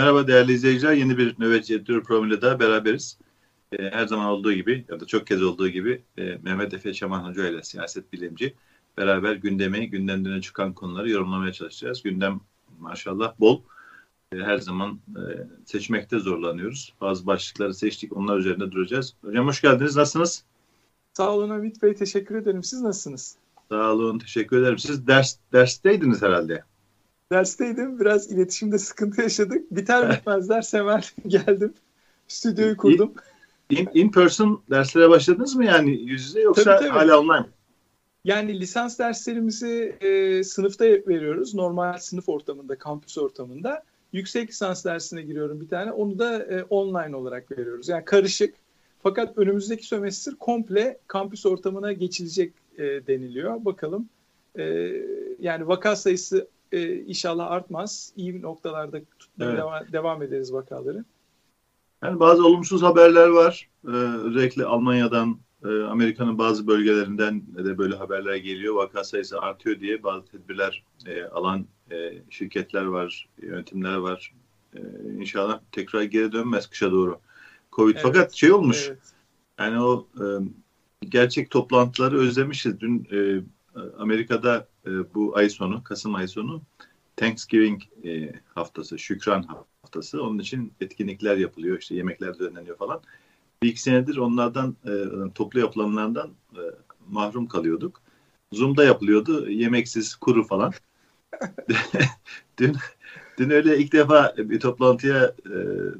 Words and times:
Merhaba 0.00 0.26
değerli 0.26 0.52
izleyiciler. 0.52 0.92
Yeni 0.92 1.18
bir 1.18 1.34
Nöbetçi 1.38 1.74
Editörü 1.74 2.02
programıyla 2.02 2.42
daha 2.42 2.60
beraberiz. 2.60 3.18
Ee, 3.72 3.90
her 3.90 4.06
zaman 4.06 4.26
olduğu 4.26 4.52
gibi 4.52 4.84
ya 4.88 5.00
da 5.00 5.06
çok 5.06 5.26
kez 5.26 5.42
olduğu 5.42 5.68
gibi 5.68 6.02
e, 6.18 6.38
Mehmet 6.42 6.74
Efe 6.74 6.92
Çaman 6.92 7.24
Hoca 7.24 7.48
ile 7.48 7.62
siyaset 7.62 8.12
bilimci 8.12 8.54
beraber 8.98 9.34
gündemi, 9.34 9.90
gündemden 9.90 10.40
çıkan 10.40 10.72
konuları 10.72 11.10
yorumlamaya 11.10 11.52
çalışacağız. 11.52 12.02
Gündem 12.02 12.40
maşallah 12.78 13.40
bol. 13.40 13.62
E, 14.32 14.36
her 14.36 14.58
zaman 14.58 15.00
e, 15.08 15.22
seçmekte 15.64 16.18
zorlanıyoruz. 16.18 16.94
Bazı 17.00 17.26
başlıkları 17.26 17.74
seçtik. 17.74 18.16
Onlar 18.16 18.38
üzerinde 18.38 18.72
duracağız. 18.72 19.14
Hocam 19.24 19.46
hoş 19.46 19.60
geldiniz. 19.60 19.96
Nasılsınız? 19.96 20.44
Sağ 21.12 21.30
olun 21.30 21.50
Hamit 21.50 21.82
Bey. 21.82 21.94
Teşekkür 21.94 22.34
ederim. 22.34 22.64
Siz 22.64 22.82
nasılsınız? 22.82 23.36
Sağ 23.68 23.92
olun. 23.92 24.18
Teşekkür 24.18 24.62
ederim. 24.62 24.78
Siz 24.78 25.06
ders 25.06 25.36
dersteydiniz 25.52 26.22
herhalde. 26.22 26.64
Dersteydim. 27.32 28.00
Biraz 28.00 28.32
iletişimde 28.32 28.78
sıkıntı 28.78 29.22
yaşadık. 29.22 29.70
Biter 29.70 30.10
bitmez 30.10 30.48
ders 30.48 30.74
hemen 30.74 31.02
geldim. 31.26 31.74
Stüdyoyu 32.28 32.76
kurdum. 32.76 33.12
In, 33.70 33.88
in 33.94 34.10
person 34.10 34.62
derslere 34.70 35.10
başladınız 35.10 35.54
mı 35.54 35.64
yani 35.64 35.90
yüz 35.90 36.24
yüze 36.26 36.40
yoksa 36.40 36.64
tabii, 36.64 36.78
tabii. 36.78 36.98
hala 36.98 37.20
online 37.20 37.46
Yani 38.24 38.60
lisans 38.60 38.98
derslerimizi 38.98 39.96
e, 40.00 40.44
sınıfta 40.44 40.84
veriyoruz. 40.84 41.54
Normal 41.54 41.98
sınıf 41.98 42.28
ortamında, 42.28 42.78
kampüs 42.78 43.18
ortamında. 43.18 43.82
Yüksek 44.12 44.48
lisans 44.48 44.84
dersine 44.84 45.22
giriyorum 45.22 45.60
bir 45.60 45.68
tane. 45.68 45.92
Onu 45.92 46.18
da 46.18 46.42
e, 46.44 46.62
online 46.62 47.16
olarak 47.16 47.58
veriyoruz. 47.58 47.88
Yani 47.88 48.04
karışık. 48.04 48.54
Fakat 49.02 49.38
önümüzdeki 49.38 49.86
sömestr 49.86 50.34
komple 50.36 50.98
kampüs 51.06 51.46
ortamına 51.46 51.92
geçilecek 51.92 52.52
e, 52.78 52.82
deniliyor. 52.82 53.64
Bakalım. 53.64 54.08
E, 54.58 54.92
yani 55.40 55.68
vaka 55.68 55.96
sayısı 55.96 56.48
e, 56.72 56.94
inşallah 56.94 57.50
artmaz. 57.50 58.12
İyi 58.16 58.42
noktalarda 58.42 59.00
tutmaya 59.18 59.50
evet. 59.50 59.58
devam, 59.58 59.92
devam 59.92 60.22
ederiz 60.22 60.52
vakaları. 60.52 61.04
Yani 62.02 62.20
bazı 62.20 62.46
olumsuz 62.46 62.82
haberler 62.82 63.28
var. 63.28 63.68
Ee, 63.86 63.90
özellikle 64.24 64.64
Almanya'dan, 64.64 65.38
e, 65.64 65.68
Amerika'nın 65.68 66.38
bazı 66.38 66.66
bölgelerinden 66.66 67.42
de 67.64 67.78
böyle 67.78 67.96
haberler 67.96 68.36
geliyor. 68.36 68.74
Vaka 68.74 69.04
sayısı 69.04 69.40
artıyor 69.40 69.80
diye 69.80 70.02
bazı 70.02 70.26
tedbirler 70.26 70.84
e, 71.06 71.24
alan 71.24 71.66
e, 71.90 72.12
şirketler 72.30 72.84
var, 72.84 73.28
yönetimler 73.42 73.96
var. 73.96 74.34
E, 74.74 74.80
inşallah 75.18 75.60
tekrar 75.72 76.02
geri 76.02 76.32
dönmez 76.32 76.66
kışa 76.66 76.90
doğru. 76.90 77.20
Covid 77.72 77.94
evet. 77.94 78.02
fakat 78.02 78.32
şey 78.32 78.52
olmuş. 78.52 78.86
Evet. 78.88 78.98
Yani 79.58 79.80
o 79.80 80.06
e, 80.20 80.24
gerçek 81.08 81.50
toplantıları 81.50 82.18
özlemişiz. 82.18 82.80
Dün 82.80 83.08
e, 83.12 83.42
Amerika'da 83.98 84.66
e, 84.86 85.14
bu 85.14 85.36
ay 85.36 85.50
sonu, 85.50 85.84
Kasım 85.84 86.14
ay 86.14 86.28
sonu 86.28 86.62
Thanksgiving 87.16 87.82
e, 88.04 88.32
haftası, 88.54 88.98
Şükran 88.98 89.42
haftası. 89.42 90.22
Onun 90.22 90.38
için 90.38 90.72
etkinlikler 90.80 91.36
yapılıyor, 91.36 91.78
işte 91.78 91.94
yemekler 91.94 92.38
düzenleniyor 92.38 92.76
falan. 92.76 93.00
Bir 93.62 93.68
iki 93.68 93.82
senedir 93.82 94.16
onlardan, 94.16 94.76
e, 94.86 94.92
toplu 95.34 95.60
yapılanlardan 95.60 96.30
mahrum 97.08 97.46
kalıyorduk. 97.46 98.02
Zoom'da 98.52 98.84
yapılıyordu, 98.84 99.50
yemeksiz, 99.50 100.14
kuru 100.16 100.46
falan. 100.46 100.72
dün 102.58 102.76
dün 103.38 103.50
öyle 103.50 103.78
ilk 103.78 103.92
defa 103.92 104.34
bir 104.38 104.60
toplantıya 104.60 105.34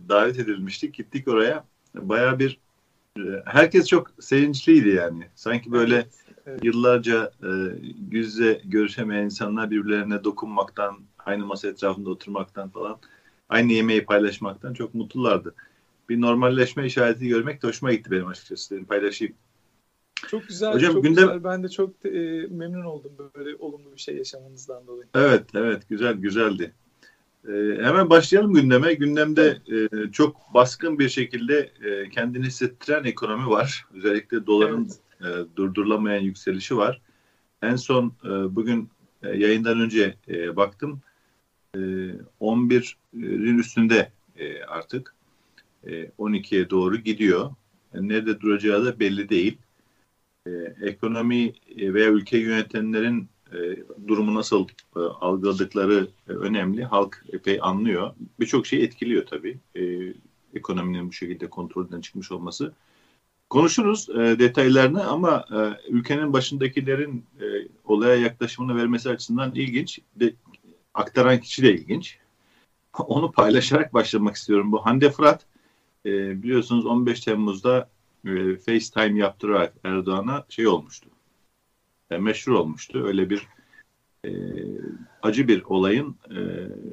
davet 0.08 0.38
edilmiştik. 0.38 0.94
Gittik 0.94 1.28
oraya. 1.28 1.64
Baya 1.94 2.38
bir 2.38 2.58
herkes 3.44 3.86
çok 3.86 4.10
sevinçliydi 4.20 4.88
yani. 4.88 5.26
Sanki 5.34 5.72
böyle 5.72 6.06
evet. 6.50 6.64
Yıllarca 6.64 7.32
e, 7.42 7.48
yüzle 8.10 8.60
görüşemeyen 8.64 9.24
insanlar 9.24 9.70
birbirlerine 9.70 10.24
dokunmaktan, 10.24 10.98
aynı 11.18 11.46
masa 11.46 11.68
etrafında 11.68 12.10
oturmaktan 12.10 12.68
falan, 12.68 12.98
aynı 13.48 13.72
yemeği 13.72 14.04
paylaşmaktan 14.04 14.74
çok 14.74 14.94
mutlulardı. 14.94 15.54
Bir 16.08 16.20
normalleşme 16.20 16.86
işareti 16.86 17.28
görmek 17.28 17.62
de 17.62 17.66
hoşuma 17.66 17.92
gitti 17.92 18.10
benim 18.10 18.26
açıkçası. 18.26 18.74
Dedim, 18.74 18.84
paylaşayım. 18.84 19.34
Çok 20.28 20.48
güzel, 20.48 20.74
Hocam, 20.74 20.92
çok 20.92 21.02
gündem... 21.02 21.24
güzel. 21.24 21.44
Ben 21.44 21.62
de 21.62 21.68
çok 21.68 22.06
e, 22.06 22.10
memnun 22.50 22.84
oldum 22.84 23.12
böyle 23.36 23.56
olumlu 23.56 23.92
bir 23.92 24.00
şey 24.00 24.16
yaşamanızdan 24.16 24.86
dolayı. 24.86 25.08
Evet, 25.14 25.44
evet. 25.54 25.88
Güzel, 25.88 26.14
güzeldi. 26.14 26.72
E, 27.48 27.52
hemen 27.82 28.10
başlayalım 28.10 28.54
gündeme. 28.54 28.94
Gündemde 28.94 29.58
e, 29.72 30.12
çok 30.12 30.36
baskın 30.54 30.98
bir 30.98 31.08
şekilde 31.08 31.70
e, 31.84 32.10
kendini 32.10 32.46
hissettiren 32.46 33.04
ekonomi 33.04 33.50
var. 33.50 33.86
Özellikle 33.94 34.46
doların 34.46 34.86
evet 34.90 35.09
e, 35.20 35.56
durdurulamayan 35.56 36.22
yükselişi 36.22 36.76
var. 36.76 37.00
En 37.62 37.76
son 37.76 38.12
e, 38.24 38.28
bugün 38.28 38.88
e, 39.22 39.28
yayından 39.28 39.80
önce 39.80 40.14
e, 40.28 40.56
baktım 40.56 41.00
e, 41.74 41.78
11'in 42.40 43.58
üstünde 43.58 44.12
e, 44.36 44.62
artık 44.62 45.14
e, 45.84 46.04
12'ye 46.04 46.70
doğru 46.70 46.96
gidiyor. 46.96 47.50
Yani 47.94 48.08
nerede 48.08 48.40
duracağı 48.40 48.84
da 48.84 49.00
belli 49.00 49.28
değil. 49.28 49.58
E, 50.46 50.50
ekonomi 50.82 51.52
veya 51.76 52.08
ülke 52.08 52.38
yönetenlerin 52.38 53.28
e, 53.52 53.58
durumu 54.08 54.34
nasıl 54.34 54.68
e, 54.96 55.00
algıladıkları 55.00 56.08
e, 56.28 56.32
önemli. 56.32 56.84
Halk 56.84 57.24
epey 57.32 57.58
anlıyor. 57.62 58.14
Birçok 58.40 58.66
şey 58.66 58.84
etkiliyor 58.84 59.26
tabii. 59.26 59.58
E, 59.76 59.82
ekonominin 60.54 61.08
bu 61.08 61.12
şekilde 61.12 61.50
kontrolden 61.50 62.00
çıkmış 62.00 62.32
olması. 62.32 62.72
Konuşuruz 63.50 64.08
e, 64.10 64.38
detaylarını 64.38 65.06
ama 65.06 65.44
e, 65.52 65.88
ülkenin 65.88 66.32
başındakilerin 66.32 67.24
e, 67.40 67.44
olaya 67.84 68.16
yaklaşımını 68.16 68.76
vermesi 68.76 69.10
açısından 69.10 69.54
ilginç. 69.54 69.98
De, 70.16 70.34
aktaran 70.94 71.40
kişi 71.40 71.62
de 71.62 71.74
ilginç. 71.74 72.18
Onu 72.98 73.32
paylaşarak 73.32 73.94
başlamak 73.94 74.36
istiyorum. 74.36 74.72
Bu 74.72 74.86
Hande 74.86 75.10
Fırat 75.10 75.46
e, 76.06 76.42
biliyorsunuz 76.42 76.86
15 76.86 77.20
Temmuz'da 77.20 77.90
e, 78.24 78.56
FaceTime 78.56 79.18
yaptırarak 79.18 79.74
Erdoğan'a 79.84 80.44
şey 80.48 80.66
olmuştu. 80.66 81.08
E, 82.10 82.16
meşhur 82.16 82.52
olmuştu. 82.52 83.04
Öyle 83.06 83.30
bir 83.30 83.46
e, 84.24 84.30
acı 85.22 85.48
bir 85.48 85.62
olayın 85.62 86.16
e, 86.30 86.40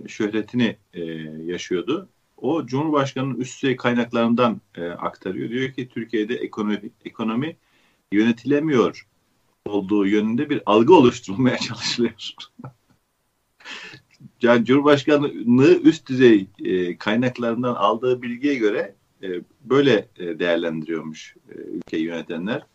şöhretini 0.08 0.78
e, 0.94 1.02
yaşıyordu 1.46 2.10
o 2.38 2.66
Cumhurbaşkanı'nın 2.66 3.36
üst 3.36 3.64
düzey 3.64 3.76
kaynaklarından 3.76 4.62
e, 4.76 4.86
aktarıyor. 4.88 5.50
Diyor 5.50 5.72
ki 5.72 5.90
Türkiye'de 5.90 6.36
ekonomi, 6.36 6.82
ekonomi 7.06 7.58
yönetilemiyor 8.12 9.08
olduğu 9.66 10.08
yönünde 10.08 10.50
bir 10.50 10.62
algı 10.66 10.96
oluşturulmaya 10.96 11.58
çalışılıyor. 11.68 12.14
yani 14.42 14.66
Cumhurbaşkanlığı 14.66 15.82
üst 15.82 16.10
düzey 16.10 16.48
e, 16.66 16.98
kaynaklarından 16.98 17.76
aldığı 17.76 18.22
bilgiye 18.22 18.56
göre 18.56 18.96
e, 19.24 19.28
böyle 19.62 20.08
e, 20.18 20.40
değerlendiriyormuş 20.40 21.36
e, 21.50 21.54
ülkeyi 21.54 22.04
yönetenler. 22.04 22.66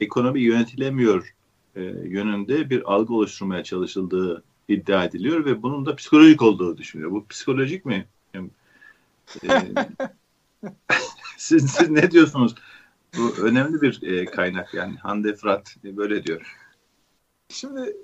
Ekonomi 0.00 0.40
yönetilemiyor 0.40 1.34
e, 1.76 1.82
yönünde 2.04 2.70
bir 2.70 2.92
algı 2.92 3.14
oluşturmaya 3.14 3.64
çalışıldığı 3.64 4.44
iddia 4.68 5.04
ediliyor 5.04 5.44
ve 5.44 5.62
bunun 5.62 5.86
da 5.86 5.96
psikolojik 5.96 6.42
olduğu 6.42 6.78
düşünüyor. 6.78 7.10
Bu 7.10 7.26
psikolojik 7.26 7.84
mi? 7.84 8.06
Ee, 9.44 9.74
siz, 11.36 11.70
siz 11.70 11.90
ne 11.90 12.10
diyorsunuz? 12.10 12.54
Bu 13.16 13.34
önemli 13.42 13.82
bir 13.82 14.02
e, 14.02 14.24
kaynak 14.24 14.74
yani 14.74 14.96
Hande 14.96 15.34
Fırat 15.34 15.76
böyle 15.84 16.24
diyor. 16.24 16.56
Şimdi 17.48 17.80
e, 17.80 17.94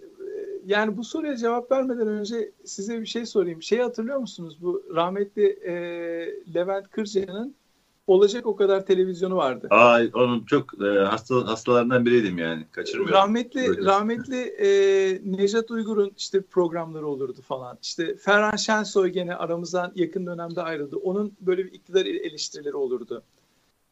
yani 0.66 0.96
bu 0.96 1.04
soruya 1.04 1.36
cevap 1.36 1.72
vermeden 1.72 2.08
önce 2.08 2.52
size 2.64 3.00
bir 3.00 3.06
şey 3.06 3.26
sorayım. 3.26 3.62
Şey 3.62 3.78
hatırlıyor 3.78 4.18
musunuz? 4.18 4.58
Bu 4.60 4.84
rahmetli 4.94 5.46
e, 5.46 5.74
Levent 6.54 6.90
Kırca'nın 6.90 7.54
olacak 8.06 8.46
o 8.46 8.56
kadar 8.56 8.86
televizyonu 8.86 9.36
vardı. 9.36 9.66
Aa, 9.70 10.00
onun 10.14 10.44
çok 10.44 10.82
e, 10.82 10.86
hasta 10.86 11.34
hastalarından 11.46 12.06
biriydim 12.06 12.38
yani. 12.38 12.66
Kaçırmıyorum. 12.72 13.14
Rahmetli 13.14 13.68
Böyle. 13.68 13.84
rahmetli 13.84 14.36
e, 14.36 14.68
Nejat 15.24 15.70
Uygur'un 15.70 16.12
işte 16.16 16.42
programları 16.42 17.06
olurdu 17.06 17.42
falan. 17.42 17.78
İşte 17.82 18.16
Ferhan 18.16 18.56
Şensoy 18.56 19.08
gene 19.08 19.34
aramızdan 19.34 19.92
yakın 19.94 20.26
dönemde 20.26 20.62
ayrıldı. 20.62 20.96
Onun 20.96 21.32
böyle 21.40 21.64
bir 21.64 21.72
iktidar 21.72 22.06
eleştirileri 22.06 22.76
olurdu. 22.76 23.22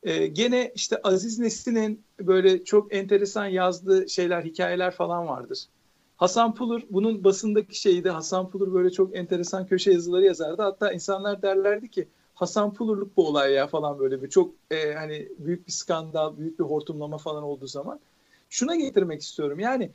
E, 0.02 0.26
gene 0.26 0.72
işte 0.74 1.00
Aziz 1.02 1.38
Nesin'in 1.38 2.04
böyle 2.20 2.64
çok 2.64 2.94
enteresan 2.94 3.46
yazdığı 3.46 4.08
şeyler, 4.08 4.42
hikayeler 4.42 4.90
falan 4.90 5.28
vardır. 5.28 5.58
Hasan 6.16 6.54
Pulur 6.54 6.82
bunun 6.90 7.24
basındaki 7.24 7.80
şeydi. 7.80 8.10
Hasan 8.10 8.50
Pulur 8.50 8.74
böyle 8.74 8.90
çok 8.90 9.16
enteresan 9.16 9.66
köşe 9.66 9.92
yazıları 9.92 10.24
yazardı. 10.24 10.62
Hatta 10.62 10.92
insanlar 10.92 11.42
derlerdi 11.42 11.90
ki 11.90 12.08
Hasan 12.34 12.74
Pulurluk 12.74 13.16
bu 13.16 13.28
olay 13.28 13.52
ya 13.52 13.66
falan 13.66 13.98
böyle 13.98 14.22
bir 14.22 14.30
çok 14.30 14.54
e, 14.70 14.94
hani 14.94 15.28
büyük 15.38 15.66
bir 15.66 15.72
skandal, 15.72 16.38
büyük 16.38 16.58
bir 16.58 16.64
hortumlama 16.64 17.18
falan 17.18 17.42
olduğu 17.42 17.66
zaman 17.66 18.00
şuna 18.50 18.76
getirmek 18.76 19.22
istiyorum. 19.22 19.60
Yani 19.60 19.90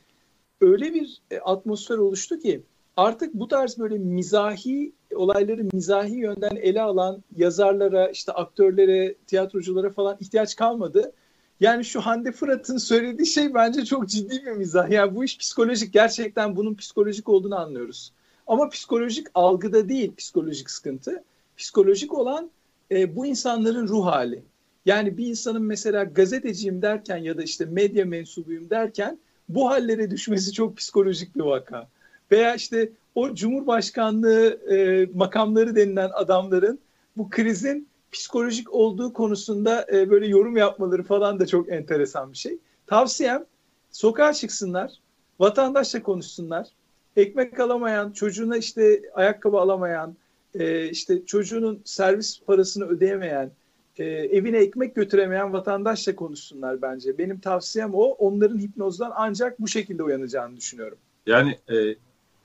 öyle 0.60 0.94
bir 0.94 1.22
e, 1.30 1.38
atmosfer 1.38 1.98
oluştu 1.98 2.38
ki 2.38 2.62
artık 2.96 3.34
bu 3.34 3.48
tarz 3.48 3.78
böyle 3.78 3.98
mizahi 3.98 4.92
olayları 5.14 5.64
mizahi 5.72 6.14
yönden 6.14 6.56
ele 6.56 6.82
alan 6.82 7.22
yazarlara, 7.36 8.08
işte 8.08 8.32
aktörlere, 8.32 9.14
tiyatroculara 9.26 9.90
falan 9.90 10.16
ihtiyaç 10.20 10.56
kalmadı. 10.56 11.12
Yani 11.60 11.84
şu 11.84 12.00
Hande 12.00 12.32
Fırat'ın 12.32 12.78
söylediği 12.78 13.26
şey 13.26 13.54
bence 13.54 13.84
çok 13.84 14.08
ciddi 14.08 14.46
bir 14.46 14.52
mizah. 14.52 14.90
Yani 14.90 15.14
bu 15.14 15.24
iş 15.24 15.38
psikolojik. 15.38 15.92
Gerçekten 15.92 16.56
bunun 16.56 16.74
psikolojik 16.74 17.28
olduğunu 17.28 17.58
anlıyoruz. 17.58 18.12
Ama 18.46 18.68
psikolojik 18.68 19.26
algıda 19.34 19.88
değil 19.88 20.16
psikolojik 20.16 20.70
sıkıntı 20.70 21.24
Psikolojik 21.58 22.14
olan 22.14 22.50
e, 22.90 23.16
bu 23.16 23.26
insanların 23.26 23.88
ruh 23.88 24.06
hali. 24.06 24.42
Yani 24.86 25.18
bir 25.18 25.26
insanın 25.26 25.62
mesela 25.62 26.04
gazeteciyim 26.04 26.82
derken 26.82 27.16
ya 27.16 27.38
da 27.38 27.42
işte 27.42 27.64
medya 27.64 28.04
mensubuyum 28.04 28.70
derken 28.70 29.18
bu 29.48 29.70
hallere 29.70 30.10
düşmesi 30.10 30.52
çok 30.52 30.76
psikolojik 30.76 31.36
bir 31.36 31.40
vaka. 31.40 31.88
Veya 32.30 32.54
işte 32.54 32.92
o 33.14 33.34
Cumhurbaşkanlığı 33.34 34.46
e, 34.70 35.06
makamları 35.14 35.76
denilen 35.76 36.10
adamların 36.14 36.78
bu 37.16 37.30
krizin 37.30 37.88
psikolojik 38.12 38.74
olduğu 38.74 39.12
konusunda 39.12 39.86
e, 39.92 40.10
böyle 40.10 40.26
yorum 40.26 40.56
yapmaları 40.56 41.02
falan 41.02 41.40
da 41.40 41.46
çok 41.46 41.72
enteresan 41.72 42.32
bir 42.32 42.38
şey. 42.38 42.58
Tavsiyem 42.86 43.44
sokağa 43.90 44.32
çıksınlar, 44.32 44.92
vatandaşla 45.40 46.02
konuşsunlar. 46.02 46.68
Ekmek 47.16 47.60
alamayan, 47.60 48.12
çocuğuna 48.12 48.56
işte 48.56 49.02
ayakkabı 49.14 49.56
alamayan, 49.56 50.16
e, 50.58 50.90
işte 50.90 51.24
çocuğunun 51.26 51.82
servis 51.84 52.40
parasını 52.46 52.84
ödeyemeyen, 52.84 53.50
e, 53.96 54.04
evine 54.04 54.58
ekmek 54.58 54.94
götüremeyen 54.94 55.52
vatandaşla 55.52 56.16
konuşsunlar 56.16 56.82
bence. 56.82 57.18
Benim 57.18 57.40
tavsiyem 57.40 57.94
o. 57.94 58.02
Onların 58.02 58.58
hipnozdan 58.58 59.12
ancak 59.16 59.60
bu 59.60 59.68
şekilde 59.68 60.02
uyanacağını 60.02 60.56
düşünüyorum. 60.56 60.98
Yani 61.26 61.58
e, 61.70 61.76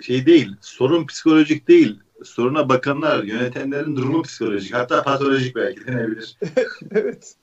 şey 0.01 0.25
değil, 0.25 0.55
sorun 0.61 1.05
psikolojik 1.05 1.67
değil. 1.67 1.99
Soruna 2.23 2.69
bakanlar, 2.69 3.23
yönetenlerin 3.23 3.95
durumu 3.95 4.21
psikolojik. 4.21 4.73
Hatta 4.73 5.03
patolojik 5.03 5.55
belki 5.55 5.87
denebilir. 5.87 6.37
evet. 6.91 7.35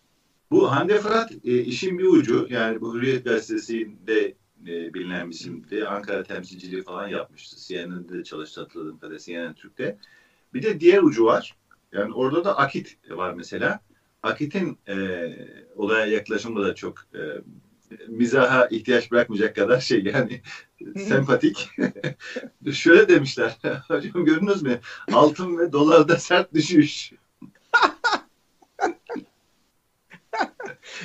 Bu 0.51 0.71
Hande 0.71 0.99
Fırat 0.99 1.33
e, 1.45 1.59
işin 1.59 1.99
bir 1.99 2.05
ucu. 2.05 2.47
Yani 2.51 2.81
bu 2.81 2.95
Hürriyet 2.95 3.25
Gazetesi'nde 3.25 4.35
e, 4.67 4.95
bilinen 4.95 5.29
bir 5.29 5.35
isimdi. 5.35 5.87
Ankara 5.87 6.23
temsilciliği 6.23 6.83
falan 6.83 7.09
yapmıştı. 7.09 7.57
CNN'de 7.67 8.25
çalıştı 8.25 8.61
hatırladığım 8.61 8.99
kadarıyla 8.99 9.19
CNN 9.19 9.55
Türk'te. 9.55 9.99
Bir 10.55 10.63
de 10.63 10.81
diğer 10.81 11.03
ucu 11.03 11.25
var. 11.25 11.57
Yani 11.93 12.15
orada 12.15 12.45
da 12.45 12.59
Akit 12.59 12.99
var 13.11 13.33
mesela. 13.33 13.81
Akit'in 14.23 14.79
e, 14.89 14.97
olaya 15.77 16.07
yaklaşımı 16.07 16.65
da 16.65 16.75
çok 16.75 16.99
e, 17.15 17.21
mizaha 18.09 18.67
ihtiyaç 18.67 19.11
bırakmayacak 19.11 19.57
kadar 19.57 19.81
şey 19.81 20.05
yani 20.05 20.41
sempatik. 21.09 21.71
Şöyle 22.73 23.09
demişler. 23.09 23.59
Hocam 23.89 24.25
gördünüz 24.25 24.63
mü? 24.63 24.81
Altın 25.13 25.59
ve 25.59 25.73
dolarda 25.73 26.17
sert 26.17 26.55
düşüş. 26.55 27.13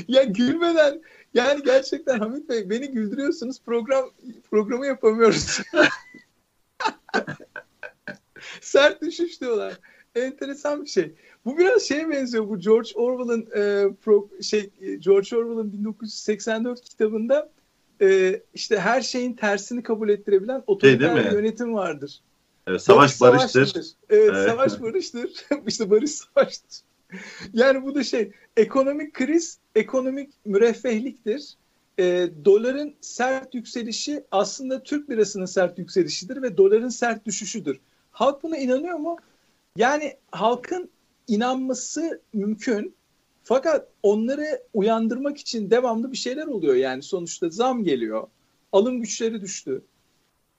ya 0.07 0.23
gülmeden 0.23 1.01
yani 1.33 1.63
gerçekten 1.63 2.19
Hamit 2.19 2.49
Bey 2.49 2.69
beni 2.69 2.91
güldürüyorsunuz. 2.91 3.61
Program 3.65 4.09
programı 4.51 4.85
yapamıyoruz. 4.85 5.61
Sert 8.65 9.01
düşüş 9.01 9.41
diyorlar. 9.41 9.79
Enteresan 10.15 10.83
bir 10.83 10.89
şey. 10.89 11.13
Bu 11.45 11.57
biraz 11.57 11.83
şeye 11.83 12.09
benziyor. 12.09 12.49
Bu 12.49 12.59
George 12.59 12.89
Orwell'ın 12.95 13.41
e, 13.41 13.93
pro, 14.01 14.29
şey 14.41 14.69
George 14.99 15.35
Orwell'ın 15.35 15.73
1984 15.73 16.81
kitabında 16.81 17.49
e, 18.01 18.41
işte 18.53 18.79
her 18.79 19.01
şeyin 19.01 19.33
tersini 19.33 19.83
kabul 19.83 20.09
ettirebilen 20.09 20.63
otoriter 20.67 21.23
şey, 21.23 21.33
yönetim 21.33 21.73
vardır. 21.73 22.21
Evet, 22.67 22.81
savaş 22.81 23.11
Yok, 23.11 23.21
barıştır. 23.21 23.73
Evet, 23.75 23.95
evet, 24.09 24.49
savaş 24.49 24.81
barıştır. 24.81 25.45
İşte 25.67 25.89
barış 25.89 26.11
savaştır. 26.11 26.81
Yani 27.53 27.83
bu 27.83 27.95
da 27.95 28.03
şey 28.03 28.31
ekonomik 28.57 29.13
kriz, 29.13 29.57
ekonomik 29.75 30.29
müreffehliktir. 30.45 31.53
E, 31.99 32.29
doların 32.45 32.93
sert 33.01 33.55
yükselişi 33.55 34.23
aslında 34.31 34.83
Türk 34.83 35.09
lirasının 35.09 35.45
sert 35.45 35.79
yükselişidir 35.79 36.41
ve 36.41 36.57
doların 36.57 36.89
sert 36.89 37.25
düşüşüdür. 37.25 37.79
Halk 38.15 38.43
buna 38.43 38.57
inanıyor 38.57 38.97
mu? 38.97 39.17
Yani 39.75 40.17
halkın 40.31 40.89
inanması 41.27 42.21
mümkün. 42.33 42.95
Fakat 43.43 43.87
onları 44.03 44.63
uyandırmak 44.73 45.37
için 45.37 45.69
devamlı 45.69 46.11
bir 46.11 46.17
şeyler 46.17 46.47
oluyor. 46.47 46.75
Yani 46.75 47.01
sonuçta 47.01 47.49
zam 47.49 47.83
geliyor. 47.83 48.27
Alım 48.71 49.01
güçleri 49.01 49.41
düştü. 49.41 49.81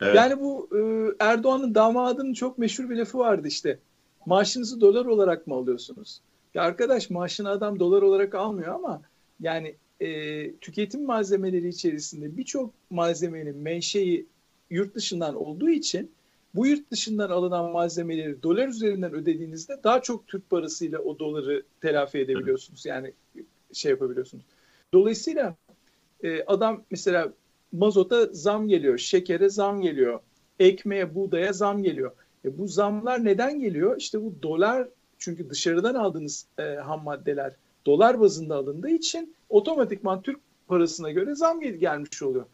Evet. 0.01 0.17
Yani 0.17 0.41
bu 0.41 0.69
e, 0.73 0.81
Erdoğan'ın 1.25 1.75
damadının 1.75 2.33
çok 2.33 2.59
meşhur 2.59 2.91
bir 2.91 2.97
lafı 2.97 3.19
vardı 3.19 3.49
işte. 3.49 3.79
Maaşınızı 4.27 4.81
dolar 4.81 5.07
olarak 5.07 5.47
mı 5.47 5.55
alıyorsunuz? 5.55 6.21
Ya 6.55 6.63
arkadaş 6.63 7.11
maaşını 7.11 7.51
adam 7.51 7.79
dolar 7.79 8.03
olarak 8.03 8.35
almıyor 8.35 8.75
ama 8.75 9.03
yani 9.41 9.77
e, 10.01 10.53
tüketim 10.57 11.05
malzemeleri 11.05 11.69
içerisinde 11.69 12.37
birçok 12.37 12.71
malzemenin 12.91 13.57
menşei 13.57 14.27
yurt 14.71 14.95
dışından 14.95 15.35
olduğu 15.35 15.71
için 15.71 16.11
bu 16.57 16.67
yurt 16.67 16.91
dışından 16.91 17.31
alınan 17.31 17.71
malzemeleri 17.71 18.43
dolar 18.43 18.69
üzerinden 18.69 19.13
ödediğinizde 19.13 19.81
daha 19.85 20.03
çok 20.03 20.27
Türk 20.27 20.51
parasıyla 20.51 20.99
o 20.99 21.19
doları 21.19 21.63
telafi 21.81 22.19
edebiliyorsunuz. 22.19 22.87
Yani 22.87 23.13
şey 23.73 23.91
yapabiliyorsunuz. 23.91 24.45
Dolayısıyla 24.95 25.57
e, 26.23 26.43
adam 26.43 26.83
mesela 26.91 27.33
mazota 27.73 28.27
zam 28.33 28.69
geliyor, 28.69 28.99
şekere 28.99 29.49
zam 29.49 29.81
geliyor, 29.81 30.21
ekmeğe, 30.59 31.15
buğdaya 31.15 31.53
zam 31.53 31.83
geliyor. 31.83 32.13
E, 32.45 32.59
bu 32.59 32.69
zamlar 32.69 33.25
neden 33.25 33.61
geliyor? 33.61 33.97
İşte 33.99 34.23
bu 34.23 34.35
dolar 34.43 34.89
çünkü 35.19 35.51
dışarıdan 35.51 35.95
aldığınız 35.95 36.47
e, 36.59 36.63
ham 36.63 37.05
maddeler 37.05 37.53
dolar 37.87 38.21
bazında 38.21 38.57
alındığı 38.57 38.91
için 38.91 39.35
otomatikman 39.49 40.23
Türk 40.23 40.41
parasına 40.69 41.11
göre 41.11 41.35
zam 41.35 41.61
gel 41.61 41.75
gelmiş 41.75 42.23
oluyor. 42.23 42.45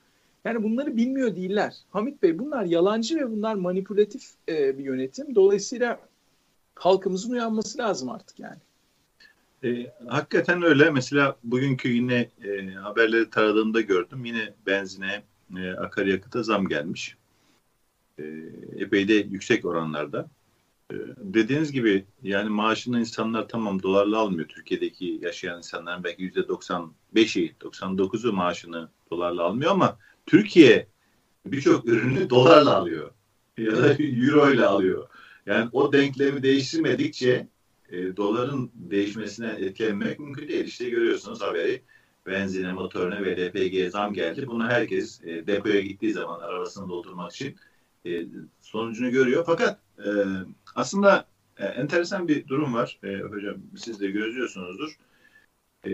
Yani 0.45 0.63
bunları 0.63 0.97
bilmiyor 0.97 1.37
değiller. 1.37 1.75
Hamit 1.91 2.23
Bey 2.23 2.39
bunlar 2.39 2.65
yalancı 2.65 3.17
ve 3.17 3.31
bunlar 3.31 3.55
manipülatif 3.55 4.23
e, 4.49 4.79
bir 4.79 4.85
yönetim. 4.85 5.35
Dolayısıyla 5.35 6.01
halkımızın 6.75 7.33
uyanması 7.33 7.79
lazım 7.79 8.09
artık 8.09 8.39
yani. 8.39 8.59
E, 9.65 9.93
hakikaten 10.09 10.63
öyle. 10.63 10.91
Mesela 10.91 11.37
bugünkü 11.45 11.89
yine 11.89 12.29
e, 12.45 12.71
haberleri 12.71 13.31
taradığımda 13.31 13.81
gördüm. 13.81 14.25
Yine 14.25 14.55
benzine, 14.67 15.23
e, 15.59 15.71
akaryakıta 15.71 16.43
zam 16.43 16.69
gelmiş. 16.69 17.17
E, 18.19 18.25
epey 18.77 19.09
de 19.09 19.15
yüksek 19.15 19.65
oranlarda. 19.65 20.31
E, 20.93 20.95
dediğiniz 21.17 21.73
gibi 21.73 22.05
yani 22.23 22.49
maaşını 22.49 23.01
insanlar 23.01 23.49
tamam 23.49 23.83
dolarla 23.83 24.19
almıyor. 24.19 24.49
Türkiye'deki 24.49 25.19
yaşayan 25.23 25.59
insanların 25.59 26.05
belki 26.05 26.23
yüzde 26.23 26.41
95'i, 26.41 27.55
99'u 27.61 28.33
maaşını 28.33 28.89
dolarla 29.11 29.43
almıyor 29.43 29.71
ama 29.71 29.99
Türkiye 30.27 30.87
birçok 31.47 31.89
ürünü 31.89 32.31
dolarla 32.31 32.77
alıyor 32.77 33.11
ya 33.59 33.77
da 33.77 33.93
euro 33.99 34.51
ile 34.53 34.67
alıyor. 34.67 35.09
Yani 35.47 35.69
o 35.73 35.93
denklemi 35.93 36.43
değiştirmedikçe 36.43 37.49
e, 37.91 38.17
doların 38.17 38.71
değişmesine 38.75 39.49
etkilenmek 39.59 40.19
mümkün 40.19 40.49
değil. 40.49 40.65
İşte 40.65 40.91
görüyorsunuz 40.91 41.41
haberi 41.41 41.83
benzine, 42.27 42.73
motoruna 42.73 43.23
ve 43.25 43.47
LPG 43.47 43.91
zam 43.91 44.15
geldi. 44.15 44.47
Bunu 44.47 44.69
herkes 44.69 45.21
e, 45.25 45.47
depoya 45.47 45.81
gittiği 45.81 46.13
zaman 46.13 46.41
arabasını 46.41 46.89
doldurmak 46.89 47.33
için 47.33 47.57
e, 48.07 48.25
sonucunu 48.61 49.11
görüyor. 49.11 49.45
Fakat 49.47 49.81
e, 49.99 50.11
aslında 50.75 51.27
e, 51.57 51.65
enteresan 51.65 52.29
bir 52.29 52.49
durum 52.49 52.75
var. 52.75 52.99
E, 53.05 53.19
hocam 53.19 53.57
siz 53.77 54.01
de 54.01 54.11
gözlüyorsunuzdur. 54.11 54.97
E, 55.87 55.91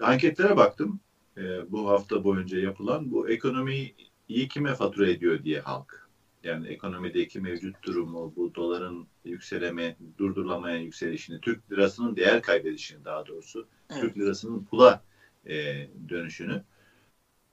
anketlere 0.00 0.56
baktım 0.56 1.00
e, 1.36 1.72
bu 1.72 1.88
hafta 1.88 2.24
boyunca 2.24 2.58
yapılan 2.58 3.10
bu 3.10 3.28
ekonomiyi 3.30 3.94
iyi 4.28 4.48
kime 4.48 4.74
fatura 4.74 5.10
ediyor 5.10 5.44
diye 5.44 5.60
halk. 5.60 6.08
Yani 6.44 6.68
ekonomideki 6.68 7.40
mevcut 7.40 7.82
durumu, 7.82 8.32
bu 8.36 8.54
doların 8.54 9.06
yükseleme, 9.24 9.96
durdurulamayan 10.18 10.78
yükselişini, 10.78 11.40
Türk 11.40 11.72
lirasının 11.72 12.16
değer 12.16 12.42
kaybedişini 12.42 13.04
daha 13.04 13.26
doğrusu, 13.26 13.66
evet. 13.90 14.00
Türk 14.00 14.18
lirasının 14.18 14.64
pula 14.64 15.02
e, 15.46 15.88
dönüşünü. 16.08 16.62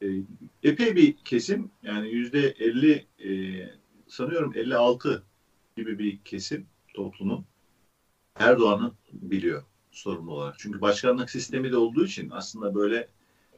E, 0.02 0.08
epey 0.64 0.96
bir 0.96 1.16
kesim, 1.18 1.72
yani 1.84 2.10
yüzde 2.10 2.48
50, 2.48 3.08
e, 3.20 3.30
sanıyorum 4.08 4.54
56 4.56 5.24
gibi 5.78 6.00
bir 6.00 6.18
kesim 6.18 6.66
toplumun 6.94 7.46
Erdoğan'ı 8.36 8.94
biliyor 9.12 9.64
sorumlu 9.92 10.32
olarak. 10.32 10.56
Çünkü 10.60 10.82
başkanlık 10.82 11.30
sistemi 11.30 11.72
de 11.72 11.78
olduğu 11.78 12.06
için 12.06 12.30
aslında 12.30 12.76
böyle 12.76 13.08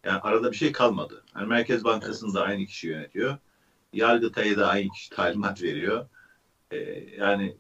yani 0.06 0.20
arada 0.20 0.52
bir 0.52 0.58
şey 0.58 0.72
kalmadı. 0.72 1.24
Yani 1.36 1.48
Merkez 1.48 1.84
Bankası'nı 1.84 2.34
da 2.34 2.44
aynı 2.44 2.66
kişi 2.66 2.88
yönetiyor. 2.88 3.38
Yargıtay'ı 3.94 4.58
da 4.58 4.68
aynı 4.68 4.90
kişi 4.90 5.10
talimat 5.10 5.64
veriyor. 5.64 6.08
Ee, 6.72 6.78
yani 7.18 7.58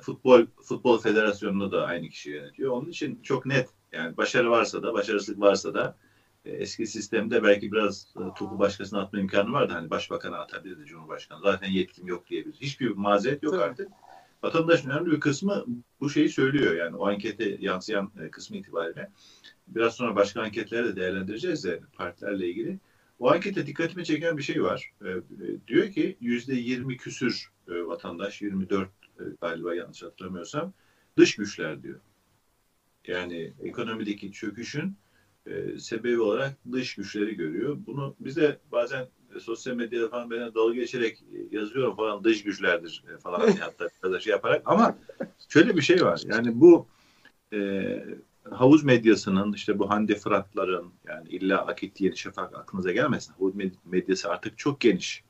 futbol 0.00 0.46
futbol 0.62 0.98
federasyonunu 0.98 1.72
da 1.72 1.86
aynı 1.86 2.08
kişi 2.08 2.30
yönetiyor. 2.30 2.72
Onun 2.72 2.90
için 2.90 3.22
çok 3.22 3.46
net. 3.46 3.68
Yani 3.92 4.16
başarı 4.16 4.50
varsa 4.50 4.82
da, 4.82 4.94
başarısızlık 4.94 5.40
varsa 5.40 5.74
da 5.74 5.96
e, 6.44 6.50
eski 6.50 6.86
sistemde 6.86 7.42
belki 7.42 7.72
biraz 7.72 8.14
e, 8.16 8.22
topu 8.38 8.58
başkasına 8.58 9.00
atma 9.00 9.18
imkanı 9.18 9.52
vardı. 9.52 9.72
Hani 9.72 9.90
başbakana 9.90 10.36
atabilirdi 10.38 10.84
Cumhurbaşkanı. 10.84 11.40
Zaten 11.42 11.70
yetkim 11.70 12.06
yok 12.06 12.26
diyebiliriz. 12.26 12.60
Hiçbir 12.60 12.90
mazeret 12.90 13.42
yok 13.42 13.52
Tabii. 13.52 13.64
artık. 13.64 13.88
Vatandaşın 14.42 14.90
önemli 14.90 15.10
bir 15.10 15.20
kısmı 15.20 15.64
bu 16.00 16.10
şeyi 16.10 16.28
söylüyor. 16.28 16.74
Yani 16.74 16.96
o 16.96 17.06
ankete 17.06 17.56
yansıyan 17.60 18.12
e, 18.22 18.30
kısmı 18.30 18.56
itibariyle 18.56 19.10
biraz 19.68 19.94
sonra 19.94 20.16
başka 20.16 20.42
anketleri 20.42 20.84
de 20.84 20.96
değerlendireceğiz 20.96 21.64
de 21.64 21.80
partilerle 21.92 22.48
ilgili. 22.48 22.78
O 23.18 23.30
ankette 23.30 23.66
dikkatimi 23.66 24.04
çeken 24.04 24.38
bir 24.38 24.42
şey 24.42 24.62
var. 24.62 24.92
E, 25.04 25.08
e, 25.08 25.22
diyor 25.68 25.90
ki 25.90 26.16
yüzde 26.20 26.54
yirmi 26.54 26.96
küsür 26.96 27.50
e, 27.68 27.72
vatandaş, 27.86 28.42
24 28.42 28.88
e, 29.20 29.22
galiba 29.40 29.74
yanlış 29.74 30.02
hatırlamıyorsam, 30.02 30.72
dış 31.16 31.36
güçler 31.36 31.82
diyor. 31.82 32.00
Yani 33.06 33.52
ekonomideki 33.62 34.32
çöküşün 34.32 34.96
sebebi 35.78 36.20
olarak 36.20 36.56
dış 36.72 36.94
güçleri 36.94 37.36
görüyor. 37.36 37.78
Bunu 37.86 38.16
bize 38.20 38.60
bazen 38.72 39.06
e, 39.36 39.40
sosyal 39.40 39.74
medyada 39.74 40.08
falan 40.08 40.30
bana 40.30 40.54
dalga 40.54 40.74
geçerek 40.74 41.24
e, 41.34 41.56
yazıyorum 41.56 41.96
falan 41.96 42.24
dış 42.24 42.42
güçlerdir 42.42 43.04
e, 43.14 43.18
falan 43.18 43.40
hani 43.40 43.60
hatta 43.60 43.88
kadar 44.02 44.20
şey 44.20 44.30
yaparak 44.30 44.62
ama 44.64 44.96
şöyle 45.48 45.76
bir 45.76 45.82
şey 45.82 46.04
var. 46.04 46.22
Yani 46.24 46.60
bu 46.60 46.86
e, 47.52 47.58
havuz 48.50 48.84
medyasının 48.84 49.52
işte 49.52 49.78
bu 49.78 49.90
Hande 49.90 50.14
Fıratların 50.14 50.92
yani 51.08 51.28
illa 51.28 51.66
Akit 51.66 52.00
Yeni 52.00 52.16
Şafak 52.16 52.56
aklınıza 52.56 52.92
gelmesin. 52.92 53.32
Havuz 53.38 53.54
medyası 53.84 54.30
artık 54.30 54.58
çok 54.58 54.80
geniş. 54.80 55.24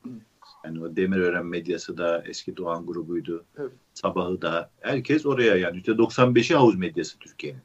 Yani 0.65 0.83
o 0.83 0.97
Demirören 0.97 1.47
medyası 1.47 1.99
da 1.99 2.25
eski 2.27 2.57
Doğan 2.57 2.87
grubuydu. 2.87 3.45
Evet. 3.59 3.73
Sabahı 3.95 4.43
da 4.43 4.71
herkes 4.81 5.27
oraya 5.27 5.57
yani 5.57 5.77
işte 5.77 5.93
95'i 5.93 6.57
havuz 6.57 6.77
medyası 6.77 7.19
Türkiye'nin. 7.19 7.61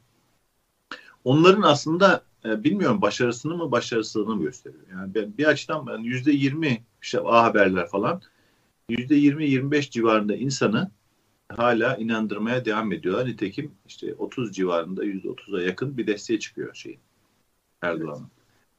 Onların 1.23 1.61
aslında 1.61 2.23
e, 2.45 2.63
bilmiyorum 2.63 3.01
başarısını 3.01 3.57
mı 3.57 3.71
başarısızlığını 3.71 4.35
mı 4.35 4.43
gösteriyor. 4.43 4.83
Yani 4.91 5.13
bir, 5.13 5.37
bir 5.37 5.45
açıdan 5.45 5.87
ben 5.87 5.97
yüzde 5.97 6.31
yirmi 6.31 6.83
işte 7.01 7.19
A 7.19 7.43
Haberler 7.43 7.87
falan 7.87 8.21
yüzde 8.89 9.15
yirmi 9.15 9.49
yirmi 9.49 9.71
beş 9.71 9.91
civarında 9.91 10.35
insanı 10.35 10.91
hala 11.49 11.95
inandırmaya 11.95 12.65
devam 12.65 12.91
ediyorlar. 12.91 13.25
Nitekim 13.25 13.71
işte 13.87 14.15
30 14.15 14.55
civarında 14.55 15.03
yüzde 15.03 15.29
otuza 15.29 15.61
yakın 15.61 15.97
bir 15.97 16.07
desteğe 16.07 16.39
çıkıyor 16.39 16.75
şeyin 16.75 16.99
Erdoğan'ın. 17.81 18.27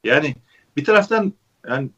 Yani 0.03 0.35
bir 0.77 0.83
taraftan 0.83 1.33
yani 1.67 1.89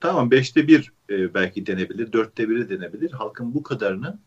tamam 0.00 0.30
beşte 0.30 0.68
bir 0.68 0.92
e, 1.10 1.34
belki 1.34 1.66
denebilir, 1.66 2.12
dörtte 2.12 2.48
biri 2.48 2.70
denebilir. 2.70 3.10
Halkın 3.10 3.54
bu 3.54 3.62
kadarını 3.62 4.18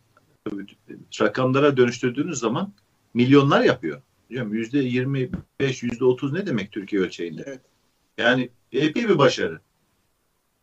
rakamlara 1.22 1.78
dönüştürdüğünüz 1.78 2.40
zaman 2.40 2.74
milyonlar 3.13 3.62
yapıyor. 3.62 4.01
Hocam 4.31 4.53
yüzde 4.53 4.79
yirmi 4.79 5.29
beş, 5.59 5.83
yüzde 5.83 6.05
otuz 6.05 6.33
ne 6.33 6.45
demek 6.45 6.71
Türkiye 6.71 7.01
ölçeğinde? 7.01 7.43
Evet. 7.45 7.61
Yani 8.17 8.50
epey 8.71 9.09
bir 9.09 9.17
başarı. 9.17 9.59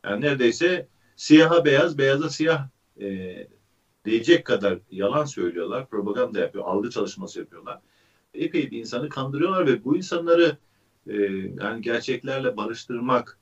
Yani 0.05 0.21
neredeyse 0.21 0.89
siyaha 1.17 1.65
beyaz, 1.65 1.99
beyaza 1.99 2.31
siyah 2.31 2.69
e, 3.01 3.37
diyecek 4.05 4.45
kadar 4.45 4.79
yalan 4.91 5.25
söylüyorlar, 5.25 5.89
propaganda 5.89 6.41
yapıyor, 6.41 6.65
algı 6.65 6.91
çalışması 6.91 7.39
yapıyorlar. 7.39 7.81
Epey 8.35 8.71
bir 8.71 8.79
insanı 8.79 9.09
kandırıyorlar 9.09 9.67
ve 9.67 9.85
bu 9.85 9.97
insanları 9.97 10.57
e, 11.07 11.17
yani 11.61 11.83
gerçeklerle 11.83 12.57
barıştırmak, 12.57 13.39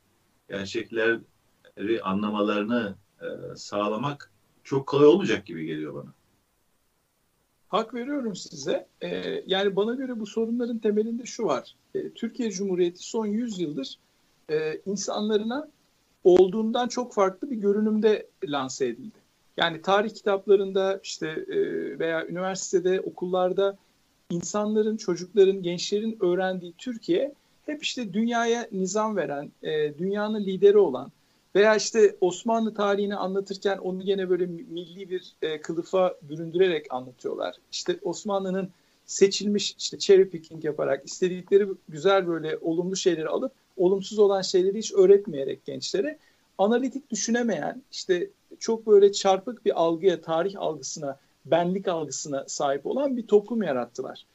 gerçekleri 0.49 2.03
anlamalarını 2.03 2.95
e, 3.21 3.57
sağlamak 3.57 4.33
çok 4.65 4.87
kolay 4.87 5.07
olmayacak 5.07 5.47
gibi 5.47 5.67
geliyor 5.67 5.95
bana. 5.95 6.15
Hak 7.69 7.95
veriyorum 7.95 8.37
size. 8.37 8.87
Ee, 9.03 9.43
yani 9.47 9.77
bana 9.77 9.95
göre 9.95 10.21
bu 10.21 10.27
sorunların 10.27 10.79
temelinde 10.79 11.25
şu 11.25 11.45
var. 11.45 11.75
Ee, 11.95 12.11
Türkiye 12.11 12.51
Cumhuriyeti 12.51 13.03
son 13.03 13.27
100 13.27 13.61
yıldır 13.61 13.99
e, 14.51 14.81
insanlarına 14.87 15.69
olduğundan 16.25 16.89
çok 16.89 17.15
farklı 17.15 17.51
bir 17.51 17.57
görünümde 17.57 18.27
lanse 18.45 18.87
edildi. 18.87 19.19
Yani 19.57 19.83
tarih 19.83 20.11
kitaplarında 20.11 21.01
işte 21.03 21.29
e, 21.29 21.59
veya 21.99 22.27
üniversitede, 22.27 23.01
okullarda 23.01 23.77
insanların, 24.31 24.97
çocukların, 24.97 25.63
gençlerin 25.63 26.19
öğrendiği 26.21 26.73
Türkiye 26.79 27.35
hep 27.67 27.83
işte 27.83 28.13
dünyaya 28.13 28.69
nizam 28.73 29.17
veren, 29.17 29.51
e, 29.63 29.99
dünyanın 29.99 30.41
lideri 30.41 30.79
olan 30.79 31.13
veya 31.57 31.77
işte 31.77 32.17
Osmanlı 32.21 32.75
tarihini 32.75 33.17
anlatırken 33.17 33.79
onu 33.79 34.03
gene 34.03 34.31
böyle 34.31 34.47
milli 34.47 35.11
bir 35.11 35.33
e, 35.43 35.61
kılıfa 35.61 36.15
büründürerek 36.23 36.87
anlatıyorlar. 36.91 37.57
İşte 37.73 37.99
Osmanlı'nın 38.03 38.71
seçilmiş 39.07 39.75
işte 39.79 39.99
cherry 39.99 40.31
picking 40.31 40.65
yaparak 40.65 41.07
istedikleri 41.07 41.69
güzel 41.89 42.27
böyle 42.27 42.59
olumlu 42.61 42.97
şeyleri 42.97 43.29
alıp 43.29 43.53
olumsuz 43.77 44.19
olan 44.19 44.43
şeyleri 44.43 44.79
hiç 44.79 44.93
öğretmeyerek 44.93 45.65
gençlere 45.65 46.19
analitik 46.59 47.11
düşünemeyen 47.11 47.83
işte 47.93 48.31
çok 48.59 48.87
böyle 48.87 49.13
çarpık 49.13 49.65
bir 49.65 49.81
algıya, 49.81 50.21
tarih 50.21 50.55
algısına, 50.59 51.19
benlik 51.45 51.89
algısına 51.89 52.45
sahip 52.49 52.87
olan 52.87 53.17
bir 53.17 53.27
toplum 53.27 53.63
yarattılar. 53.63 54.27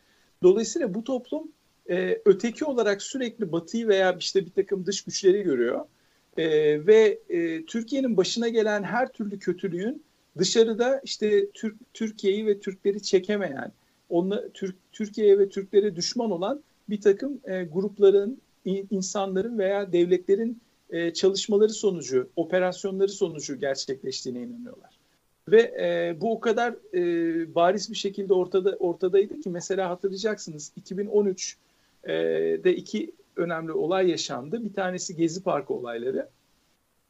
Dolayısıyla 0.44 0.94
bu 0.94 1.04
toplum 1.04 1.52
e, 1.90 2.22
öteki 2.26 2.66
olarak 2.66 3.02
sürekli 3.02 3.52
batıyı 3.52 3.88
veya 3.88 4.16
işte 4.20 4.46
bir 4.46 4.52
takım 4.52 4.86
dış 4.86 5.02
güçleri 5.02 5.44
görüyor. 5.44 5.86
E, 6.38 6.46
ve 6.88 7.20
e, 7.30 7.66
Türkiye'nin 7.66 8.18
başına 8.18 8.48
gelen 8.48 8.84
her 8.84 9.12
türlü 9.12 9.40
kötülüğün 9.40 10.04
dışarıda 10.38 11.02
işte 11.04 11.52
Türk 11.52 11.76
Türkiye'yi 11.94 12.46
ve 12.46 12.60
Türkleri 12.60 13.02
çekemeyen, 13.02 13.72
onla, 14.10 14.50
Türk 14.54 14.76
Türkiye'ye 14.92 15.40
ve 15.40 15.50
Türklere 15.50 15.96
düşman 15.96 16.32
olan 16.32 16.62
bir 16.90 17.02
takım 17.02 17.40
e, 17.46 17.64
grupların, 17.64 18.42
insanların 18.66 19.58
veya 19.58 19.94
devletlerin 19.94 20.62
e, 20.90 21.14
çalışmaları 21.14 21.74
sonucu, 21.74 22.30
operasyonları 22.36 23.10
sonucu 23.10 23.60
gerçekleştiğine 23.60 24.42
inanıyorlar. 24.42 25.02
Ve 25.48 25.62
e, 25.62 26.22
bu 26.22 26.32
o 26.32 26.40
kadar 26.40 26.76
e, 26.94 27.56
bariz 27.56 27.92
bir 27.92 27.96
şekilde 27.96 28.34
ortada 28.34 28.76
ortadaydı 28.80 29.40
ki 29.40 29.50
mesela 29.50 29.90
hatırlayacaksınız 29.90 30.72
2013'de 30.86 32.70
e, 32.70 32.74
iki 32.74 33.12
önemli 33.42 33.72
olay 33.72 34.10
yaşandı. 34.10 34.66
Bir 34.66 34.74
tanesi 34.74 35.16
Gezi 35.16 35.44
Parkı 35.44 35.74
olayları. 35.74 36.30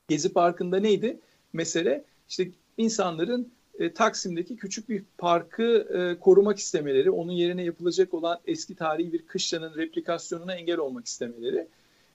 Gezi 0.08 0.34
Parkı'nda 0.34 0.80
neydi? 0.80 1.20
Mesele 1.54 2.06
işte 2.30 2.52
insanların 2.78 3.52
e, 3.80 3.94
Taksim'deki 3.94 4.56
küçük 4.56 4.90
bir 4.90 5.04
parkı 5.18 5.64
e, 5.64 6.20
korumak 6.20 6.60
istemeleri, 6.60 7.12
onun 7.12 7.32
yerine 7.32 7.64
yapılacak 7.64 8.14
olan 8.14 8.40
eski 8.48 8.76
tarihi 8.76 9.14
bir 9.14 9.26
kışlanın 9.26 9.76
replikasyonuna 9.76 10.56
engel 10.56 10.78
olmak 10.78 11.06
istemeleri. 11.06 11.68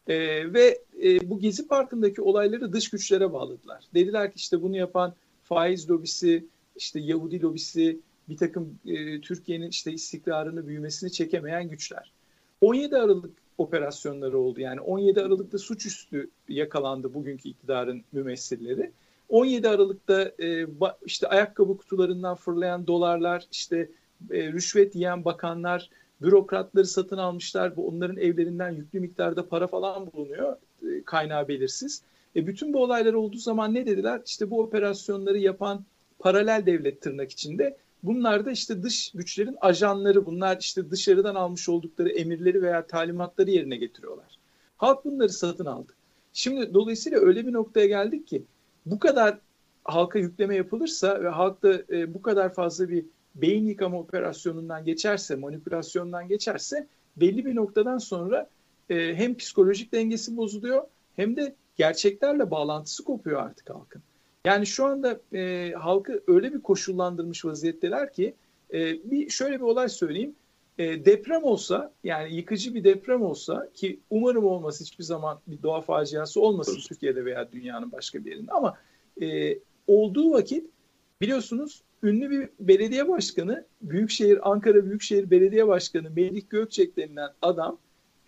E, 0.09 0.17
ve 0.55 0.79
e, 1.03 1.31
bu 1.31 1.39
Gezi 1.39 1.69
Parkı'ndaki 1.69 2.23
olayları 2.23 2.73
dış 2.73 2.91
güçlere 2.91 3.33
bağladılar. 3.33 3.85
Dediler 3.95 4.33
ki 4.33 4.37
işte 4.37 4.63
bunu 4.63 4.77
yapan 4.77 5.15
faiz 5.45 5.91
lobisi, 5.91 6.45
işte 6.77 7.01
Yahudi 7.01 7.43
lobisi, 7.43 7.99
bir 8.29 8.37
takım 8.37 8.79
e, 8.87 9.21
Türkiye'nin 9.21 9.71
işte 9.71 9.93
istikrarını, 9.93 10.67
büyümesini 10.67 11.13
çekemeyen 11.13 11.69
güçler. 11.69 12.13
17 12.61 12.97
Aralık 12.97 13.31
operasyonları 13.59 14.39
oldu. 14.39 14.61
Yani 14.61 14.81
17 14.81 15.21
Aralık'ta 15.21 15.59
suçüstü 15.59 16.31
yakalandı 16.49 17.15
bugünkü 17.15 17.49
iktidarın 17.49 18.05
mümessilleri. 18.13 18.93
17 19.29 19.69
Aralık'ta 19.69 20.33
e, 20.43 20.67
işte 21.05 21.29
ayakkabı 21.29 21.77
kutularından 21.77 22.35
fırlayan 22.35 22.87
dolarlar, 22.87 23.47
işte 23.53 23.89
e, 24.31 24.53
rüşvet 24.53 24.95
yiyen 24.95 25.25
bakanlar, 25.25 25.91
bürokratları 26.23 26.87
satın 26.87 27.17
almışlar. 27.17 27.77
Bu 27.77 27.89
onların 27.89 28.17
evlerinden 28.17 28.71
yüklü 28.71 29.01
miktarda 29.01 29.49
para 29.49 29.67
falan 29.67 30.13
bulunuyor. 30.13 30.57
E, 30.83 31.03
kaynağı 31.05 31.49
belirsiz. 31.49 32.03
E, 32.37 32.47
bütün 32.47 32.73
bu 32.73 32.83
olaylar 32.83 33.13
olduğu 33.15 33.39
zaman 33.39 33.75
ne 33.75 33.87
dediler? 33.87 34.21
İşte 34.27 34.51
bu 34.51 34.63
operasyonları 34.63 35.39
yapan 35.39 35.85
paralel 36.19 36.67
devlet 36.67 37.03
tırnak 37.03 37.31
içinde 37.31 37.77
bunlar 38.03 38.47
da 38.47 38.51
işte 38.51 38.83
dış 38.83 39.13
güçlerin 39.15 39.57
ajanları. 39.61 40.27
Bunlar 40.27 40.57
işte 40.61 40.91
dışarıdan 40.91 41.35
almış 41.35 41.69
oldukları 41.69 42.09
emirleri 42.09 42.63
veya 42.63 42.87
talimatları 42.87 43.51
yerine 43.51 43.77
getiriyorlar. 43.77 44.39
Halk 44.77 45.05
bunları 45.05 45.29
satın 45.29 45.67
aldı. 45.67 45.93
Şimdi 46.33 46.75
dolayısıyla 46.75 47.21
öyle 47.21 47.47
bir 47.47 47.53
noktaya 47.53 47.87
geldik 47.87 48.27
ki 48.27 48.43
bu 48.87 48.99
kadar 48.99 49.39
halka 49.85 50.19
yükleme 50.19 50.57
yapılırsa 50.57 51.23
ve 51.23 51.29
halkta 51.29 51.83
e, 51.91 52.15
bu 52.15 52.23
kadar 52.23 52.55
fazla 52.55 52.89
bir 52.89 53.05
beyin 53.35 53.67
yıkama 53.67 53.99
operasyonundan 53.99 54.85
geçerse, 54.85 55.37
manipülasyondan 55.37 56.29
geçerse 56.29 56.87
belli 57.17 57.47
bir 57.47 57.57
noktadan 57.57 57.99
sonra 57.99 58.51
e, 58.91 59.15
hem 59.15 59.37
psikolojik 59.37 59.93
dengesi 59.93 60.37
bozuluyor 60.37 60.83
hem 61.17 61.37
de 61.37 61.55
gerçeklerle 61.77 62.51
bağlantısı 62.51 63.05
kopuyor 63.05 63.43
artık 63.43 63.71
halkın. 63.71 64.03
Yani 64.47 64.67
şu 64.67 64.85
anda 64.85 65.21
e, 65.33 65.73
halkı 65.73 66.23
öyle 66.27 66.55
bir 66.55 66.61
koşullandırmış 66.61 67.45
vaziyetteler 67.45 68.13
ki 68.13 68.35
e, 68.73 69.11
bir 69.11 69.29
şöyle 69.31 69.57
bir 69.57 69.65
olay 69.65 69.89
söyleyeyim. 69.89 70.35
E, 70.79 71.05
deprem 71.05 71.45
olsa 71.45 71.93
yani 72.05 72.35
yıkıcı 72.35 72.75
bir 72.75 72.85
deprem 72.85 73.23
olsa 73.23 73.69
ki 73.75 74.01
umarım 74.11 74.45
olmaz 74.45 74.81
hiçbir 74.81 75.05
zaman 75.05 75.41
bir 75.47 75.63
doğa 75.63 75.81
faciası 75.81 76.41
olmasın 76.41 76.79
Türkiye'de 76.89 77.25
veya 77.25 77.53
dünyanın 77.53 77.93
başka 77.93 78.25
bir 78.25 78.31
yerinde 78.31 78.53
ama 78.53 78.79
e, 79.23 79.59
olduğu 79.87 80.33
vakit 80.33 80.71
biliyorsunuz 81.21 81.83
ünlü 82.03 82.31
bir 82.31 82.49
belediye 82.61 83.09
başkanı, 83.09 83.67
Büyükşehir 83.83 84.51
Ankara 84.51 84.85
Büyükşehir 84.85 85.31
Belediye 85.31 85.67
Başkanı 85.67 86.11
Melih 86.11 86.43
Gökçek 86.51 86.97
denilen 86.97 87.31
adam 87.43 87.79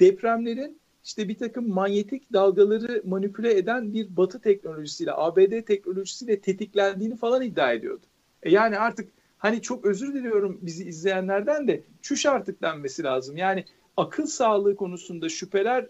depremlerin 0.00 0.77
işte 1.04 1.28
bir 1.28 1.38
takım 1.38 1.68
manyetik 1.68 2.32
dalgaları 2.32 3.02
manipüle 3.04 3.58
eden 3.58 3.92
bir 3.92 4.16
batı 4.16 4.40
teknolojisiyle, 4.40 5.12
ABD 5.14 5.62
teknolojisiyle 5.66 6.40
tetiklendiğini 6.40 7.16
falan 7.16 7.42
iddia 7.42 7.72
ediyordu. 7.72 8.06
E 8.42 8.50
yani 8.50 8.78
artık 8.78 9.08
hani 9.38 9.62
çok 9.62 9.84
özür 9.84 10.14
diliyorum 10.14 10.58
bizi 10.62 10.84
izleyenlerden 10.84 11.68
de 11.68 11.82
çüş 12.02 12.26
artık 12.26 12.62
denmesi 12.62 13.02
lazım. 13.02 13.36
Yani 13.36 13.64
akıl 13.96 14.26
sağlığı 14.26 14.76
konusunda 14.76 15.28
şüpheler 15.28 15.86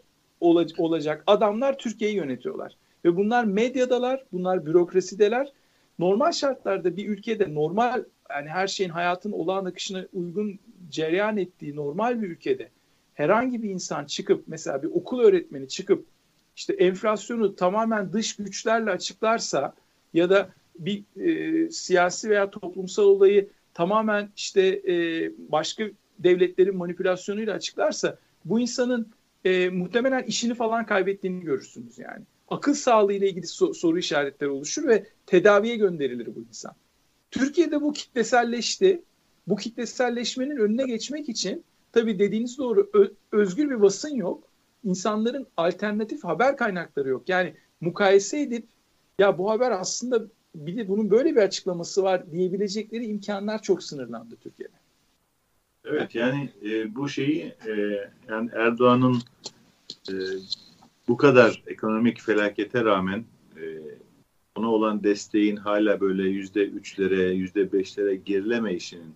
olacak 0.79 1.25
adamlar 1.27 1.79
Türkiye'yi 1.79 2.17
yönetiyorlar. 2.17 2.77
Ve 3.05 3.17
bunlar 3.17 3.45
medyadalar, 3.45 4.25
bunlar 4.33 4.67
bürokrasideler 4.67 5.53
normal 5.99 6.33
şartlarda 6.33 6.97
bir 6.97 7.09
ülkede 7.09 7.55
normal 7.55 8.05
yani 8.31 8.49
her 8.49 8.67
şeyin 8.67 8.91
hayatın 8.91 9.33
olağan 9.33 9.65
akışına 9.65 10.07
uygun 10.13 10.59
cereyan 10.89 11.37
ettiği 11.37 11.77
normal 11.77 12.23
bir 12.23 12.29
ülkede 12.29 12.71
herhangi 13.19 13.63
bir 13.63 13.71
insan 13.71 14.05
çıkıp 14.05 14.45
mesela 14.47 14.83
bir 14.83 14.89
okul 14.89 15.21
öğretmeni 15.21 15.69
çıkıp 15.69 16.07
işte 16.57 16.73
enflasyonu 16.73 17.57
tamamen 17.57 18.13
dış 18.13 18.37
güçlerle 18.37 18.91
açıklarsa 18.91 19.75
ya 20.15 20.31
da 20.31 20.51
bir 20.79 21.05
e, 21.17 21.71
siyasi 21.71 22.31
veya 22.31 22.51
toplumsal 22.51 23.05
olayı 23.05 23.49
tamamen 23.75 24.29
işte 24.37 24.63
e, 24.89 24.95
başka 25.39 25.85
devletlerin 26.19 26.77
manipülasyonuyla 26.77 27.55
açıklarsa 27.55 28.19
bu 28.45 28.61
insanın 28.61 29.09
e, 29.45 29.69
muhtemelen 29.69 30.23
işini 30.23 30.55
falan 30.55 30.87
kaybettiğini 30.87 31.45
görürsünüz 31.45 31.99
yani. 31.99 32.25
Akıl 32.49 32.75
sağlığı 32.75 33.13
ile 33.13 33.29
ilgili 33.29 33.47
so- 33.47 33.75
soru 33.75 33.99
işaretleri 33.99 34.51
oluşur 34.51 34.89
ve 34.89 35.07
tedaviye 35.27 35.77
gönderilir 35.77 36.27
bu 36.27 36.45
insan. 36.49 36.73
Türkiye'de 37.31 37.81
bu 37.81 37.93
kitleselleşti. 37.93 39.03
Bu 39.47 39.57
kitleselleşmenin 39.57 40.57
önüne 40.57 40.87
geçmek 40.87 41.29
için 41.29 41.65
tabii 41.93 42.19
dediğiniz 42.19 42.59
doğru 42.59 42.91
özgür 43.33 43.71
bir 43.71 43.81
basın 43.81 44.15
yok. 44.15 44.45
İnsanların 44.85 45.47
alternatif 45.57 46.25
haber 46.25 46.57
kaynakları 46.57 47.09
yok. 47.09 47.29
Yani 47.29 47.55
mukayese 47.81 48.41
edip 48.41 48.67
ya 49.19 49.39
bu 49.39 49.51
haber 49.51 49.71
aslında 49.71 50.23
bir 50.55 50.77
de 50.77 50.89
bunun 50.89 51.11
böyle 51.11 51.37
bir 51.37 51.43
açıklaması 51.43 52.03
var 52.03 52.33
diyebilecekleri 52.33 53.07
imkanlar 53.07 53.63
çok 53.63 53.83
sınırlandı 53.83 54.37
Türkiye'de. 54.37 54.75
Evet 55.85 56.15
yani 56.15 56.51
e, 56.65 56.95
bu 56.95 57.09
şeyi 57.09 57.43
e, 57.67 57.73
yani 58.29 58.51
Erdoğan'ın 58.53 59.23
e, 60.11 60.15
bu 61.09 61.17
kadar 61.17 61.63
ekonomik 61.67 62.21
felakete 62.21 62.85
rağmen 62.85 63.25
e, 63.57 63.65
ona 64.57 64.71
olan 64.71 65.05
desteğin 65.05 65.57
hala 65.57 66.01
böyle 66.01 66.23
yüzde 66.23 66.65
üçlere, 66.65 67.23
yüzde 67.23 67.73
beşlere 67.73 68.17
gerileme 68.17 68.75
işinin 68.75 69.15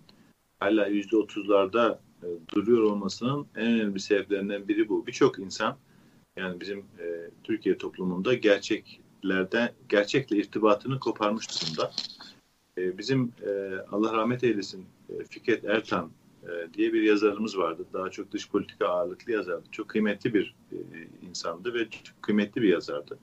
hala 0.59 0.87
yüzde 0.87 1.17
otuzlarda 1.17 1.99
e, 2.23 2.55
duruyor 2.55 2.83
olmasının 2.83 3.45
en 3.55 3.65
önemli 3.65 3.99
sebeplerinden 3.99 4.67
biri 4.67 4.89
bu. 4.89 5.07
Birçok 5.07 5.39
insan 5.39 5.77
yani 6.37 6.59
bizim 6.59 6.79
e, 6.79 7.29
Türkiye 7.43 7.77
toplumunda 7.77 8.33
gerçeklerde 8.33 9.73
gerçekle 9.89 10.37
irtibatını 10.37 10.99
koparmış 10.99 11.47
durumda. 11.49 11.91
E, 12.77 12.97
bizim 12.97 13.31
e, 13.45 13.75
Allah 13.91 14.13
rahmet 14.13 14.43
eylesin 14.43 14.85
e, 15.09 15.23
Fikret 15.23 15.65
Ertan 15.65 16.11
e, 16.43 16.73
diye 16.73 16.93
bir 16.93 17.01
yazarımız 17.01 17.57
vardı. 17.57 17.85
Daha 17.93 18.09
çok 18.09 18.31
dış 18.31 18.49
politika 18.49 18.87
ağırlıklı 18.87 19.31
yazardı. 19.31 19.63
Çok 19.71 19.89
kıymetli 19.89 20.33
bir 20.33 20.55
e, 20.71 20.77
insandı 21.29 21.73
ve 21.73 21.89
çok 21.89 22.23
kıymetli 22.23 22.61
bir 22.61 22.69
yazardı. 22.69 23.19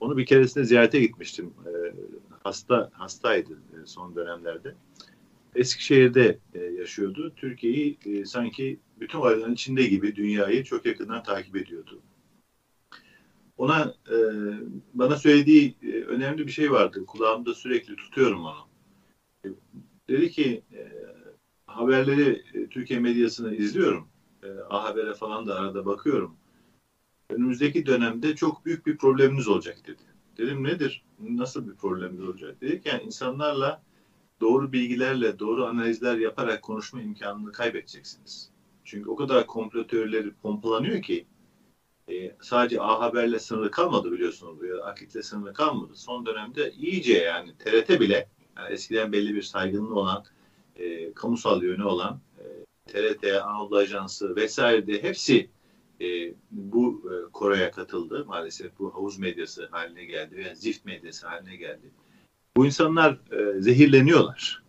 Onu 0.00 0.16
bir 0.16 0.26
keresinde 0.26 0.64
ziyarete 0.64 1.00
gitmiştim. 1.00 1.54
E, 1.66 1.94
hasta 2.42 2.90
hastaydı 2.92 3.52
e, 3.52 3.86
son 3.86 4.16
dönemlerde. 4.16 4.74
Eskişehir'de 5.54 6.38
e, 6.54 6.58
yaşıyordu. 6.58 7.32
Türkiye'yi 7.36 7.98
e, 8.04 8.24
sanki 8.24 8.80
bütün 9.00 9.18
olayların 9.18 9.54
içinde 9.54 9.82
gibi 9.82 10.16
dünyayı 10.16 10.64
çok 10.64 10.86
yakından 10.86 11.22
takip 11.22 11.56
ediyordu. 11.56 12.02
Ona 13.58 13.94
e, 14.10 14.16
bana 14.94 15.16
söylediği 15.16 15.74
e, 15.82 15.86
önemli 15.86 16.46
bir 16.46 16.52
şey 16.52 16.70
vardı. 16.70 17.04
Kulağımda 17.06 17.54
sürekli 17.54 17.96
tutuyorum 17.96 18.44
onu. 18.44 18.68
E, 19.44 19.48
dedi 20.08 20.30
ki 20.30 20.62
e, 20.72 20.88
haberleri 21.66 22.42
e, 22.54 22.66
Türkiye 22.66 23.00
medyasını 23.00 23.54
izliyorum. 23.54 24.08
E, 24.42 24.46
A 24.70 24.84
Haber'e 24.84 25.14
falan 25.14 25.46
da 25.46 25.54
arada 25.54 25.86
bakıyorum. 25.86 26.36
Önümüzdeki 27.30 27.86
dönemde 27.86 28.36
çok 28.36 28.64
büyük 28.64 28.86
bir 28.86 28.96
problemimiz 28.96 29.48
olacak 29.48 29.78
dedi. 29.86 30.02
Dedim 30.38 30.64
nedir? 30.64 31.04
Nasıl 31.20 31.68
bir 31.68 31.74
problemimiz 31.74 32.28
olacak? 32.28 32.60
Dedik 32.60 32.86
yani 32.86 33.02
insanlarla 33.02 33.82
doğru 34.40 34.72
bilgilerle, 34.72 35.38
doğru 35.38 35.66
analizler 35.66 36.16
yaparak 36.18 36.62
konuşma 36.62 37.02
imkanını 37.02 37.52
kaybedeceksiniz. 37.52 38.50
Çünkü 38.84 39.10
o 39.10 39.16
kadar 39.16 39.46
komplo 39.46 39.86
teorileri 39.86 40.30
pompalanıyor 40.30 41.02
ki 41.02 41.26
e, 42.08 42.36
sadece 42.42 42.80
A 42.80 43.00
Haber'le 43.00 43.38
sınırlı 43.38 43.70
kalmadı 43.70 44.12
biliyorsunuz. 44.12 44.68
Ya 44.68 44.84
Akit'le 44.84 45.24
sınırlı 45.24 45.54
kalmadı. 45.54 45.92
Son 45.94 46.26
dönemde 46.26 46.72
iyice 46.72 47.18
yani 47.18 47.52
TRT 47.58 48.00
bile 48.00 48.28
yani 48.56 48.72
eskiden 48.72 49.12
belli 49.12 49.34
bir 49.34 49.42
saygınlığı 49.42 49.94
olan 49.94 50.24
e, 50.76 51.12
kamusal 51.12 51.62
yönü 51.62 51.84
olan 51.84 52.20
e, 52.38 52.44
TRT, 52.92 53.24
Anadolu 53.24 53.76
Ajansı 53.76 54.36
vesaire 54.36 54.86
de 54.86 55.02
hepsi 55.02 55.50
e, 56.00 56.34
bu 56.50 57.02
e, 57.12 57.32
koroya 57.32 57.70
katıldı. 57.70 58.24
Maalesef 58.26 58.78
bu 58.78 58.94
havuz 58.94 59.18
medyası 59.18 59.68
haline 59.70 60.04
geldi 60.04 60.36
veya 60.36 60.54
zift 60.54 60.84
medyası 60.84 61.28
haline 61.28 61.56
geldi. 61.56 61.90
Bu 62.58 62.66
insanlar 62.66 63.12
e, 63.12 63.60
zehirleniyorlar. 63.60 64.62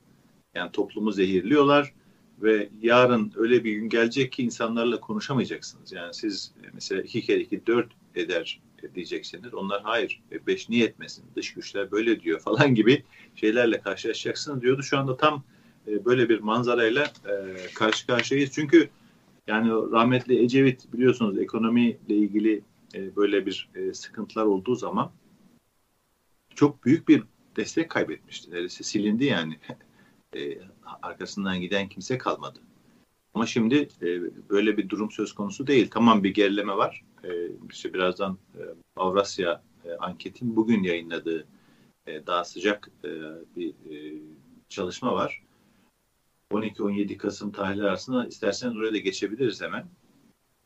Yani 0.56 0.72
toplumu 0.72 1.12
zehirliyorlar 1.12 1.94
ve 2.42 2.70
yarın 2.82 3.34
öyle 3.36 3.64
bir 3.64 3.74
gün 3.74 3.90
gelecek 3.90 4.32
ki 4.32 4.44
insanlarla 4.44 5.00
konuşamayacaksınız. 5.00 5.92
Yani 5.92 6.14
siz 6.14 6.52
e, 6.64 6.68
mesela 6.74 7.02
iki 7.02 7.22
kere 7.22 7.40
iki 7.40 7.68
dört 7.68 7.92
eder 8.16 8.62
diyeceksiniz. 8.96 9.54
Onlar 9.54 9.82
hayır 9.84 10.22
e, 10.32 10.48
beş 10.48 10.70
niye 10.70 10.86
etmesin 10.86 11.26
dış 11.36 11.54
güçler 11.54 11.92
böyle 11.92 12.20
diyor 12.20 12.40
falan 12.40 12.76
gibi 12.76 13.04
şeylerle 13.36 13.82
karşılaşacaksınız 13.82 14.62
diyordu. 14.62 14.84
Şu 14.84 14.98
anda 14.98 15.18
tam 15.18 15.44
e, 15.88 16.06
böyle 16.06 16.30
bir 16.30 16.40
manzarayla 16.40 17.04
e, 17.04 17.56
karşı 17.76 18.08
karşıyayız. 18.08 18.52
Çünkü 18.52 18.90
yani 19.48 19.70
rahmetli 19.70 20.44
Ecevit 20.44 20.94
biliyorsunuz 20.94 21.38
ekonomiyle 21.38 22.16
ilgili 22.16 22.62
e, 22.96 23.16
böyle 23.16 23.46
bir 23.46 23.70
e, 23.76 23.94
sıkıntılar 23.94 24.46
olduğu 24.46 24.76
zaman 24.76 25.12
çok 26.56 26.86
büyük 26.86 27.08
bir 27.08 27.24
destek 27.60 27.90
kaybetmişti. 27.90 28.52
Neredeyse 28.52 28.84
silindi 28.84 29.26
yani. 29.26 29.60
E, 30.36 30.60
arkasından 31.02 31.62
giden 31.62 31.90
kimse 31.90 32.18
kalmadı. 32.18 32.60
Ama 33.34 33.46
şimdi 33.46 33.90
e, 34.02 34.08
böyle 34.50 34.78
bir 34.78 34.90
durum 34.90 35.12
söz 35.12 35.34
konusu 35.34 35.68
değil. 35.68 35.90
Tamam 35.92 36.24
bir 36.24 36.34
gerileme 36.34 36.78
var. 36.78 37.04
E, 37.24 37.30
işte 37.70 37.94
birazdan 37.94 38.38
e, 38.56 38.62
Avrasya 38.96 39.64
e, 39.86 39.92
anketin 39.92 40.56
bugün 40.56 40.84
yayınladığı 40.84 41.48
e, 42.08 42.28
daha 42.28 42.44
sıcak 42.44 42.90
e, 43.04 43.10
bir 43.56 43.70
e, 43.70 44.22
çalışma 44.70 45.14
var. 45.14 45.44
12-17 46.52 47.18
Kasım 47.18 47.52
tarihleri 47.52 47.88
arasında 47.88 48.28
isterseniz 48.28 48.78
oraya 48.78 48.94
da 48.94 48.98
geçebiliriz 48.98 49.62
hemen. 49.62 49.86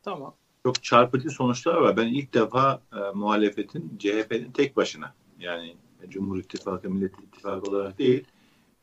Tamam. 0.04 0.36
Çok 0.66 0.84
çarpıcı 0.84 1.30
sonuçlar 1.30 1.76
var. 1.76 1.98
Ben 1.98 2.08
ilk 2.08 2.34
defa 2.34 2.82
e, 2.94 3.00
muhalefetin 3.14 3.98
CHP'nin 3.98 4.52
tek 4.52 4.78
başına 4.78 5.16
yani 5.40 5.76
Cumhur 6.10 6.40
İttifakı, 6.40 6.90
Millet 6.90 7.14
İttifakı 7.20 7.72
olarak 7.72 8.00
değil 8.00 8.24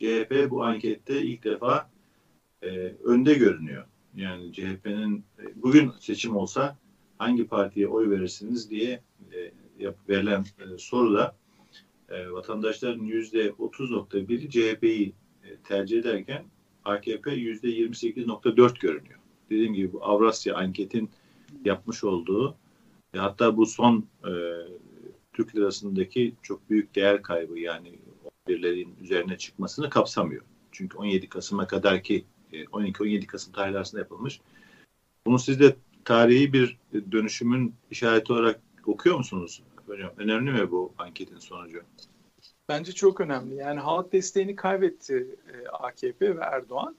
CHP 0.01 0.51
bu 0.51 0.65
ankette 0.65 1.23
ilk 1.23 1.45
defa 1.45 1.91
e, 2.63 2.69
önde 3.05 3.35
görünüyor. 3.35 3.85
Yani 4.15 4.53
CHP'nin 4.53 5.25
e, 5.39 5.63
bugün 5.63 5.93
seçim 6.01 6.37
olsa 6.37 6.77
hangi 7.19 7.47
partiye 7.47 7.89
oy 7.89 8.11
verirsiniz 8.11 8.71
diye 8.71 9.01
e, 9.33 9.53
yap, 9.79 9.97
verilen 10.09 10.41
e, 10.41 10.79
soruda 10.79 11.37
e, 12.09 12.31
vatandaşların 12.31 13.05
yüzde 13.05 13.49
30.1'i 13.49 14.51
CHP'yi 14.51 15.13
e, 15.45 15.57
tercih 15.57 15.99
ederken 15.99 16.45
AKP 16.85 17.31
yüzde 17.31 17.69
28.4 17.69 18.81
görünüyor. 18.81 19.21
Dediğim 19.51 19.75
gibi 19.75 19.93
bu 19.93 20.05
Avrasya 20.05 20.57
anketin 20.57 21.11
yapmış 21.65 22.05
olduğu 22.05 22.55
e, 23.15 23.19
hatta 23.19 23.57
bu 23.57 23.67
son 23.67 24.07
e, 24.25 24.33
Türk 25.33 25.57
lirasındaki 25.57 26.35
çok 26.43 26.71
büyük 26.71 26.95
değer 26.95 27.23
kaybı 27.23 27.59
yani 27.59 27.99
birlerin 28.49 28.97
üzerine 29.01 29.39
çıkmasını 29.39 29.91
kapsamıyor. 29.91 30.43
Çünkü 30.73 30.99
17 30.99 31.29
Kasım'a 31.29 31.67
kadar 31.67 32.03
ki 32.03 32.25
12-17 32.53 33.27
Kasım 33.27 33.53
tarihleri 33.53 33.77
arasında 33.77 34.01
yapılmış. 34.01 34.41
Bunu 35.27 35.39
siz 35.39 35.61
de 35.61 35.77
tarihi 36.05 36.53
bir 36.53 36.79
dönüşümün 37.13 37.75
işareti 37.91 38.33
olarak 38.33 38.61
okuyor 38.87 39.17
musunuz 39.17 39.63
hocam? 39.87 40.11
Önemli 40.17 40.51
mi 40.51 40.71
bu 40.71 40.93
anketin 40.99 41.39
sonucu? 41.39 41.83
Bence 42.69 42.93
çok 42.93 43.21
önemli. 43.21 43.55
Yani 43.55 43.81
halk 43.81 44.13
desteğini 44.13 44.57
kaybetti 44.57 45.37
e, 45.53 45.69
AKP 45.69 46.37
ve 46.37 46.41
Erdoğan. 46.41 46.97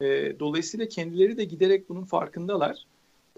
E, 0.00 0.38
dolayısıyla 0.40 0.88
kendileri 0.88 1.36
de 1.36 1.44
giderek 1.44 1.88
bunun 1.88 2.04
farkındalar. 2.04 2.86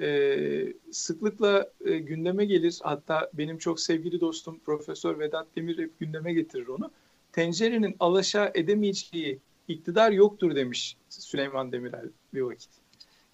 E, 0.01 0.73
sıklıkla 0.91 1.71
gündeme 1.85 2.45
gelir. 2.45 2.79
Hatta 2.83 3.31
benim 3.35 3.59
çok 3.59 3.81
sevgili 3.81 4.21
dostum 4.21 4.59
Profesör 4.59 5.19
Vedat 5.19 5.47
Demir 5.57 5.79
hep 5.79 5.99
gündeme 5.99 6.33
getirir 6.33 6.67
onu. 6.67 6.91
Tencerenin 7.33 7.97
alaşağı 8.01 8.51
edemeyeceği 8.55 9.39
iktidar 9.69 10.11
yoktur 10.11 10.57
demiş 10.57 10.97
Süleyman 11.09 11.73
Demirel 11.73 12.09
bir 12.35 12.41
vakit. 12.41 12.71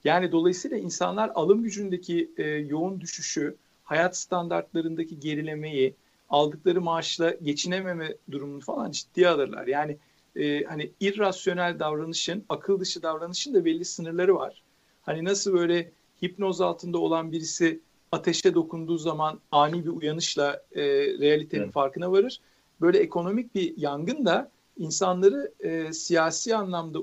Yani 0.05 0.33
dolayısıyla 0.33 0.77
insanlar 0.77 1.31
alım 1.35 1.63
gücündeki 1.63 2.31
yoğun 2.69 3.01
düşüşü, 3.01 3.57
hayat 3.85 4.17
standartlarındaki 4.17 5.21
gerilemeyi, 5.21 5.95
aldıkları 6.29 6.81
maaşla 6.81 7.31
geçinememe 7.43 8.15
durumunu 8.31 8.61
falan 8.61 8.91
ciddiye 8.91 9.29
alırlar. 9.29 9.67
Yani 9.67 9.97
e, 10.37 10.65
hani 10.65 10.91
irrasyonel 11.01 11.79
davranışın, 11.79 12.45
akıl 12.49 12.81
dışı 12.81 13.03
davranışın 13.03 13.55
da 13.55 13.65
belli 13.65 13.85
sınırları 13.85 14.35
var. 14.35 14.63
Hani 15.03 15.25
nasıl 15.25 15.53
böyle 15.53 15.93
hipnoz 16.23 16.61
altında 16.61 16.99
olan 16.99 17.33
birisi 17.33 17.81
ateşe 18.13 18.55
dokunduğu 18.55 18.99
zaman 18.99 19.41
ani 19.53 19.85
bir 19.85 19.91
uyanışla 19.91 20.63
e, 20.73 20.83
realitenin 21.19 21.63
evet. 21.63 21.73
farkına 21.73 22.13
varır. 22.13 22.41
böyle 22.81 22.99
ekonomik 22.99 23.55
bir 23.55 23.77
yangın 23.77 24.27
da 24.27 24.51
insanları 24.79 25.53
e, 25.61 25.93
siyasi 25.93 26.57
anlamda 26.57 26.99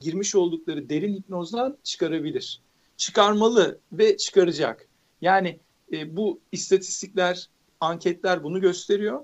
girmiş 0.00 0.34
oldukları 0.34 0.88
derin 0.88 1.14
hipnozdan 1.14 1.76
çıkarabilir. 1.82 2.60
Çıkarmalı 2.96 3.78
ve 3.92 4.16
çıkaracak. 4.16 4.88
Yani 5.20 5.58
e, 5.92 6.16
bu 6.16 6.40
istatistikler, 6.52 7.48
anketler 7.80 8.44
bunu 8.44 8.60
gösteriyor. 8.60 9.20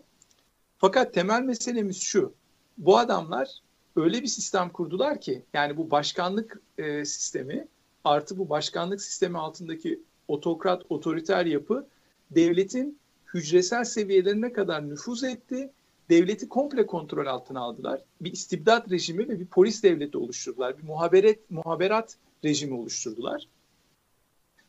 Fakat 0.78 1.14
temel 1.14 1.42
meselemiz 1.42 2.02
şu. 2.02 2.32
Bu 2.78 2.98
adamlar 2.98 3.48
öyle 3.96 4.22
bir 4.22 4.26
sistem 4.26 4.70
kurdular 4.70 5.20
ki 5.20 5.42
yani 5.54 5.76
bu 5.76 5.90
başkanlık 5.90 6.60
e, 6.78 7.04
sistemi 7.04 7.68
artı 8.08 8.38
bu 8.38 8.48
başkanlık 8.48 9.02
sistemi 9.02 9.38
altındaki 9.38 10.00
otokrat, 10.28 10.82
otoriter 10.88 11.46
yapı 11.46 11.86
devletin 12.30 12.98
hücresel 13.34 13.84
seviyelerine 13.84 14.52
kadar 14.52 14.88
nüfuz 14.88 15.24
etti. 15.24 15.70
Devleti 16.10 16.48
komple 16.48 16.86
kontrol 16.86 17.26
altına 17.26 17.60
aldılar. 17.60 18.00
Bir 18.20 18.32
istibdat 18.32 18.90
rejimi 18.90 19.28
ve 19.28 19.40
bir 19.40 19.46
polis 19.46 19.82
devleti 19.82 20.18
oluşturdular. 20.18 20.78
Bir 20.78 20.82
muhaberat, 20.82 21.36
muhaberat 21.50 22.16
rejimi 22.44 22.74
oluşturdular. 22.74 23.48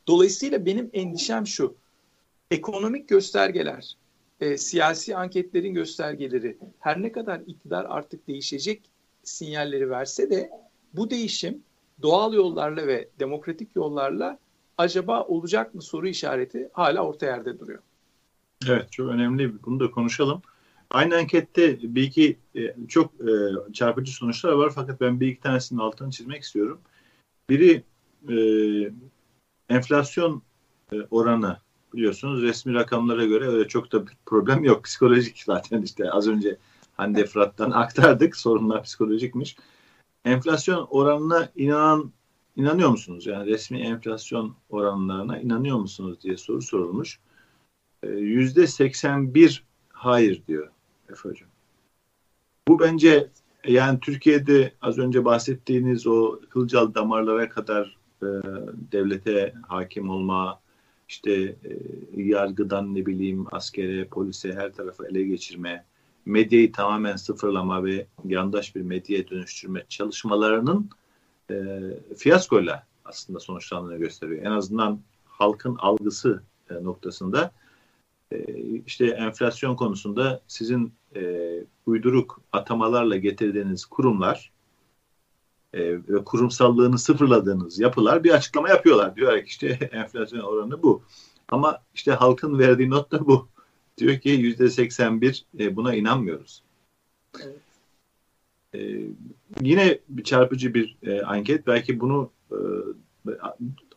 Dolayısıyla 0.08 0.66
benim 0.66 0.90
endişem 0.94 1.48
şu. 1.48 1.76
Ekonomik 2.52 3.10
göstergeler, 3.10 3.96
e, 4.40 4.58
siyasi 4.58 5.18
anketlerin 5.18 5.74
göstergeleri 5.74 6.58
her 6.80 7.02
ne 7.02 7.12
kadar 7.12 7.42
iktidar 7.48 7.86
artık 7.90 8.28
değişecek 8.28 8.82
sinyalleri 9.24 9.90
verse 9.90 10.30
de 10.30 10.50
bu 10.94 11.10
değişim 11.10 11.64
doğal 12.02 12.34
yollarla 12.34 12.88
ve 12.88 13.10
demokratik 13.20 13.76
yollarla 13.76 14.40
acaba 14.78 15.24
olacak 15.24 15.76
mı 15.76 15.82
soru 15.82 16.08
işareti 16.08 16.70
hala 16.74 17.02
orta 17.02 17.26
yerde 17.26 17.60
duruyor. 17.60 17.80
Evet 18.68 18.92
çok 18.92 19.10
önemli. 19.10 19.64
Bunu 19.64 19.80
da 19.80 19.92
konuşalım. 19.92 20.42
Aynı 20.92 21.16
ankette 21.16 21.80
bir 21.82 22.04
iki 22.04 22.38
e, 22.56 22.76
çok 22.88 23.14
e, 23.14 23.32
çarpıcı 23.74 24.12
sonuçlar 24.12 24.52
var 24.52 24.72
fakat 24.76 25.02
ben 25.02 25.20
bir 25.20 25.28
iki 25.28 25.42
tanesinin 25.42 25.80
altını 25.80 26.12
çizmek 26.12 26.44
istiyorum. 26.44 26.80
Biri 27.50 27.84
e, 28.30 28.36
enflasyon 29.70 30.42
oranı 31.12 31.58
biliyorsunuz 31.94 32.42
resmi 32.42 32.74
rakamlara 32.74 33.26
göre 33.26 33.48
öyle 33.48 33.68
çok 33.68 33.92
da 33.92 34.08
bir 34.08 34.14
problem 34.26 34.64
yok. 34.64 34.84
Psikolojik 34.84 35.44
zaten 35.46 35.82
işte 35.82 36.12
az 36.12 36.28
önce 36.28 36.58
Hande 36.98 37.26
Fırat'tan 37.26 37.72
aktardık. 37.72 38.38
Sorunlar 38.38 38.84
psikolojikmiş. 38.84 39.56
Enflasyon 40.30 40.88
oranına 40.90 41.50
inanan 41.56 42.12
inanıyor 42.56 42.90
musunuz? 42.90 43.26
Yani 43.26 43.46
resmi 43.46 43.80
enflasyon 43.80 44.56
oranlarına 44.70 45.40
inanıyor 45.40 45.78
musunuz 45.78 46.22
diye 46.22 46.38
soru 46.38 46.62
sorulmuş. 46.62 47.20
Ee, 48.04 48.08
yüzde 48.10 48.68
81 48.68 49.64
hayır 49.90 50.44
diyor 50.48 50.70
Efe 51.10 51.30
Hocam. 51.30 51.50
Bu 52.68 52.80
bence 52.80 53.30
yani 53.68 54.00
Türkiye'de 54.00 54.74
az 54.82 54.98
önce 54.98 55.26
bahsettiğiniz 55.26 56.08
o 56.08 56.40
kılcal 56.50 56.94
damarlara 56.94 57.50
kadar 57.50 57.98
e, 58.22 58.28
devlete 58.92 59.54
hakim 59.68 60.10
olma, 60.10 60.62
işte 61.10 61.34
e, 61.34 61.56
yargıdan 62.16 62.96
ne 62.96 63.06
bileyim 63.06 63.46
askere, 63.52 64.06
polise 64.06 64.54
her 64.54 64.74
tarafı 64.74 65.08
ele 65.08 65.24
geçirme, 65.24 65.86
medyayı 66.30 66.72
tamamen 66.72 67.16
sıfırlama 67.16 67.86
ve 67.86 68.08
yandaş 68.26 68.76
bir 68.76 68.82
medyaya 68.82 69.28
dönüştürme 69.30 69.86
çalışmalarının 69.90 70.90
e, 71.52 71.56
fiyaskoyla 72.18 72.88
aslında 73.06 73.40
sonuçlandığını 73.40 73.98
gösteriyor. 73.98 74.46
En 74.46 74.52
azından 74.52 75.00
halkın 75.26 75.76
algısı 75.76 76.44
e, 76.70 76.74
noktasında 76.84 77.52
e, 78.32 78.44
işte 78.86 79.06
enflasyon 79.06 79.76
konusunda 79.76 80.42
sizin 80.48 80.94
e, 81.16 81.50
uyduruk 81.86 82.42
atamalarla 82.52 83.18
getirdiğiniz 83.18 83.86
kurumlar 83.86 84.52
e, 85.74 85.94
ve 85.94 86.24
kurumsallığını 86.24 87.00
sıfırladığınız 87.00 87.80
yapılar 87.80 88.24
bir 88.24 88.32
açıklama 88.32 88.70
yapıyorlar. 88.70 89.16
Diyor 89.16 89.38
ki 89.38 89.46
işte 89.46 89.68
enflasyon 89.92 90.40
oranı 90.40 90.84
bu. 90.84 91.04
Ama 91.48 91.82
işte 91.94 92.12
halkın 92.12 92.60
verdiği 92.60 92.90
not 92.90 93.12
da 93.12 93.26
bu. 93.26 93.48
Diyor 94.00 94.20
ki 94.20 94.30
yüzde 94.30 94.70
81 94.70 95.46
e, 95.60 95.76
buna 95.76 95.96
inanmıyoruz. 95.96 96.64
Evet. 97.44 97.58
E, 98.76 98.80
yine 99.62 100.00
çarpıcı 100.24 100.74
bir 100.74 100.98
e, 101.04 101.22
anket. 101.22 101.68
Belki 101.68 102.00
bunu 102.00 102.32
e, 102.52 102.58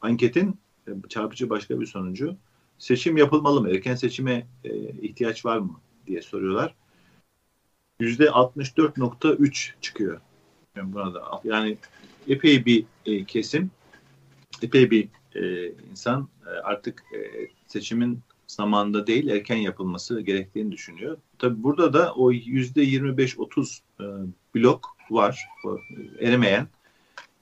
anketin 0.00 0.58
e, 0.88 0.90
çarpıcı 1.08 1.50
başka 1.50 1.80
bir 1.80 1.86
sonucu. 1.86 2.36
Seçim 2.78 3.16
yapılmalı 3.16 3.60
mı? 3.60 3.70
Erken 3.70 3.94
seçime 3.94 4.46
e, 4.64 4.70
ihtiyaç 4.78 5.44
var 5.44 5.58
mı? 5.58 5.80
diye 6.06 6.22
soruyorlar. 6.22 6.74
Yüzde 8.00 8.24
64.3 8.24 9.72
çıkıyor. 9.80 10.20
Yani 10.76 10.92
buna 10.92 11.14
da 11.14 11.40
yani 11.44 11.78
epey 12.28 12.64
bir 12.64 12.84
e, 13.06 13.24
kesim, 13.24 13.70
epey 14.62 14.90
bir 14.90 15.08
e, 15.34 15.72
insan 15.90 16.28
e, 16.46 16.50
artık 16.50 17.04
e, 17.14 17.48
seçimin 17.66 18.20
zamanında 18.54 19.06
değil 19.06 19.28
erken 19.28 19.56
yapılması 19.56 20.20
gerektiğini 20.20 20.72
düşünüyor. 20.72 21.16
Tabi 21.38 21.62
burada 21.62 21.92
da 21.92 22.14
o 22.14 22.32
yüzde 22.32 22.84
25-30 22.84 23.80
e, 24.00 24.04
blok 24.54 24.96
var 25.10 25.44
o, 25.64 25.78
erimeyen. 26.20 26.68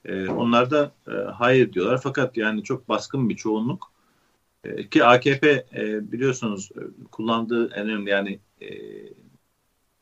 E, 0.04 0.28
onlar 0.28 0.70
da 0.70 0.92
e, 1.08 1.12
hayır 1.12 1.72
diyorlar 1.72 2.00
fakat 2.02 2.36
yani 2.36 2.62
çok 2.62 2.88
baskın 2.88 3.28
bir 3.28 3.36
çoğunluk 3.36 3.92
e, 4.64 4.88
ki 4.88 5.04
AKP 5.04 5.66
e, 5.74 6.12
biliyorsunuz 6.12 6.70
e, 6.76 6.80
kullandığı 7.10 7.70
en 7.74 7.88
önemli 7.88 8.10
yani 8.10 8.38
e, 8.62 8.68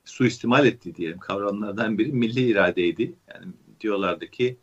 suistimal 0.05 0.67
ettiği 0.67 0.95
diyelim 0.95 1.19
kavramlardan 1.19 1.99
biri 1.99 2.13
milli 2.13 2.41
iradeydi. 2.41 3.15
Yani 3.29 3.53
diyorlardı 3.81 4.27
ki 4.27 4.57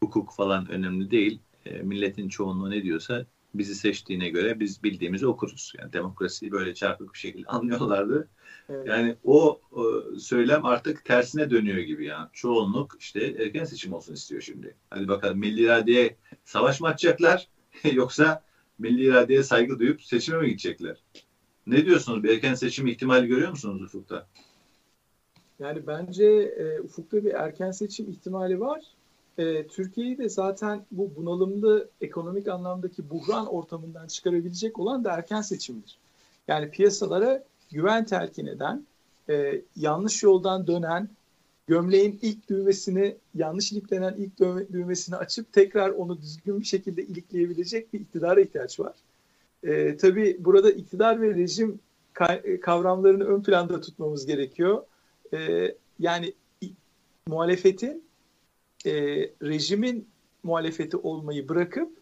hukuk 0.00 0.32
falan 0.32 0.70
önemli 0.70 1.10
değil. 1.10 1.40
E, 1.66 1.78
milletin 1.78 2.28
çoğunluğu 2.28 2.70
ne 2.70 2.82
diyorsa 2.82 3.26
bizi 3.54 3.74
seçtiğine 3.74 4.28
göre 4.28 4.60
biz 4.60 4.82
bildiğimizi 4.82 5.26
okuruz. 5.26 5.72
Yani 5.78 5.92
demokrasiyi 5.92 6.52
böyle 6.52 6.74
çarpık 6.74 7.14
bir 7.14 7.18
şekilde 7.18 7.46
anlıyorlardı. 7.50 8.28
Evet. 8.68 8.88
Yani 8.88 9.16
o, 9.24 9.60
o 9.72 10.02
söylem 10.18 10.64
artık 10.64 11.04
tersine 11.04 11.50
dönüyor 11.50 11.78
gibi 11.78 12.04
yani. 12.04 12.28
Çoğunluk 12.32 12.96
işte 13.00 13.20
erken 13.26 13.64
seçim 13.64 13.92
olsun 13.92 14.14
istiyor 14.14 14.40
şimdi. 14.40 14.74
Hadi 14.90 15.08
bakalım 15.08 15.38
milli 15.38 15.62
iradeye 15.62 16.16
savaş 16.44 16.80
mı 16.80 16.88
açacaklar 16.88 17.48
yoksa 17.92 18.42
milli 18.78 19.04
iradeye 19.04 19.42
saygı 19.42 19.78
duyup 19.78 20.02
seçime 20.02 20.38
mi 20.38 20.48
gidecekler? 20.48 21.02
Ne 21.66 21.86
diyorsunuz? 21.86 22.22
Bir 22.22 22.30
erken 22.30 22.54
seçim 22.54 22.86
ihtimali 22.86 23.26
görüyor 23.26 23.50
musunuz 23.50 23.82
ufukta? 23.82 24.26
Yani 25.58 25.86
bence 25.86 26.24
e, 26.26 26.80
ufukta 26.80 27.24
bir 27.24 27.32
erken 27.32 27.70
seçim 27.70 28.10
ihtimali 28.10 28.60
var 28.60 28.80
e, 29.38 29.66
Türkiye'yi 29.66 30.18
de 30.18 30.28
zaten 30.28 30.84
bu 30.90 31.16
bunalımlı 31.16 31.88
ekonomik 32.00 32.48
anlamdaki 32.48 33.10
buhran 33.10 33.46
ortamından 33.46 34.06
çıkarabilecek 34.06 34.78
olan 34.78 35.04
da 35.04 35.12
erken 35.12 35.40
seçimdir. 35.40 35.98
Yani 36.48 36.70
piyasalara 36.70 37.44
güven 37.72 38.04
telkin 38.04 38.46
eden, 38.46 38.86
e, 39.28 39.62
yanlış 39.76 40.22
yoldan 40.22 40.66
dönen, 40.66 41.08
gömleğin 41.66 42.18
ilk 42.22 42.48
düğmesini, 42.48 43.16
yanlış 43.34 43.72
iliklenen 43.72 44.14
ilk 44.14 44.38
düğmesini 44.72 45.16
açıp 45.16 45.52
tekrar 45.52 45.90
onu 45.90 46.22
düzgün 46.22 46.60
bir 46.60 46.64
şekilde 46.64 47.02
ilikleyebilecek 47.02 47.92
bir 47.92 48.00
iktidara 48.00 48.40
ihtiyaç 48.40 48.80
var. 48.80 48.94
E, 49.62 49.96
tabii 49.96 50.36
burada 50.40 50.70
iktidar 50.70 51.20
ve 51.20 51.34
rejim 51.34 51.80
kavramlarını 52.62 53.24
ön 53.24 53.42
planda 53.42 53.80
tutmamız 53.80 54.26
gerekiyor. 54.26 54.84
E, 55.32 55.74
yani 55.98 56.32
muhalefetin 57.26 58.04
e, 58.86 58.92
rejimin 59.42 60.08
muhalefeti 60.42 60.96
olmayı 60.96 61.48
bırakıp 61.48 61.98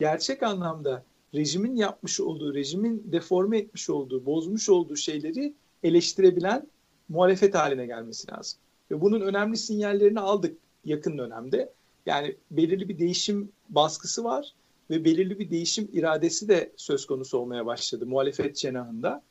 gerçek 0.00 0.42
anlamda 0.42 1.04
rejimin 1.34 1.76
yapmış 1.76 2.20
olduğu, 2.20 2.54
rejimin 2.54 3.02
deforme 3.12 3.58
etmiş 3.58 3.90
olduğu, 3.90 4.26
bozmuş 4.26 4.68
olduğu 4.68 4.96
şeyleri 4.96 5.54
eleştirebilen 5.82 6.66
muhalefet 7.08 7.54
haline 7.54 7.86
gelmesi 7.86 8.30
lazım. 8.32 8.58
Ve 8.90 9.00
bunun 9.00 9.20
önemli 9.20 9.56
sinyallerini 9.56 10.20
aldık 10.20 10.56
yakın 10.84 11.18
dönemde. 11.18 11.72
Yani 12.06 12.36
belirli 12.50 12.88
bir 12.88 12.98
değişim 12.98 13.48
baskısı 13.68 14.24
var 14.24 14.54
ve 14.90 15.04
belirli 15.04 15.38
bir 15.38 15.50
değişim 15.50 15.88
iradesi 15.92 16.48
de 16.48 16.72
söz 16.76 17.06
konusu 17.06 17.38
olmaya 17.38 17.66
başladı 17.66 18.06
muhalefet 18.06 18.56
cenahında. 18.56 19.22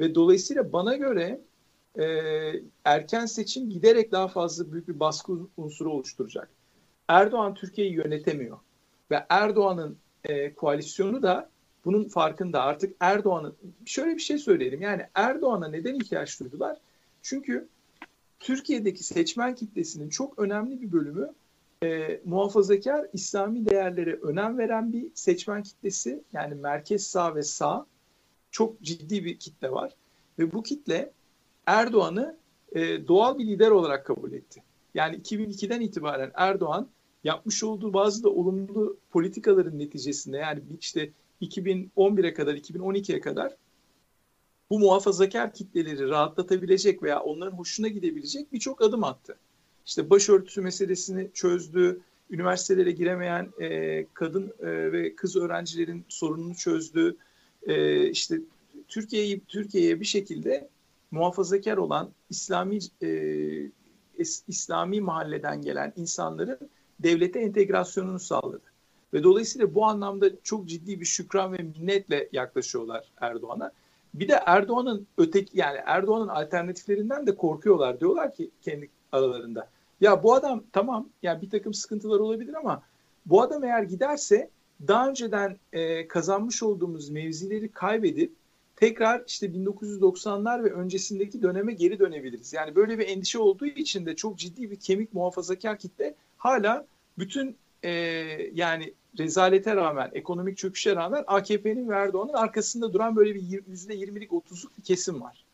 Ve 0.00 0.14
dolayısıyla 0.14 0.72
bana 0.72 0.96
göre 0.96 1.40
e, 1.98 2.04
erken 2.84 3.26
seçim 3.26 3.70
giderek 3.70 4.12
daha 4.12 4.28
fazla 4.28 4.72
büyük 4.72 4.88
bir 4.88 5.00
baskı 5.00 5.32
unsuru 5.56 5.90
oluşturacak. 5.90 6.48
Erdoğan 7.08 7.54
Türkiye'yi 7.54 7.92
yönetemiyor 7.92 8.58
ve 9.10 9.26
Erdoğan'ın 9.28 9.96
e, 10.24 10.54
koalisyonu 10.54 11.22
da 11.22 11.50
bunun 11.84 12.08
farkında. 12.08 12.62
Artık 12.62 12.96
Erdoğan'ın 13.00 13.56
şöyle 13.84 14.14
bir 14.14 14.20
şey 14.20 14.38
söyleyelim. 14.38 14.82
Yani 14.82 15.02
Erdoğan'a 15.14 15.68
neden 15.68 15.94
ihtiyaç 15.94 16.40
duydular? 16.40 16.76
Çünkü 17.22 17.68
Türkiye'deki 18.40 19.04
seçmen 19.04 19.54
kitlesinin 19.54 20.08
çok 20.08 20.38
önemli 20.38 20.82
bir 20.82 20.92
bölümü 20.92 21.32
e, 21.82 22.20
muhafazakar 22.24 23.06
İslami 23.12 23.66
değerlere 23.66 24.14
önem 24.14 24.58
veren 24.58 24.92
bir 24.92 25.06
seçmen 25.14 25.62
kitlesi. 25.62 26.22
Yani 26.32 26.54
merkez 26.54 27.06
sağ 27.06 27.34
ve 27.34 27.42
sağ 27.42 27.86
çok 28.50 28.82
ciddi 28.82 29.24
bir 29.24 29.38
kitle 29.38 29.72
var. 29.72 29.92
Ve 30.38 30.52
bu 30.52 30.62
kitle 30.62 31.12
Erdoğan'ı 31.66 32.36
e, 32.72 33.08
doğal 33.08 33.38
bir 33.38 33.46
lider 33.46 33.70
olarak 33.70 34.06
kabul 34.06 34.32
etti. 34.32 34.62
Yani 34.94 35.16
2002'den 35.16 35.80
itibaren 35.80 36.30
Erdoğan 36.34 36.88
yapmış 37.24 37.64
olduğu 37.64 37.92
bazı 37.92 38.22
da 38.22 38.30
olumlu 38.30 38.96
politikaların 39.10 39.78
neticesinde 39.78 40.36
yani 40.36 40.62
işte 40.80 41.10
2011'e 41.42 42.34
kadar 42.34 42.54
2012'ye 42.54 43.20
kadar 43.20 43.56
bu 44.70 44.78
muhafazakar 44.78 45.54
kitleleri 45.54 46.08
rahatlatabilecek 46.08 47.02
veya 47.02 47.20
onların 47.20 47.56
hoşuna 47.58 47.88
gidebilecek 47.88 48.52
birçok 48.52 48.82
adım 48.82 49.04
attı. 49.04 49.38
İşte 49.86 50.10
başörtüsü 50.10 50.60
meselesini 50.60 51.30
çözdü, 51.34 52.00
üniversitelere 52.30 52.90
giremeyen 52.90 53.52
e, 53.60 54.06
kadın 54.14 54.54
e, 54.60 54.92
ve 54.92 55.14
kız 55.14 55.36
öğrencilerin 55.36 56.04
sorununu 56.08 56.54
çözdü. 56.54 57.16
E, 57.66 58.06
işte 58.10 58.40
Türkiye'yi 58.88 59.40
Türkiye'ye 59.48 60.00
bir 60.00 60.04
şekilde 60.04 60.68
muhafazakar 61.10 61.76
olan 61.76 62.10
İslami 62.30 62.78
e, 63.02 63.10
İslami 64.48 65.00
mahalleden 65.00 65.62
gelen 65.62 65.92
insanların 65.96 66.58
devlete 67.00 67.40
entegrasyonunu 67.40 68.18
sağladı. 68.18 68.62
Ve 69.12 69.22
dolayısıyla 69.22 69.74
bu 69.74 69.84
anlamda 69.84 70.30
çok 70.42 70.68
ciddi 70.68 71.00
bir 71.00 71.04
şükran 71.04 71.52
ve 71.52 71.56
minnetle 71.56 72.28
yaklaşıyorlar 72.32 73.04
Erdoğan'a. 73.20 73.72
Bir 74.14 74.28
de 74.28 74.42
Erdoğan'ın 74.46 75.06
öteki 75.18 75.58
yani 75.58 75.78
Erdoğan'ın 75.86 76.28
alternatiflerinden 76.28 77.26
de 77.26 77.36
korkuyorlar. 77.36 78.00
Diyorlar 78.00 78.34
ki 78.34 78.50
kendi 78.62 78.88
aralarında. 79.12 79.68
Ya 80.00 80.22
bu 80.22 80.34
adam 80.34 80.64
tamam 80.72 81.08
yani 81.22 81.42
bir 81.42 81.50
takım 81.50 81.74
sıkıntılar 81.74 82.20
olabilir 82.20 82.54
ama 82.54 82.82
bu 83.26 83.42
adam 83.42 83.64
eğer 83.64 83.82
giderse 83.82 84.50
daha 84.88 85.08
önceden 85.08 85.56
e, 85.72 86.08
kazanmış 86.08 86.62
olduğumuz 86.62 87.10
mevzileri 87.10 87.68
kaybedip 87.68 88.32
tekrar 88.76 89.22
işte 89.26 89.46
1990'lar 89.46 90.64
ve 90.64 90.72
öncesindeki 90.72 91.42
döneme 91.42 91.72
geri 91.72 91.98
dönebiliriz. 91.98 92.52
Yani 92.52 92.74
böyle 92.76 92.98
bir 92.98 93.08
endişe 93.08 93.38
olduğu 93.38 93.66
için 93.66 94.06
de 94.06 94.16
çok 94.16 94.38
ciddi 94.38 94.70
bir 94.70 94.76
kemik 94.76 95.14
muhafazakar 95.14 95.78
kitle 95.78 96.14
hala 96.36 96.86
bütün 97.18 97.56
e, 97.82 97.90
yani 98.54 98.94
rezalete 99.18 99.76
rağmen, 99.76 100.10
ekonomik 100.12 100.58
çöküşe 100.58 100.96
rağmen 100.96 101.24
AKP'nin 101.26 101.88
ve 101.88 101.94
Erdoğan'ın 101.94 102.32
arkasında 102.32 102.92
duran 102.92 103.16
böyle 103.16 103.34
bir 103.34 103.62
yüzde 103.68 103.94
yirmilik 103.94 104.32
otuzluk 104.32 104.78
bir 104.78 104.82
kesim 104.82 105.20
var. 105.20 105.44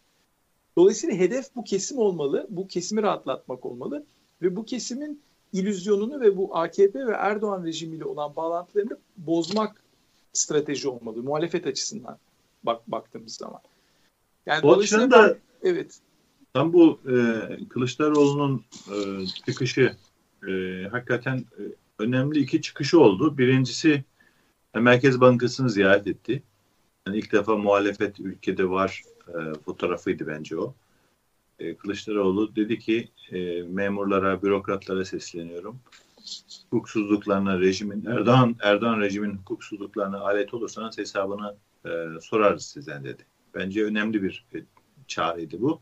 Dolayısıyla 0.76 1.16
hedef 1.16 1.56
bu 1.56 1.64
kesim 1.64 1.98
olmalı, 1.98 2.46
bu 2.50 2.68
kesimi 2.68 3.02
rahatlatmak 3.02 3.66
olmalı 3.66 4.04
ve 4.42 4.56
bu 4.56 4.64
kesimin 4.64 5.22
ilüzyonunu 5.52 6.20
ve 6.20 6.36
bu 6.36 6.56
AKP 6.56 7.06
ve 7.06 7.12
Erdoğan 7.12 7.64
rejimiyle 7.64 8.04
olan 8.04 8.36
bağlantılarını 8.36 8.98
bozmak 9.16 9.82
strateji 10.32 10.88
olmalı 10.88 11.22
muhalefet 11.22 11.66
açısından 11.66 12.18
bak 12.64 12.90
baktığımız 12.90 13.34
zaman. 13.34 13.60
Yani 14.46 14.70
açıdan 14.70 15.10
da 15.10 15.38
evet. 15.62 16.00
Tam 16.54 16.72
bu 16.72 17.00
e, 17.06 17.14
Kılıçdaroğlu'nun 17.68 18.64
e, 18.92 19.26
çıkışı 19.26 19.96
e, 20.48 20.52
hakikaten 20.90 21.36
e, 21.36 21.62
önemli 21.98 22.38
iki 22.38 22.62
çıkışı 22.62 23.00
oldu. 23.00 23.38
Birincisi 23.38 24.04
e, 24.74 24.80
Merkez 24.80 25.20
Bankası'nı 25.20 25.70
ziyaret 25.70 26.06
etti. 26.06 26.42
Yani 27.06 27.18
ilk 27.18 27.32
defa 27.32 27.56
muhalefet 27.56 28.20
ülkede 28.20 28.70
var 28.70 29.02
e, 29.28 29.54
fotoğrafıydı 29.64 30.26
bence 30.26 30.58
o. 30.58 30.74
E, 31.58 31.74
Kılıçdaroğlu 31.74 32.56
dedi 32.56 32.78
ki 32.78 33.08
e, 33.32 33.62
memurlara, 33.62 34.42
bürokratlara 34.42 35.04
sesleniyorum. 35.04 35.78
Hukuksuzluklarına 36.70 37.60
rejimin, 37.60 38.04
Erdoğan, 38.06 38.56
Erdoğan 38.60 39.00
rejimin 39.00 39.36
hukuksuzluklarına 39.36 40.20
alet 40.20 40.54
olursanız 40.54 40.98
hesabını 40.98 41.56
e, 41.86 41.90
sorarız 42.20 42.66
sizden 42.66 43.04
dedi. 43.04 43.22
Bence 43.54 43.84
önemli 43.84 44.22
bir 44.22 44.46
e, 44.54 44.58
çağrıydı 45.06 45.60
bu. 45.60 45.80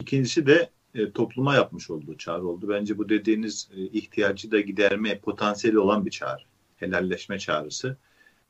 İkincisi 0.00 0.46
de 0.46 0.70
e, 0.94 1.12
topluma 1.12 1.54
yapmış 1.54 1.90
olduğu 1.90 2.16
çağrı 2.16 2.46
oldu. 2.46 2.68
Bence 2.68 2.98
bu 2.98 3.08
dediğiniz 3.08 3.68
e, 3.76 3.82
ihtiyacı 3.82 4.50
da 4.50 4.60
giderme 4.60 5.18
potansiyeli 5.18 5.78
olan 5.78 6.06
bir 6.06 6.10
çağrı. 6.10 6.42
Helalleşme 6.76 7.38
çağrısı. 7.38 7.96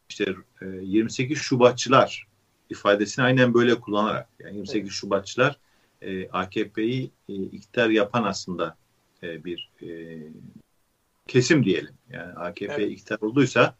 İşte 0.09 0.35
e, 0.63 0.67
28 0.67 1.39
Şubatçılar 1.39 2.27
ifadesini 2.71 3.25
aynen 3.25 3.55
böyle 3.55 3.81
kullanarak 3.81 4.29
yani 4.39 4.55
28 4.55 4.83
evet. 4.83 4.93
Şubatçılar 4.93 5.59
e, 6.03 6.29
AKP'yi 6.29 7.11
e, 7.29 7.35
iktidar 7.35 7.91
yapan 7.91 8.23
aslında 8.23 8.77
e, 9.23 9.45
bir 9.45 9.71
e, 9.83 10.19
kesim 11.27 11.65
diyelim. 11.65 11.95
Yani 12.11 12.33
AKP 12.33 12.75
evet. 12.75 12.91
iktidar 12.91 13.19
olduysa 13.21 13.77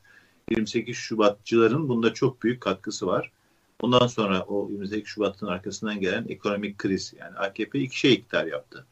28 0.51 0.97
Şubatçıların 0.97 1.89
bunda 1.89 2.15
çok 2.15 2.43
büyük 2.43 2.61
katkısı 2.61 3.07
var. 3.07 3.33
Ondan 3.81 4.07
sonra 4.07 4.43
o 4.43 4.69
28 4.71 5.09
Şubat'ın 5.09 5.47
arkasından 5.47 6.01
gelen 6.01 6.27
ekonomik 6.29 6.79
kriz. 6.79 7.15
Yani 7.19 7.37
AKP 7.37 7.79
iki 7.79 7.99
şey 7.99 8.13
iktidar 8.13 8.47
yaptı. 8.47 8.87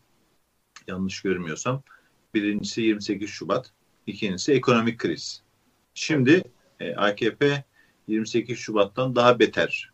Yanlış 0.87 1.23
görmüyorsam. 1.23 1.83
Birincisi 2.35 2.83
28 2.83 3.31
Şubat, 3.31 3.73
ikincisi 4.07 4.53
ekonomik 4.53 4.99
kriz. 4.99 5.43
Şimdi 5.95 6.43
e, 6.81 6.95
AKP 6.95 7.65
28 8.09 8.59
Şubat'tan 8.59 9.17
daha 9.17 9.39
beter 9.39 9.93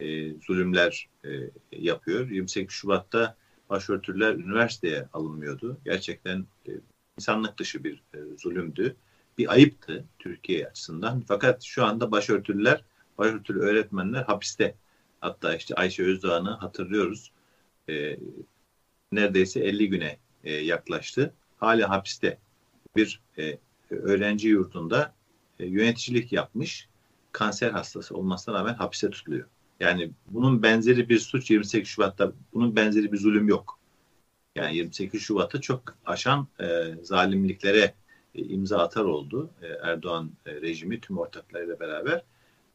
e, 0.00 0.34
zulümler 0.34 1.08
e, 1.24 1.28
yapıyor. 1.72 2.30
28 2.30 2.74
Şubat'ta 2.74 3.36
başörtüler 3.70 4.34
üniversiteye 4.34 5.08
alınmıyordu. 5.12 5.80
Gerçekten 5.84 6.46
e, 6.68 6.70
insanlık 7.18 7.58
dışı 7.58 7.84
bir 7.84 8.02
e, 8.14 8.18
zulümdü. 8.38 8.96
Bir 9.38 9.52
ayıptı 9.52 10.04
Türkiye 10.18 10.66
açısından. 10.66 11.24
Fakat 11.28 11.62
şu 11.62 11.84
anda 11.84 12.10
başörtülüler 12.10 12.84
başörtülü 13.18 13.60
öğretmenler 13.60 14.22
hapiste. 14.22 14.74
Hatta 15.20 15.56
işte 15.56 15.74
Ayşe 15.74 16.02
Özdağ'ını 16.02 16.50
hatırlıyoruz. 16.50 17.32
E, 17.88 18.16
neredeyse 19.12 19.60
50 19.60 19.88
güne 19.88 20.18
e, 20.44 20.52
yaklaştı. 20.52 21.34
Hala 21.56 21.90
hapiste. 21.90 22.38
Bir 22.96 23.20
e, 23.38 23.58
öğrenci 23.90 24.48
yurdunda 24.48 25.14
e, 25.58 25.66
yöneticilik 25.66 26.32
yapmış. 26.32 26.88
Kanser 27.32 27.70
hastası 27.70 28.16
olmasına 28.16 28.54
rağmen 28.54 28.74
hapiste 28.74 29.10
tutuluyor. 29.10 29.46
Yani 29.80 30.10
bunun 30.30 30.62
benzeri 30.62 31.08
bir 31.08 31.18
suç 31.18 31.50
28 31.50 31.88
Şubat'ta 31.88 32.32
bunun 32.54 32.76
benzeri 32.76 33.12
bir 33.12 33.18
zulüm 33.18 33.48
yok. 33.48 33.78
Yani 34.54 34.76
28 34.76 35.22
Şubat'ı 35.22 35.60
çok 35.60 35.94
aşan 36.06 36.48
e, 36.60 36.94
zalimliklere 37.02 37.94
imza 38.42 38.78
atar 38.78 39.04
oldu 39.04 39.50
e, 39.62 39.66
Erdoğan 39.66 40.30
e, 40.46 40.54
rejimi 40.54 41.00
tüm 41.00 41.18
ortaklarıyla 41.18 41.80
beraber. 41.80 42.22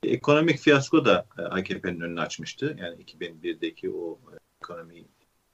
Ekonomik 0.03 0.59
fiyasko 0.59 1.05
da 1.05 1.25
e, 1.37 1.41
AKP'nin 1.41 2.01
önünü 2.01 2.21
açmıştı. 2.21 2.77
Yani 2.79 3.03
2001'deki 3.03 3.89
o 3.89 4.19
e, 4.33 4.35
ekonomi 4.61 5.05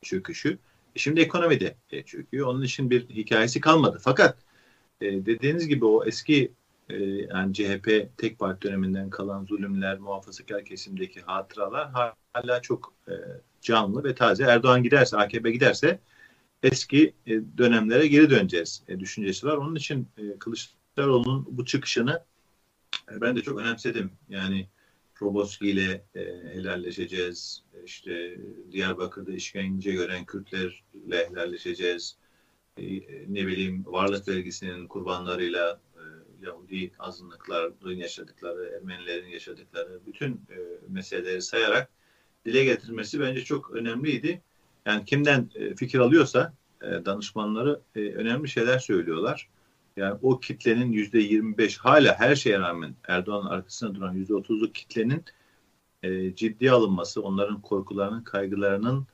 çöküşü. 0.01 0.57
E, 0.95 0.99
şimdi 0.99 1.21
ekonomi 1.21 1.59
de 1.59 1.75
çöküyor. 2.05 2.47
Onun 2.47 2.61
için 2.61 2.89
bir 2.89 3.09
hikayesi 3.09 3.61
kalmadı. 3.61 3.99
Fakat 4.01 4.37
dediğiniz 5.01 5.67
gibi 5.67 5.85
o 5.85 6.05
eski 6.05 6.51
yani 7.29 7.53
CHP 7.53 8.09
tek 8.17 8.39
parti 8.39 8.67
döneminden 8.67 9.09
kalan 9.09 9.45
zulümler, 9.45 9.99
muhafazakar 9.99 10.65
kesimdeki 10.65 11.21
hatıralar 11.21 11.91
hala 12.33 12.61
çok 12.61 12.93
canlı 13.61 14.03
ve 14.03 14.15
taze. 14.15 14.43
Erdoğan 14.43 14.83
giderse, 14.83 15.17
AKP 15.17 15.51
giderse 15.51 15.99
eski 16.63 17.13
dönemlere 17.57 18.07
geri 18.07 18.29
döneceğiz 18.29 18.83
düşüncesi 18.99 19.47
var. 19.47 19.57
Onun 19.57 19.75
için 19.75 20.07
Kılıçdaroğlu'nun 20.39 21.45
bu 21.49 21.65
çıkışını 21.65 22.23
ben 23.11 23.35
de 23.35 23.41
çok 23.41 23.59
önemsedim. 23.59 24.11
Yani 24.29 24.67
Roboski 25.21 25.69
ile 25.69 26.05
e, 26.15 26.21
helalleşeceğiz. 26.53 27.63
İşte 27.85 28.37
Diyarbakır'da 28.71 29.31
işkence 29.31 29.91
gören 29.91 30.25
Kürtlerle 30.25 31.29
helalleşeceğiz. 31.29 32.17
E, 32.77 32.83
ne 33.27 33.47
bileyim 33.47 33.83
varlık 33.85 34.27
vergisinin 34.27 34.87
kurbanlarıyla 34.87 35.81
e, 35.95 36.03
Yahudi 36.45 36.91
azınlıkların 36.99 37.95
yaşadıkları, 37.95 38.65
Ermenilerin 38.75 39.27
yaşadıkları 39.27 39.99
bütün 40.07 40.31
e, 40.31 40.57
meseleleri 40.87 41.41
sayarak 41.41 41.89
dile 42.45 42.63
getirmesi 42.63 43.19
bence 43.19 43.43
çok 43.43 43.71
önemliydi. 43.71 44.41
Yani 44.87 45.05
kimden 45.05 45.49
e, 45.55 45.75
fikir 45.75 45.99
alıyorsa 45.99 46.53
e, 46.81 47.05
danışmanları 47.05 47.79
e, 47.95 47.99
önemli 47.99 48.49
şeyler 48.49 48.79
söylüyorlar. 48.79 49.49
Yani 49.97 50.19
o 50.21 50.39
kitlenin 50.39 50.91
yüzde 50.91 51.19
25 51.19 51.77
hala 51.77 52.19
her 52.19 52.35
şeye 52.35 52.59
rağmen 52.59 52.95
Erdoğan'ın 53.07 53.47
arkasında 53.47 53.95
duran 53.95 54.13
yüzde 54.13 54.33
30'luk 54.33 54.73
kitlenin 54.73 55.23
e, 56.03 56.35
ciddiye 56.35 56.71
alınması, 56.71 57.21
onların 57.21 57.61
korkularının, 57.61 58.23
kaygılarının 58.23 59.07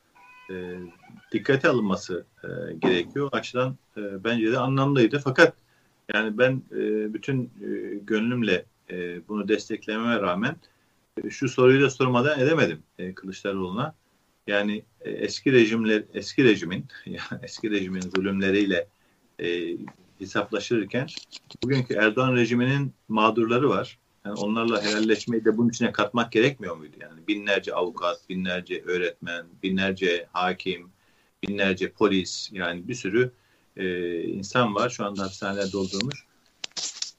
dikkate 1.32 1.70
alınması 1.70 2.26
gerekiyor. 2.80 3.30
O 3.34 3.36
açıdan 3.36 3.78
bence 3.98 4.52
de 4.52 4.58
anlamlıydı. 4.58 5.20
Fakat 5.20 5.54
yani 6.14 6.38
ben 6.38 6.62
bütün 7.14 7.52
gönlümle 8.04 8.66
bunu 9.28 9.48
desteklememe 9.48 10.20
rağmen 10.20 10.56
şu 11.30 11.50
soruyu 11.50 11.82
da 11.82 11.90
sormadan 11.90 12.40
edemedim 12.40 12.84
Kılıçdaroğlu'na. 13.16 13.96
Yani 14.48 14.84
e, 15.02 15.12
eski 15.12 15.52
rejimler, 15.52 16.04
eski 16.14 16.44
rejimin, 16.44 16.86
yani 17.06 17.42
eski 17.44 17.72
rejimin 17.72 18.02
zulümleriyle 18.02 18.88
e, 19.40 19.78
hesaplaşırken 20.20 21.08
bugünkü 21.64 21.94
Erdoğan 21.94 22.36
rejiminin 22.36 22.94
mağdurları 23.08 23.70
var. 23.70 24.00
Yani 24.26 24.40
onlarla 24.40 24.84
helalleşmeyi 24.84 25.46
de 25.46 25.58
bunun 25.58 25.70
içine 25.70 25.92
katmak 25.92 26.32
gerekmiyor 26.32 26.78
muydu? 26.78 26.96
Yani 27.00 27.28
binlerce 27.28 27.74
avukat, 27.74 28.30
binlerce 28.30 28.84
öğretmen, 28.86 29.46
binlerce 29.64 30.28
hakim, 30.34 30.90
binlerce 31.44 31.92
polis 31.92 32.50
yani 32.52 32.88
bir 32.88 32.96
sürü 32.96 33.32
e, 33.78 34.22
insan 34.24 34.76
var 34.76 34.90
şu 34.90 35.06
anda 35.06 35.24
hapishanelerde 35.24 35.78
olduğumuz. 35.78 36.24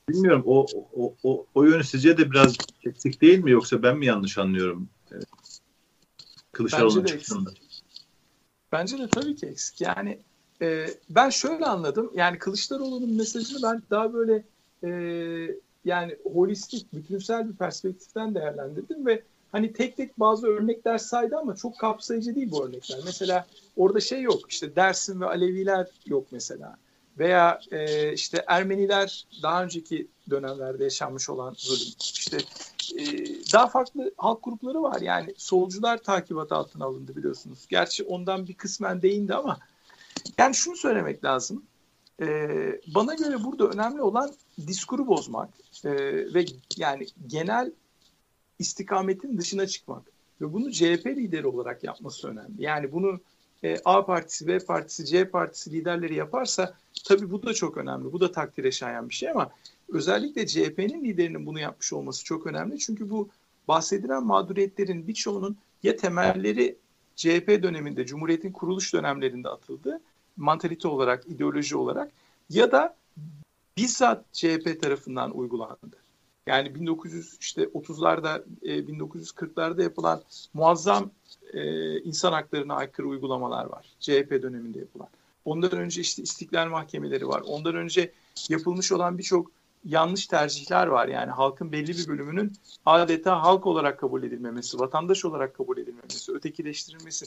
Bilmiyorum 0.09 0.43
o, 0.47 0.67
o, 0.93 1.15
o, 1.23 1.47
o 1.55 1.65
yönü 1.65 1.85
sizce 1.85 2.19
de 2.19 2.31
biraz 2.31 2.57
eksik 2.87 3.21
değil 3.21 3.39
mi 3.39 3.51
yoksa 3.51 3.83
ben 3.83 3.97
mi 3.99 4.07
yanlış 4.07 4.39
anlıyorum? 4.39 4.89
Kılıçdaroğlu'nun 6.55 7.05
çıktığında. 7.05 7.51
Bence 8.73 8.99
de 8.99 9.09
tabii 9.09 9.37
ki 9.37 9.47
eksik. 9.47 9.81
Yani 9.81 10.19
e, 10.63 10.87
ben 11.11 11.31
şöyle 11.31 11.67
anladım. 11.67 12.11
Yani 12.15 12.39
Kılıçdaroğlu'nun 12.39 13.17
mesajını 13.17 13.63
ben 13.63 13.83
daha 13.91 14.13
böyle 14.13 14.45
e, 14.85 14.91
yani 15.85 16.17
holistik, 16.33 16.93
bütünsel 16.93 17.49
bir 17.49 17.57
perspektiften 17.57 18.35
değerlendirdim 18.35 19.07
ve 19.07 19.23
hani 19.53 19.73
tek 19.73 19.97
tek 19.97 20.21
bazı 20.21 20.47
örnekler 20.47 20.99
saydı 20.99 21.37
ama 21.37 21.57
çok 21.57 21.79
kapsayıcı 21.79 22.35
değil 22.35 22.51
bu 22.51 22.67
örnekler. 22.67 22.99
Mesela 23.05 23.47
orada 23.77 24.01
şey 24.01 24.23
yok 24.23 24.41
işte 24.49 24.77
Dersim 24.77 25.21
ve 25.21 25.27
Aleviler 25.27 25.89
yok 26.07 26.27
mesela. 26.31 26.77
Veya 27.19 27.61
e, 27.71 28.13
işte 28.13 28.45
Ermeniler 28.47 29.27
daha 29.43 29.65
önceki 29.65 30.09
dönemlerde 30.31 30.85
yaşanmış 30.85 31.31
olan 31.31 31.55
zulüm. 31.59 31.95
İşte 32.01 32.39
e, 32.99 33.05
daha 33.53 33.67
farklı 33.67 34.15
halk 34.17 34.45
grupları 34.45 34.83
var. 34.83 35.01
Yani 35.01 35.35
solcular 35.37 35.99
takibat 35.99 36.53
altına 36.53 36.85
alındı 36.85 37.17
biliyorsunuz. 37.17 37.67
Gerçi 37.69 38.05
ondan 38.05 38.47
bir 38.47 38.55
kısmen 38.55 39.03
değindi 39.03 39.35
ama 39.35 39.59
yani 40.39 40.55
şunu 40.55 40.77
söylemek 40.77 41.25
lazım. 41.25 41.63
E, 42.21 42.27
bana 42.95 43.15
göre 43.15 43.45
burada 43.45 43.69
önemli 43.69 44.03
olan 44.03 44.33
diskuru 44.67 45.07
bozmak 45.07 45.49
e, 45.85 45.91
ve 46.35 46.45
yani 46.77 47.07
genel 47.27 47.73
istikametin 48.59 49.39
dışına 49.39 49.67
çıkmak. 49.67 50.03
Ve 50.41 50.53
bunu 50.53 50.73
CHP 50.73 51.07
lideri 51.07 51.47
olarak 51.47 51.85
yapması 51.85 52.29
önemli. 52.29 52.63
Yani 52.63 52.93
bunu 52.93 53.21
e, 53.65 53.77
A 53.85 54.07
partisi, 54.07 54.47
B 54.47 54.59
partisi, 54.59 55.05
C 55.07 55.29
partisi 55.29 55.73
liderleri 55.73 56.15
yaparsa 56.15 56.75
tabii 57.05 57.31
bu 57.31 57.43
da 57.43 57.55
çok 57.55 57.77
önemli. 57.77 58.13
Bu 58.13 58.21
da 58.21 58.33
takdire 58.33 58.73
şayan 58.73 59.09
bir 59.09 59.15
şey 59.15 59.31
ama 59.31 59.51
özellikle 59.89 60.47
CHP'nin 60.47 61.05
liderinin 61.05 61.47
bunu 61.47 61.61
yapmış 61.61 61.93
olması 61.93 62.25
çok 62.25 62.47
önemli. 62.47 62.79
Çünkü 62.79 63.11
bu 63.11 63.29
bahsedilen 63.69 64.25
mağduriyetlerin 64.25 65.09
birçoğunun 65.09 65.57
ya 65.83 65.97
temelleri 65.97 66.77
CHP 67.17 67.49
döneminde, 67.63 68.07
Cumhuriyet'in 68.07 68.53
kuruluş 68.53 68.95
dönemlerinde 68.95 69.49
atıldı, 69.49 70.01
mantalite 70.37 70.89
olarak, 70.89 71.27
ideoloji 71.27 71.77
olarak 71.77 72.13
ya 72.51 72.73
da 72.73 72.97
bizzat 73.77 74.33
CHP 74.33 74.83
tarafından 74.83 75.39
uygulandı. 75.39 75.97
Yani 76.47 76.75
1900 76.75 77.37
işte 77.41 77.63
30'larda, 77.65 78.45
e, 78.63 78.79
1940'larda 78.79 79.83
yapılan 79.83 80.23
muazzam 80.55 81.11
e, 81.53 82.01
insan 82.01 82.33
haklarına 82.33 82.75
aykırı 82.75 83.09
uygulamalar 83.09 83.65
var. 83.65 83.87
CHP 84.01 84.31
döneminde 84.43 84.79
yapılan. 84.79 85.09
Ondan 85.45 85.73
önce 85.73 86.01
işte 86.01 86.23
istiklal 86.23 86.69
mahkemeleri 86.69 87.29
var. 87.29 87.43
Ondan 87.47 87.75
önce 87.75 88.13
yapılmış 88.49 88.93
olan 88.93 89.19
birçok 89.19 89.51
yanlış 89.85 90.27
tercihler 90.27 90.87
var. 90.87 91.09
Yani 91.09 91.31
halkın 91.31 91.73
belli 91.73 91.89
bir 91.89 92.09
bölümünün 92.09 92.53
adeta 92.87 93.43
halk 93.43 93.67
olarak 93.67 94.01
kabul 94.01 94.23
edilmemesi, 94.23 94.79
vatandaş 94.79 95.25
olarak 95.25 95.55
kabul 95.55 95.79
edilmemesi, 95.79 96.33
ötekileştirilmesi. 96.33 97.27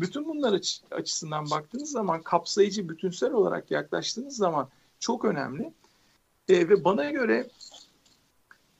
Bütün 0.00 0.26
bunlar 0.26 0.60
açısından 0.90 1.50
baktığınız 1.50 1.90
zaman 1.90 2.22
kapsayıcı, 2.22 2.88
bütünsel 2.88 3.32
olarak 3.32 3.70
yaklaştığınız 3.70 4.36
zaman 4.36 4.68
çok 5.00 5.24
önemli. 5.24 5.72
E, 6.48 6.68
ve 6.68 6.84
bana 6.84 7.10
göre 7.10 7.48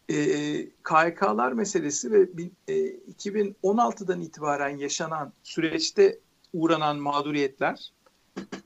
e, 0.09 0.17
KHK'lar 0.83 1.53
meselesi 1.53 2.13
ve 2.13 2.29
e, 2.69 2.75
2016'dan 2.75 4.21
itibaren 4.21 4.77
yaşanan 4.77 5.33
süreçte 5.43 6.19
uğranan 6.53 6.97
mağduriyetler 6.97 7.93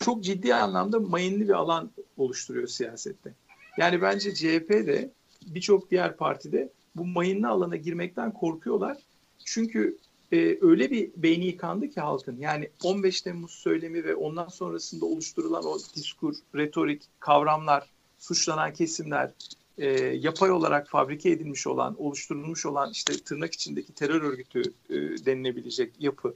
çok 0.00 0.24
ciddi 0.24 0.54
anlamda 0.54 1.00
mayınlı 1.00 1.40
bir 1.40 1.54
alan 1.54 1.90
oluşturuyor 2.16 2.68
siyasette. 2.68 3.34
Yani 3.76 4.02
bence 4.02 4.34
CHP 4.34 4.70
de 4.70 5.10
birçok 5.46 5.90
diğer 5.90 6.16
partide 6.16 6.68
bu 6.96 7.06
mayınlı 7.06 7.48
alana 7.48 7.76
girmekten 7.76 8.32
korkuyorlar. 8.32 8.98
Çünkü 9.44 9.98
e, 10.32 10.58
öyle 10.60 10.90
bir 10.90 11.10
beyni 11.16 11.46
yıkandı 11.46 11.90
ki 11.90 12.00
halkın. 12.00 12.36
Yani 12.40 12.70
15 12.84 13.22
Temmuz 13.22 13.50
söylemi 13.50 14.04
ve 14.04 14.14
ondan 14.14 14.48
sonrasında 14.48 15.06
oluşturulan 15.06 15.64
o 15.64 15.78
diskur, 15.96 16.34
retorik, 16.54 17.02
kavramlar, 17.20 17.88
suçlanan 18.18 18.72
kesimler, 18.72 19.30
e, 19.78 19.88
yapay 20.00 20.50
olarak 20.50 20.88
fabrike 20.88 21.30
edilmiş 21.30 21.66
olan, 21.66 21.94
oluşturulmuş 21.98 22.66
olan 22.66 22.90
işte 22.90 23.12
tırnak 23.12 23.54
içindeki 23.54 23.92
terör 23.92 24.22
örgütü 24.22 24.62
e, 24.90 24.94
denilebilecek 25.26 25.92
yapı. 25.98 26.34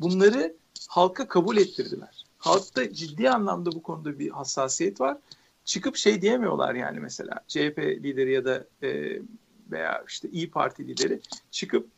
Bunları 0.00 0.54
halka 0.88 1.28
kabul 1.28 1.56
ettirdiler. 1.56 2.24
Halkta 2.38 2.92
ciddi 2.92 3.30
anlamda 3.30 3.72
bu 3.72 3.82
konuda 3.82 4.18
bir 4.18 4.30
hassasiyet 4.30 5.00
var. 5.00 5.18
Çıkıp 5.64 5.96
şey 5.96 6.22
diyemiyorlar 6.22 6.74
yani 6.74 7.00
mesela 7.00 7.40
CHP 7.48 7.78
lideri 7.78 8.32
ya 8.32 8.44
da 8.44 8.64
e, 8.82 9.18
veya 9.70 10.04
işte 10.08 10.28
İyi 10.28 10.50
Parti 10.50 10.88
lideri 10.88 11.20
çıkıp 11.50 11.88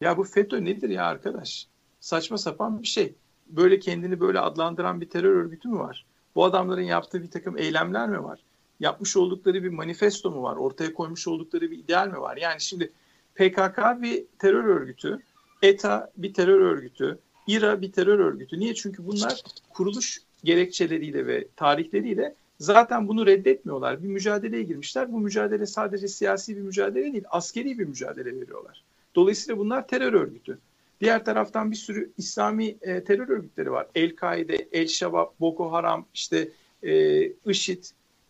ya 0.00 0.16
bu 0.16 0.24
FETÖ 0.24 0.64
nedir 0.64 0.88
ya 0.88 1.04
arkadaş? 1.04 1.66
Saçma 2.00 2.38
sapan 2.38 2.82
bir 2.82 2.86
şey. 2.86 3.14
Böyle 3.46 3.78
kendini 3.78 4.20
böyle 4.20 4.40
adlandıran 4.40 5.00
bir 5.00 5.10
terör 5.10 5.34
örgütü 5.34 5.68
mü 5.68 5.78
var? 5.78 6.06
Bu 6.34 6.44
adamların 6.44 6.82
yaptığı 6.82 7.22
bir 7.22 7.30
takım 7.30 7.58
eylemler 7.58 8.08
mi 8.08 8.24
var? 8.24 8.40
yapmış 8.80 9.16
oldukları 9.16 9.62
bir 9.62 9.68
manifesto 9.68 10.30
mu 10.30 10.42
var? 10.42 10.56
Ortaya 10.56 10.94
koymuş 10.94 11.28
oldukları 11.28 11.70
bir 11.70 11.78
ideal 11.78 12.08
mi 12.08 12.20
var? 12.20 12.36
Yani 12.36 12.60
şimdi 12.60 12.92
PKK 13.34 14.02
bir 14.02 14.24
terör 14.38 14.64
örgütü, 14.64 15.20
ETA 15.62 16.10
bir 16.16 16.34
terör 16.34 16.60
örgütü, 16.60 17.18
İRA 17.46 17.80
bir 17.80 17.92
terör 17.92 18.18
örgütü. 18.18 18.58
Niye? 18.58 18.74
Çünkü 18.74 19.06
bunlar 19.06 19.42
kuruluş 19.70 20.22
gerekçeleriyle 20.44 21.26
ve 21.26 21.48
tarihleriyle 21.56 22.34
zaten 22.58 23.08
bunu 23.08 23.26
reddetmiyorlar. 23.26 24.02
Bir 24.02 24.08
mücadeleye 24.08 24.62
girmişler. 24.62 25.12
Bu 25.12 25.20
mücadele 25.20 25.66
sadece 25.66 26.08
siyasi 26.08 26.56
bir 26.56 26.60
mücadele 26.60 27.12
değil, 27.12 27.24
askeri 27.30 27.78
bir 27.78 27.84
mücadele 27.84 28.40
veriyorlar. 28.40 28.82
Dolayısıyla 29.14 29.58
bunlar 29.58 29.88
terör 29.88 30.12
örgütü. 30.12 30.58
Diğer 31.00 31.24
taraftan 31.24 31.70
bir 31.70 31.76
sürü 31.76 32.10
İslami 32.18 32.76
e, 32.82 33.04
terör 33.04 33.28
örgütleri 33.28 33.72
var. 33.72 33.86
El-Kaide, 33.94 34.68
El-Şabab, 34.72 35.26
Boko 35.40 35.72
Haram, 35.72 36.06
işte 36.14 36.48
e, 36.82 37.22
IŞİD, 37.46 37.84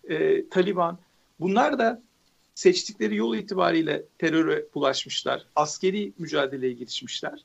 e, 0.08 0.48
Taliban 0.48 0.98
bunlar 1.40 1.78
da 1.78 2.02
seçtikleri 2.54 3.16
yol 3.16 3.36
itibariyle 3.36 4.02
teröre 4.18 4.64
bulaşmışlar. 4.74 5.46
Askeri 5.56 6.12
mücadeleye 6.18 6.72
girişmişler. 6.72 7.44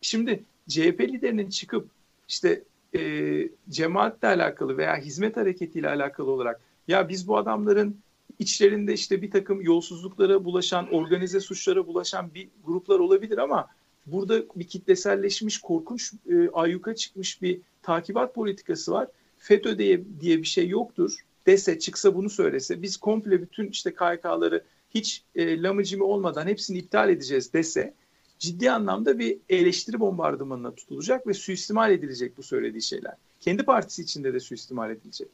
Şimdi 0.00 0.42
CHP 0.68 1.00
liderinin 1.00 1.50
çıkıp 1.50 1.88
işte 2.28 2.62
e, 2.96 3.48
cemaatle 3.68 4.28
alakalı 4.28 4.76
veya 4.76 4.96
hizmet 4.96 5.36
hareketiyle 5.36 5.88
alakalı 5.88 6.30
olarak 6.30 6.60
ya 6.88 7.08
biz 7.08 7.28
bu 7.28 7.36
adamların 7.36 7.96
içlerinde 8.38 8.92
işte 8.92 9.22
bir 9.22 9.30
takım 9.30 9.60
yolsuzluklara 9.60 10.44
bulaşan, 10.44 10.94
organize 10.94 11.40
suçlara 11.40 11.86
bulaşan 11.86 12.34
bir 12.34 12.48
gruplar 12.64 12.98
olabilir 12.98 13.38
ama 13.38 13.66
burada 14.06 14.42
bir 14.56 14.66
kitleselleşmiş, 14.66 15.58
korkunç, 15.58 16.12
e, 16.30 16.50
ayyuka 16.52 16.94
çıkmış 16.94 17.42
bir 17.42 17.60
takibat 17.82 18.34
politikası 18.34 18.92
var. 18.92 19.08
FETÖ 19.38 19.78
diye, 19.78 20.02
diye 20.20 20.38
bir 20.38 20.46
şey 20.46 20.68
yoktur 20.68 21.16
dese 21.46 21.78
çıksa 21.78 22.14
bunu 22.14 22.30
söylese 22.30 22.82
biz 22.82 22.96
komple 22.96 23.42
bütün 23.42 23.68
işte 23.68 23.94
KYK'ları 23.94 24.64
hiç 24.94 25.22
e, 25.34 25.62
lamıcımı 25.62 26.04
olmadan 26.04 26.46
hepsini 26.46 26.78
iptal 26.78 27.08
edeceğiz 27.08 27.52
dese 27.52 27.94
ciddi 28.38 28.70
anlamda 28.70 29.18
bir 29.18 29.38
eleştiri 29.48 30.00
bombardımanına 30.00 30.74
tutulacak 30.74 31.26
ve 31.26 31.34
suistimal 31.34 31.92
edilecek 31.92 32.36
bu 32.36 32.42
söylediği 32.42 32.82
şeyler. 32.82 33.14
Kendi 33.40 33.62
partisi 33.62 34.02
içinde 34.02 34.34
de 34.34 34.40
suistimal 34.40 34.90
edilecek. 34.90 35.28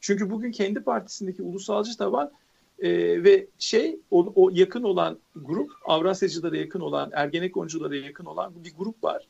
Çünkü 0.00 0.30
bugün 0.30 0.52
kendi 0.52 0.80
partisindeki 0.80 1.42
ulusalcı 1.42 1.96
taban 1.96 2.30
e, 2.78 2.90
ve 3.24 3.46
şey 3.58 3.98
o, 4.10 4.32
o 4.34 4.50
yakın 4.52 4.82
olan 4.82 5.18
grup 5.36 5.70
Avrasyacılara 5.84 6.56
yakın 6.56 6.80
olan 6.80 7.10
Ergenekonculara 7.12 7.96
yakın 7.96 8.24
olan 8.24 8.52
bir 8.64 8.72
grup 8.78 9.04
var. 9.04 9.26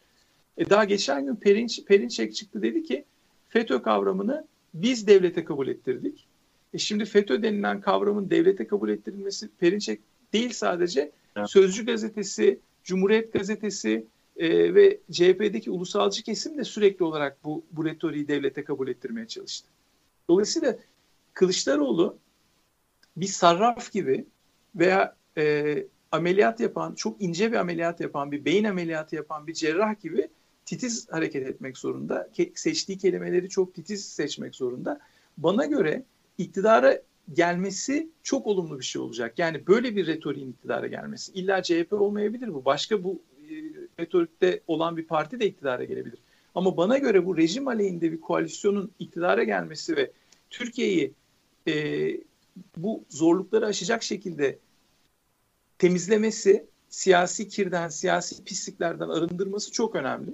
E, 0.59 0.70
daha 0.70 0.85
geçen 0.85 1.26
gün 1.26 1.37
Perinç, 1.37 1.85
Perinçek 1.85 2.35
çıktı 2.35 2.62
dedi 2.62 2.83
ki 2.83 3.05
FETÖ 3.49 3.83
kavramını 3.83 4.47
biz 4.74 5.07
devlete 5.07 5.45
kabul 5.45 5.68
ettirdik. 5.68 6.26
E 6.74 6.79
şimdi 6.79 7.05
FETÖ 7.05 7.43
denilen 7.43 7.81
kavramın 7.81 8.31
devlete 8.31 8.66
kabul 8.66 8.89
ettirilmesi 8.89 9.49
Perinçek 9.61 10.01
değil 10.33 10.53
sadece 10.53 11.11
evet. 11.37 11.51
Sözcü 11.51 11.87
gazetesi, 11.87 12.59
Cumhuriyet 12.89 13.32
gazetesi 13.32 14.07
e, 14.36 14.74
ve 14.74 15.01
CHP'deki 15.11 15.70
ulusalcı 15.70 16.22
kesim 16.22 16.59
de 16.59 16.64
sürekli 16.64 17.05
olarak 17.05 17.45
bu, 17.45 17.64
bu 17.72 17.84
retoriği 17.84 18.28
devlete 18.28 18.64
kabul 18.64 18.89
ettirmeye 18.89 19.26
çalıştı. 19.26 19.68
Dolayısıyla 20.28 20.76
Kılıçdaroğlu 21.34 22.18
bir 23.16 23.26
sarraf 23.26 23.93
gibi 23.93 24.26
veya 24.76 25.16
e, 25.39 25.84
ameliyat 26.12 26.61
yapan, 26.61 26.95
çok 26.95 27.22
ince 27.22 27.53
bir 27.53 27.57
ameliyat 27.57 28.01
yapan, 28.01 28.32
bir 28.32 28.45
beyin 28.45 28.64
ameliyatı 28.64 29.16
yapan 29.16 29.47
bir 29.47 29.55
cerrah 29.55 30.01
gibi 30.01 30.28
titiz 30.64 31.09
hareket 31.11 31.47
etmek 31.47 31.78
zorunda. 31.78 32.28
Ke- 32.36 32.53
seçtiği 32.55 32.99
kelimeleri 32.99 33.49
çok 33.49 33.74
titiz 33.74 34.09
seçmek 34.09 34.55
zorunda. 34.55 35.01
Bana 35.39 35.64
göre 35.64 36.03
iktidara 36.39 36.99
gelmesi 37.33 38.09
çok 38.22 38.47
olumlu 38.47 38.79
bir 38.79 38.85
şey 38.85 39.03
olacak. 39.03 39.39
Yani 39.39 39.66
böyle 39.66 39.97
bir 39.97 40.07
retoriğin 40.07 40.53
iktidara 40.53 40.87
gelmesi. 40.87 41.33
İlla 41.33 41.62
CHP 41.62 41.93
olmayabilir 41.93 42.55
bu. 42.55 42.64
Başka 42.64 43.05
bu 43.05 43.22
e, 43.37 43.53
retorikte 44.01 44.61
olan 44.66 44.97
bir 44.97 45.05
parti 45.05 45.41
de 45.41 45.47
iktidara 45.47 45.85
gelebilir. 45.85 46.18
Ama 46.55 46.76
bana 46.76 46.99
göre 46.99 47.26
bu 47.26 47.37
rejim 47.37 47.68
aleyhinde 47.68 48.12
bir 48.12 48.20
koalisyonun 48.20 48.91
iktidara 48.99 49.45
gelmesi 49.45 49.97
ve 49.97 50.11
Türkiye'yi 50.51 51.12
e, 51.68 51.74
bu 52.76 53.05
zorlukları 53.09 53.66
aşacak 53.66 54.03
şekilde 54.03 54.59
temizlemesi, 55.79 56.66
siyasi 56.89 57.49
kirden, 57.49 57.89
siyasi 57.89 58.45
pisliklerden 58.45 59.09
arındırması 59.09 59.72
çok 59.72 59.95
önemli. 59.95 60.31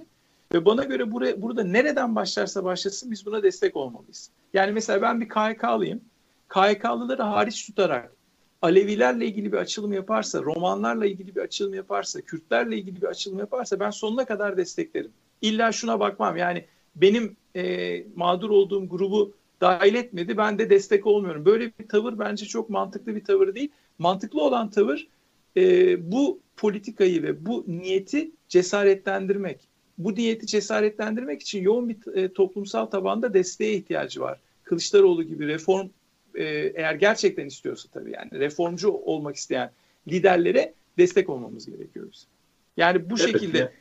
Ve 0.53 0.65
bana 0.65 0.83
göre 0.83 1.11
buraya, 1.11 1.41
burada 1.41 1.63
nereden 1.63 2.15
başlarsa 2.15 2.63
başlasın 2.63 3.11
biz 3.11 3.25
buna 3.25 3.43
destek 3.43 3.75
olmalıyız. 3.75 4.29
Yani 4.53 4.71
mesela 4.71 5.01
ben 5.01 5.21
bir 5.21 5.29
KHK'lıyım. 5.29 6.01
KHK'lıları 6.55 7.21
hariç 7.21 7.65
tutarak 7.65 8.11
Alevilerle 8.61 9.25
ilgili 9.25 9.51
bir 9.51 9.57
açılım 9.57 9.93
yaparsa, 9.93 10.41
romanlarla 10.41 11.05
ilgili 11.05 11.35
bir 11.35 11.41
açılım 11.41 11.73
yaparsa, 11.73 12.21
Kürtlerle 12.21 12.77
ilgili 12.77 13.01
bir 13.01 13.07
açılım 13.07 13.39
yaparsa 13.39 13.79
ben 13.79 13.89
sonuna 13.89 14.25
kadar 14.25 14.57
desteklerim. 14.57 15.11
İlla 15.41 15.71
şuna 15.71 15.99
bakmam 15.99 16.37
yani 16.37 16.65
benim 16.95 17.37
e, 17.55 18.03
mağdur 18.15 18.49
olduğum 18.49 18.89
grubu 18.89 19.33
dahil 19.61 19.95
etmedi 19.95 20.37
ben 20.37 20.59
de 20.59 20.69
destek 20.69 21.05
olmuyorum. 21.05 21.45
Böyle 21.45 21.71
bir 21.79 21.87
tavır 21.87 22.19
bence 22.19 22.45
çok 22.45 22.69
mantıklı 22.69 23.15
bir 23.15 23.23
tavır 23.23 23.55
değil. 23.55 23.71
Mantıklı 23.99 24.41
olan 24.41 24.69
tavır 24.69 25.07
e, 25.57 26.11
bu 26.11 26.39
politikayı 26.57 27.23
ve 27.23 27.45
bu 27.45 27.65
niyeti 27.67 28.31
cesaretlendirmek. 28.49 29.67
Bu 29.97 30.15
niyeti 30.15 30.47
cesaretlendirmek 30.47 31.41
için 31.41 31.61
yoğun 31.61 31.89
bir 31.89 32.15
e, 32.15 32.33
toplumsal 32.33 32.85
tabanda 32.85 33.33
desteğe 33.33 33.73
ihtiyacı 33.73 34.21
var. 34.21 34.39
Kılıçdaroğlu 34.63 35.23
gibi 35.23 35.47
reform 35.47 35.87
e, 36.35 36.43
eğer 36.75 36.93
gerçekten 36.93 37.45
istiyorsa 37.45 37.89
tabii 37.93 38.11
yani 38.11 38.31
reformcu 38.31 38.91
olmak 38.91 39.35
isteyen 39.35 39.71
liderlere 40.07 40.73
destek 40.97 41.29
olmamız 41.29 41.65
gerekiyor 41.65 42.07
bizim. 42.11 42.29
Yani 42.77 43.09
bu 43.09 43.15
evet, 43.19 43.31
şekilde 43.31 43.57
ya. 43.57 43.71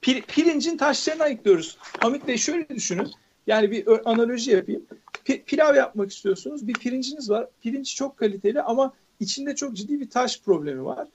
pir, 0.00 0.22
pirincin 0.22 0.76
taşlarını 0.76 1.22
ayıklıyoruz. 1.22 1.78
Hamit 1.80 2.28
Bey 2.28 2.36
şöyle 2.36 2.68
düşünün. 2.68 3.10
Yani 3.46 3.70
bir 3.70 4.10
analoji 4.10 4.50
yapayım. 4.50 4.86
P- 5.24 5.42
pilav 5.42 5.74
yapmak 5.74 6.10
istiyorsunuz. 6.10 6.68
Bir 6.68 6.74
pirinciniz 6.74 7.30
var. 7.30 7.48
Pirinç 7.62 7.96
çok 7.96 8.16
kaliteli 8.16 8.62
ama 8.62 8.92
içinde 9.20 9.54
çok 9.54 9.76
ciddi 9.76 10.00
bir 10.00 10.10
taş 10.10 10.40
problemi 10.40 10.84
var. 10.84 11.08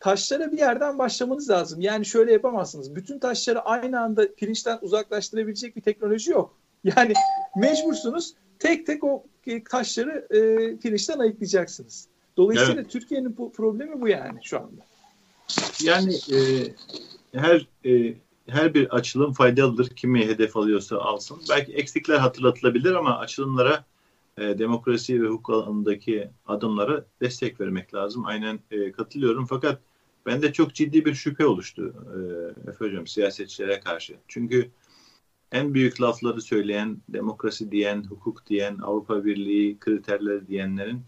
Taşlara 0.00 0.52
bir 0.52 0.58
yerden 0.58 0.98
başlamanız 0.98 1.50
lazım. 1.50 1.80
Yani 1.80 2.06
şöyle 2.06 2.32
yapamazsınız. 2.32 2.94
Bütün 2.94 3.18
taşları 3.18 3.60
aynı 3.60 4.00
anda 4.00 4.34
pirinçten 4.34 4.78
uzaklaştırabilecek 4.82 5.76
bir 5.76 5.80
teknoloji 5.80 6.30
yok. 6.30 6.58
Yani 6.84 7.12
mecbursunuz 7.56 8.34
tek 8.58 8.86
tek 8.86 9.04
o 9.04 9.24
taşları 9.70 10.26
e, 10.30 10.40
pirinçten 10.76 11.18
ayıklayacaksınız. 11.18 12.08
Dolayısıyla 12.36 12.80
evet. 12.80 12.90
Türkiye'nin 12.90 13.36
bu 13.36 13.52
problemi 13.52 14.00
bu 14.00 14.08
yani 14.08 14.38
şu 14.42 14.58
anda. 14.58 14.82
Yani 15.82 16.14
e, 16.14 16.38
her 17.32 17.66
e, 17.84 18.14
her 18.46 18.74
bir 18.74 18.94
açılım 18.94 19.32
faydalıdır. 19.32 19.88
Kimi 19.88 20.26
hedef 20.26 20.56
alıyorsa 20.56 20.98
alsın. 20.98 21.38
Belki 21.50 21.72
eksikler 21.72 22.18
hatırlatılabilir 22.18 22.94
ama 22.94 23.18
açılımlara 23.18 23.84
e, 24.38 24.58
demokrasi 24.58 25.22
ve 25.22 25.26
hukuk 25.26 25.50
alanındaki 25.50 26.28
adımlara 26.46 27.04
destek 27.20 27.60
vermek 27.60 27.94
lazım. 27.94 28.26
Aynen 28.26 28.58
e, 28.70 28.92
katılıyorum. 28.92 29.46
Fakat 29.46 29.80
bende 30.26 30.52
çok 30.52 30.74
ciddi 30.74 31.04
bir 31.04 31.14
şüphe 31.14 31.46
oluştu 31.46 31.94
e, 32.14 32.70
Efe 32.70 32.84
Hocam 32.84 33.06
siyasetçilere 33.06 33.80
karşı. 33.80 34.14
Çünkü 34.28 34.70
en 35.52 35.74
büyük 35.74 36.00
lafları 36.00 36.42
söyleyen, 36.42 36.98
demokrasi 37.08 37.70
diyen, 37.70 38.04
hukuk 38.04 38.46
diyen, 38.46 38.78
Avrupa 38.78 39.24
Birliği 39.24 39.78
kriterleri 39.78 40.48
diyenlerin 40.48 41.02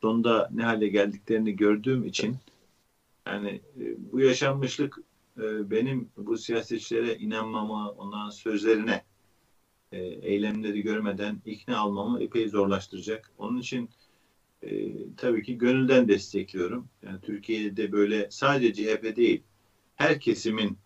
sonunda 0.00 0.50
ne 0.54 0.62
hale 0.62 0.88
geldiklerini 0.88 1.56
gördüğüm 1.56 2.04
için 2.04 2.36
yani 3.26 3.60
e, 3.80 4.12
bu 4.12 4.20
yaşanmışlık 4.20 4.98
e, 5.38 5.70
benim 5.70 6.08
bu 6.16 6.36
siyasetçilere 6.36 7.16
inanmama, 7.16 7.90
onların 7.90 8.30
sözlerine, 8.30 9.04
e, 9.92 9.98
eylemleri 10.02 10.82
görmeden 10.82 11.42
ikna 11.46 11.78
almamı 11.78 12.22
epey 12.22 12.48
zorlaştıracak. 12.48 13.32
Onun 13.38 13.60
için 13.60 13.90
e, 14.62 14.92
tabii 15.16 15.42
ki 15.42 15.58
gönülden 15.58 16.08
destekliyorum. 16.08 16.88
Yani 17.02 17.20
Türkiye'de 17.20 17.92
böyle 17.92 18.30
sadece 18.30 18.84
CHP 18.84 19.16
değil, 19.16 19.42
her 19.96 20.20
kesimin 20.20 20.78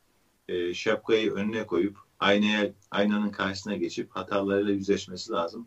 e, 0.49 0.75
şapkayı 0.75 1.33
önüne 1.33 1.67
koyup 1.67 2.04
aynaya, 2.25 2.73
aynanın 2.91 3.31
karşısına 3.31 3.77
geçip 3.77 4.11
hatalarıyla 4.11 4.73
yüzleşmesi 4.73 5.33
lazım. 5.33 5.67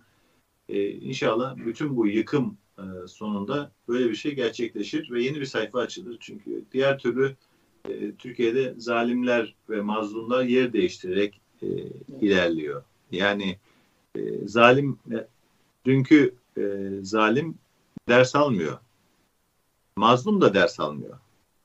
E, 0.70 0.90
inşallah 0.90 1.58
bütün 1.58 1.98
bu 1.98 2.08
yıkım 2.08 2.58
e, 2.78 3.08
sonunda 3.08 3.72
böyle 3.88 4.10
bir 4.10 4.16
şey 4.16 4.36
gerçekleşir 4.36 5.12
ve 5.12 5.24
yeni 5.24 5.40
bir 5.40 5.46
sayfa 5.46 5.80
açılır. 5.80 6.18
Çünkü 6.20 6.66
diğer 6.72 7.00
türlü 7.00 7.36
e, 7.90 8.12
Türkiye'de 8.12 8.74
zalimler 8.78 9.56
ve 9.70 9.82
mazlumlar 9.82 10.44
yer 10.44 10.74
değiştirerek 10.74 11.42
e, 11.62 11.68
ilerliyor. 12.22 12.84
Yani 13.12 13.58
e, 14.16 14.48
zalim 14.48 15.00
e, 15.12 15.28
dünkü 15.86 16.36
e, 16.58 16.62
zalim 17.02 17.58
ders 18.10 18.36
almıyor. 18.36 18.78
Mazlum 19.96 20.42
da 20.42 20.54
ders 20.54 20.80
almıyor. 20.80 21.18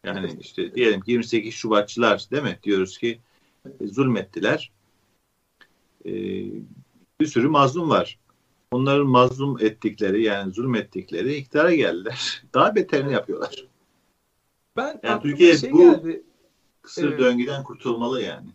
Yani 0.04 0.36
işte 0.40 0.74
diyelim 0.74 1.00
ki 1.00 1.12
28 1.12 1.54
Şubatçılar 1.54 2.26
değil 2.30 2.42
mi? 2.42 2.58
Diyoruz 2.62 2.98
ki 2.98 3.18
e, 3.80 3.86
zulmettiler. 3.86 4.70
E, 6.06 6.12
bir 7.20 7.26
sürü 7.26 7.48
mazlum 7.48 7.90
var. 7.90 8.18
Onların 8.70 9.06
mazlum 9.06 9.56
ettikleri 9.60 10.22
yani 10.22 10.52
zulmettikleri 10.52 11.34
iktidara 11.34 11.74
geldiler. 11.74 12.44
Daha 12.54 12.74
beterini 12.74 13.12
yapıyorlar. 13.12 13.68
Ben 14.76 15.00
yani 15.02 15.22
Türkiye 15.22 15.56
şey 15.56 15.72
bu 15.72 15.78
geldi. 15.78 16.22
kısır 16.82 17.12
ee, 17.12 17.18
döngüden 17.18 17.62
kurtulmalı 17.64 18.22
yani. 18.22 18.48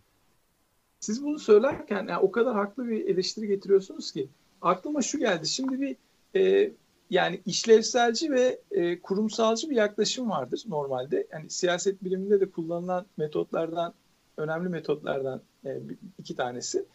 Siz 0.99 1.23
bunu 1.23 1.39
söylerken 1.39 2.07
yani 2.09 2.17
o 2.17 2.31
kadar 2.31 2.55
haklı 2.55 2.87
bir 2.87 3.05
eleştiri 3.05 3.47
getiriyorsunuz 3.47 4.11
ki 4.11 4.27
aklıma 4.61 5.01
şu 5.01 5.19
geldi. 5.19 5.47
Şimdi 5.47 5.81
bir 5.81 5.95
e, 6.39 6.71
yani 7.09 7.41
işlevselci 7.45 8.31
ve 8.31 8.59
e, 8.71 9.01
kurumsalcı 9.01 9.69
bir 9.69 9.75
yaklaşım 9.75 10.29
vardır 10.29 10.63
normalde. 10.67 11.27
Yani 11.31 11.49
siyaset 11.49 12.03
biliminde 12.03 12.41
de 12.41 12.51
kullanılan 12.51 13.05
metotlardan 13.17 13.93
önemli 14.37 14.69
metotlardan 14.69 15.41
e, 15.65 15.79
iki 16.19 16.35
tanesi. 16.35 16.85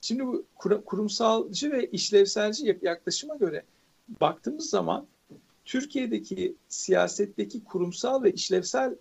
Şimdi 0.00 0.26
bu 0.26 0.44
kur, 0.54 0.84
kurumsalcı 0.84 1.72
ve 1.72 1.86
işlevselci 1.86 2.78
yaklaşıma 2.82 3.36
göre 3.36 3.62
baktığımız 4.20 4.70
zaman 4.70 5.06
Türkiye'deki 5.64 6.54
siyasetteki 6.68 7.64
kurumsal 7.64 8.22
ve 8.22 8.32
işlevsel 8.32 8.94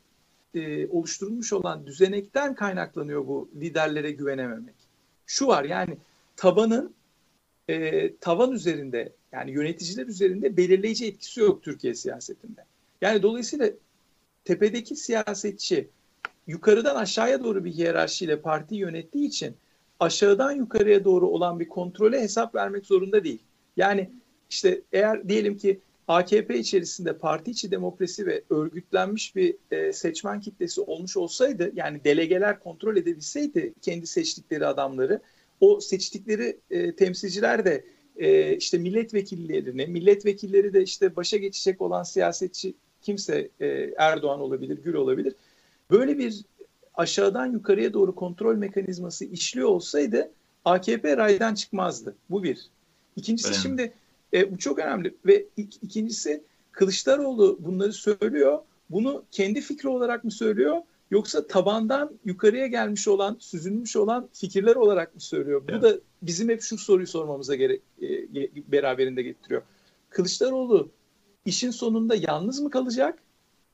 e, 0.53 0.87
oluşturulmuş 0.87 1.53
olan 1.53 1.87
düzenekten 1.87 2.55
kaynaklanıyor 2.55 3.27
bu 3.27 3.49
liderlere 3.55 4.11
güvenememek. 4.11 4.75
Şu 5.25 5.47
var 5.47 5.63
yani 5.63 5.97
tabanın 6.35 6.93
e, 7.67 8.15
tavan 8.15 8.51
üzerinde 8.51 9.13
yani 9.31 9.51
yöneticiler 9.51 10.07
üzerinde 10.07 10.57
belirleyici 10.57 11.07
etkisi 11.07 11.39
yok 11.39 11.63
Türkiye 11.63 11.95
siyasetinde. 11.95 12.65
Yani 13.01 13.23
dolayısıyla 13.23 13.69
tepedeki 14.45 14.95
siyasetçi 14.95 15.89
yukarıdan 16.47 16.95
aşağıya 16.95 17.43
doğru 17.43 17.65
bir 17.65 17.71
hiyerarşiyle 17.71 18.41
parti 18.41 18.75
yönettiği 18.75 19.27
için 19.27 19.55
aşağıdan 19.99 20.51
yukarıya 20.51 21.03
doğru 21.03 21.27
olan 21.27 21.59
bir 21.59 21.67
kontrole 21.67 22.21
hesap 22.21 22.55
vermek 22.55 22.85
zorunda 22.85 23.23
değil. 23.23 23.39
Yani 23.77 24.09
işte 24.49 24.81
eğer 24.91 25.29
diyelim 25.29 25.57
ki 25.57 25.79
AKP 26.07 26.59
içerisinde 26.59 27.17
parti 27.17 27.51
içi 27.51 27.71
demokrasi 27.71 28.25
ve 28.25 28.43
örgütlenmiş 28.49 29.35
bir 29.35 29.55
e, 29.71 29.93
seçmen 29.93 30.39
kitlesi 30.39 30.81
olmuş 30.81 31.17
olsaydı 31.17 31.71
yani 31.75 32.03
delegeler 32.03 32.59
kontrol 32.59 32.97
edebilseydi 32.97 33.73
kendi 33.81 34.07
seçtikleri 34.07 34.65
adamları 34.65 35.21
o 35.59 35.79
seçtikleri 35.79 36.57
e, 36.71 36.95
temsilciler 36.95 37.65
de 37.65 37.85
e, 38.17 38.55
işte 38.55 38.77
milletvekillerini 38.77 39.87
milletvekilleri 39.87 40.73
de 40.73 40.83
işte 40.83 41.15
başa 41.15 41.37
geçecek 41.37 41.81
olan 41.81 42.03
siyasetçi 42.03 42.73
kimse 43.01 43.49
e, 43.59 43.67
Erdoğan 43.97 44.39
olabilir, 44.39 44.77
Gül 44.83 44.93
olabilir. 44.93 45.33
Böyle 45.91 46.17
bir 46.17 46.41
aşağıdan 46.99 47.45
yukarıya 47.45 47.93
doğru 47.93 48.15
kontrol 48.15 48.55
mekanizması 48.55 49.25
işliyor 49.25 49.67
olsaydı 49.67 50.31
AKP 50.65 51.17
raydan 51.17 51.53
çıkmazdı. 51.55 52.15
Bu 52.29 52.43
bir. 52.43 52.59
İkincisi 53.15 53.49
Önemli. 53.49 53.61
şimdi 53.61 53.93
e, 54.33 54.51
bu 54.51 54.57
çok 54.57 54.79
önemli 54.79 55.15
ve 55.25 55.45
ik, 55.57 55.79
ikincisi 55.81 56.43
Kılıçdaroğlu 56.71 57.57
bunları 57.59 57.93
söylüyor. 57.93 58.59
Bunu 58.89 59.23
kendi 59.31 59.61
fikri 59.61 59.89
olarak 59.89 60.23
mı 60.23 60.31
söylüyor 60.31 60.81
yoksa 61.11 61.47
tabandan 61.47 62.11
yukarıya 62.25 62.67
gelmiş 62.67 63.07
olan, 63.07 63.37
süzülmüş 63.39 63.95
olan 63.95 64.29
fikirler 64.33 64.75
olarak 64.75 65.15
mı 65.15 65.21
söylüyor? 65.21 65.63
Evet. 65.67 65.79
Bu 65.79 65.85
da 65.85 65.95
bizim 66.21 66.49
hep 66.49 66.61
şu 66.61 66.77
soruyu 66.77 67.07
sormamıza 67.07 67.55
gerek 67.55 67.81
e, 68.01 68.07
beraberinde 68.71 69.23
getiriyor. 69.23 69.61
Kılıçdaroğlu 70.09 70.89
işin 71.45 71.71
sonunda 71.71 72.15
yalnız 72.15 72.59
mı 72.59 72.69
kalacak 72.69 73.19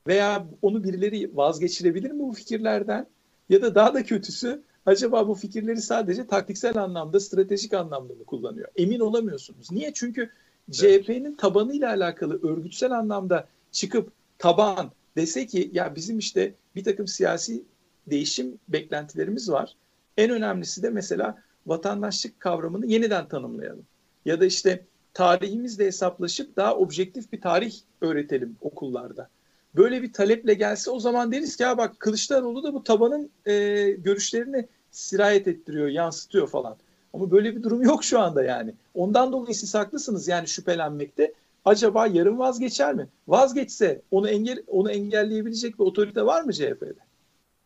veya 0.06 0.46
onu 0.62 0.84
birileri 0.84 1.36
vazgeçirebilir 1.36 2.10
mi 2.10 2.18
bu 2.18 2.32
fikirlerden? 2.32 3.06
Ya 3.48 3.62
da 3.62 3.74
daha 3.74 3.94
da 3.94 4.04
kötüsü 4.04 4.62
acaba 4.86 5.28
bu 5.28 5.34
fikirleri 5.34 5.82
sadece 5.82 6.26
taktiksel 6.26 6.76
anlamda, 6.76 7.20
stratejik 7.20 7.74
anlamda 7.74 8.14
mı 8.14 8.24
kullanıyor? 8.24 8.68
Emin 8.76 9.00
olamıyorsunuz. 9.00 9.72
Niye? 9.72 9.92
Çünkü 9.94 10.30
CHP'nin 10.70 11.34
tabanıyla 11.34 11.88
alakalı 11.88 12.48
örgütsel 12.48 12.92
anlamda 12.92 13.48
çıkıp 13.72 14.12
taban 14.38 14.92
dese 15.16 15.46
ki 15.46 15.70
ya 15.72 15.94
bizim 15.94 16.18
işte 16.18 16.54
bir 16.74 16.84
takım 16.84 17.06
siyasi 17.06 17.64
değişim 18.06 18.58
beklentilerimiz 18.68 19.50
var. 19.50 19.76
En 20.16 20.30
önemlisi 20.30 20.82
de 20.82 20.90
mesela 20.90 21.42
vatandaşlık 21.66 22.40
kavramını 22.40 22.86
yeniden 22.86 23.28
tanımlayalım. 23.28 23.86
Ya 24.24 24.40
da 24.40 24.46
işte 24.46 24.84
tarihimizle 25.14 25.86
hesaplaşıp 25.86 26.56
daha 26.56 26.76
objektif 26.76 27.32
bir 27.32 27.40
tarih 27.40 27.74
öğretelim 28.00 28.56
okullarda. 28.60 29.28
Böyle 29.76 30.02
bir 30.02 30.12
taleple 30.12 30.54
gelse 30.54 30.90
o 30.90 31.00
zaman 31.00 31.32
deriz 31.32 31.56
ki 31.56 31.62
ya 31.62 31.78
bak 31.78 32.00
Kılıçdaroğlu 32.00 32.62
da 32.62 32.74
bu 32.74 32.84
tabanın 32.84 33.30
e, 33.46 33.52
görüşlerini 33.90 34.66
sirayet 34.90 35.48
ettiriyor, 35.48 35.88
yansıtıyor 35.88 36.48
falan. 36.48 36.76
Ama 37.12 37.30
böyle 37.30 37.56
bir 37.56 37.62
durum 37.62 37.82
yok 37.82 38.04
şu 38.04 38.20
anda 38.20 38.42
yani. 38.42 38.74
Ondan 38.94 39.32
dolayı 39.32 39.54
siz 39.54 39.74
haklısınız 39.74 40.28
yani 40.28 40.48
şüphelenmekte. 40.48 41.32
Acaba 41.64 42.06
yarın 42.06 42.38
vazgeçer 42.38 42.94
mi? 42.94 43.08
Vazgeçse 43.28 44.02
onu 44.10 44.28
engel 44.28 44.62
onu 44.66 44.90
engelleyebilecek 44.90 45.78
bir 45.78 45.84
otorite 45.84 46.26
var 46.26 46.42
mı 46.42 46.52
CHP'de? 46.52 46.94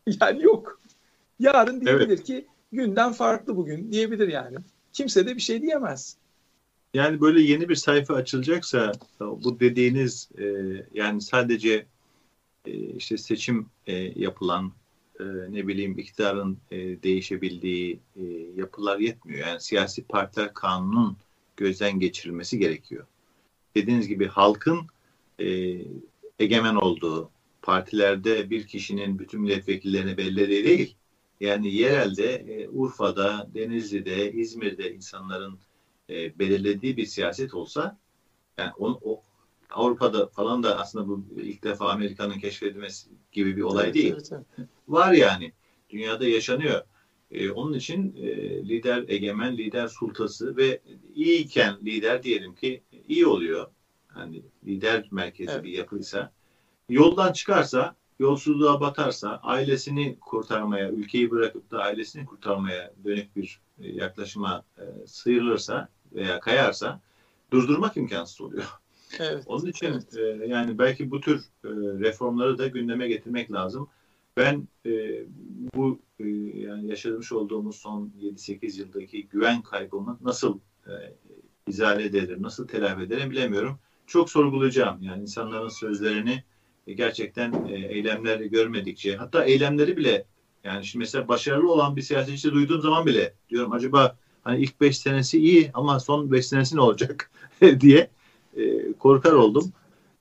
Yani 0.21 0.43
yok. 0.43 0.79
Yarın 1.39 1.81
diyebilir 1.81 2.07
evet. 2.07 2.23
ki 2.23 2.45
günden 2.71 3.11
farklı 3.11 3.57
bugün 3.57 3.91
diyebilir 3.91 4.27
yani. 4.27 4.57
Kimse 4.93 5.27
de 5.27 5.35
bir 5.35 5.41
şey 5.41 5.61
diyemez. 5.61 6.17
Yani 6.93 7.21
böyle 7.21 7.41
yeni 7.41 7.69
bir 7.69 7.75
sayfa 7.75 8.13
açılacaksa 8.13 8.91
bu 9.19 9.59
dediğiniz 9.59 10.29
e, 10.37 10.45
yani 10.93 11.21
sadece 11.21 11.85
e, 12.65 12.71
işte 12.71 13.17
seçim 13.17 13.69
e, 13.87 13.95
yapılan 13.95 14.73
e, 15.19 15.23
ne 15.49 15.67
bileyim 15.67 15.99
iktidarın 15.99 16.57
değişebildiği 17.03 17.99
yapılar 18.55 18.99
yetmiyor. 18.99 19.47
Yani 19.47 19.61
siyasi 19.61 20.03
partiler 20.03 20.53
kanunun 20.53 21.17
gözden 21.57 21.99
geçirilmesi 21.99 22.59
gerekiyor. 22.59 23.05
Dediğiniz 23.75 24.07
gibi 24.07 24.27
halkın 24.27 24.79
egemen 26.39 26.75
olduğu 26.75 27.31
partilerde 27.61 28.49
bir 28.49 28.67
kişinin 28.67 29.19
bütün 29.19 29.41
milletvekillerini 29.41 30.17
belirlediği 30.17 30.63
değil. 30.63 30.95
Yani 31.39 31.73
yerelde 31.73 32.67
Urfa'da, 32.71 33.49
Denizli'de, 33.53 34.31
İzmir'de 34.31 34.93
insanların 34.93 35.59
e, 36.09 36.39
belirlediği 36.39 36.97
bir 36.97 37.05
siyaset 37.05 37.53
olsa 37.53 37.97
yani 38.57 38.71
o, 38.79 38.99
o 39.03 39.21
Avrupa'da 39.71 40.27
falan 40.27 40.63
da 40.63 40.79
aslında 40.79 41.07
bu 41.07 41.25
ilk 41.37 41.63
defa 41.63 41.89
Amerika'nın 41.89 42.39
keşfedilmesi 42.39 43.09
gibi 43.31 43.57
bir 43.57 43.61
olay 43.61 43.85
evet, 43.85 43.95
değil. 43.95 44.13
Evet, 44.13 44.29
evet. 44.31 44.67
Var 44.87 45.11
yani. 45.11 45.51
Dünyada 45.89 46.27
yaşanıyor. 46.27 46.83
Ee, 47.31 47.51
onun 47.51 47.73
için 47.73 48.15
e, 48.15 48.29
lider 48.69 49.05
egemen, 49.07 49.57
lider 49.57 49.87
sultası 49.87 50.57
ve 50.57 50.81
iyiyken 51.15 51.77
lider 51.85 52.23
diyelim 52.23 52.55
ki 52.55 52.83
iyi 53.07 53.27
oluyor. 53.27 53.67
Hani 54.07 54.41
lider 54.65 55.07
merkezi 55.11 55.51
evet. 55.51 55.63
bir 55.63 55.71
yapıysa. 55.71 56.31
Yoldan 56.89 57.33
çıkarsa, 57.33 57.95
yolsuzluğa 58.19 58.81
batarsa, 58.81 59.39
ailesini 59.43 60.17
kurtarmaya, 60.19 60.89
ülkeyi 60.89 61.31
bırakıp 61.31 61.71
da 61.71 61.79
ailesini 61.79 62.25
kurtarmaya 62.25 62.93
dönük 63.05 63.35
bir 63.35 63.59
e, 63.81 63.87
yaklaşıma 63.91 64.63
e, 64.77 65.07
sıyrılırsa 65.07 65.89
veya 66.13 66.39
kayarsa 66.39 67.01
durdurmak 67.51 67.97
imkansız 67.97 68.41
oluyor. 68.41 68.80
Evet. 69.19 69.43
Onun 69.45 69.65
için 69.65 69.87
evet. 69.87 70.17
e, 70.17 70.47
yani 70.47 70.77
belki 70.79 71.11
bu 71.11 71.21
tür 71.21 71.39
e, 71.39 71.69
reformları 71.99 72.57
da 72.57 72.67
gündeme 72.67 73.07
getirmek 73.07 73.51
lazım. 73.51 73.87
Ben 74.37 74.67
e, 74.85 75.23
bu 75.75 75.99
e, 76.19 76.27
yani 76.59 76.87
yaşamış 76.87 77.31
olduğumuz 77.31 77.75
son 77.75 78.11
7-8 78.21 78.79
yıldaki 78.79 79.27
güven 79.27 79.61
kaybını 79.61 80.17
nasıl 80.21 80.59
e, 80.87 80.91
izale 81.67 82.03
ederim, 82.03 82.43
nasıl 82.43 82.67
telafi 82.67 83.03
ederim 83.03 83.31
bilemiyorum. 83.31 83.79
Çok 84.07 84.29
sorgulayacağım. 84.29 85.01
Yani 85.01 85.21
insanların 85.21 85.69
sözlerini 85.69 86.43
e, 86.87 86.93
gerçekten 86.93 87.65
e, 87.69 87.73
eylemleri 87.73 88.49
görmedikçe 88.49 89.15
hatta 89.15 89.43
eylemleri 89.43 89.97
bile 89.97 90.25
yani 90.63 90.85
şimdi 90.85 91.03
mesela 91.03 91.27
başarılı 91.27 91.71
olan 91.71 91.95
bir 91.95 92.01
siyasetçi 92.01 92.51
duyduğum 92.51 92.81
zaman 92.81 93.05
bile 93.05 93.33
diyorum 93.49 93.71
acaba 93.71 94.17
hani 94.43 94.63
ilk 94.63 94.81
beş 94.81 94.97
senesi 94.97 95.39
iyi 95.39 95.71
ama 95.73 95.99
son 95.99 96.31
beş 96.31 96.47
senesi 96.47 96.75
ne 96.75 96.81
olacak 96.81 97.31
diye 97.79 98.09
e, 98.57 98.93
korkar 98.93 99.31
oldum. 99.31 99.73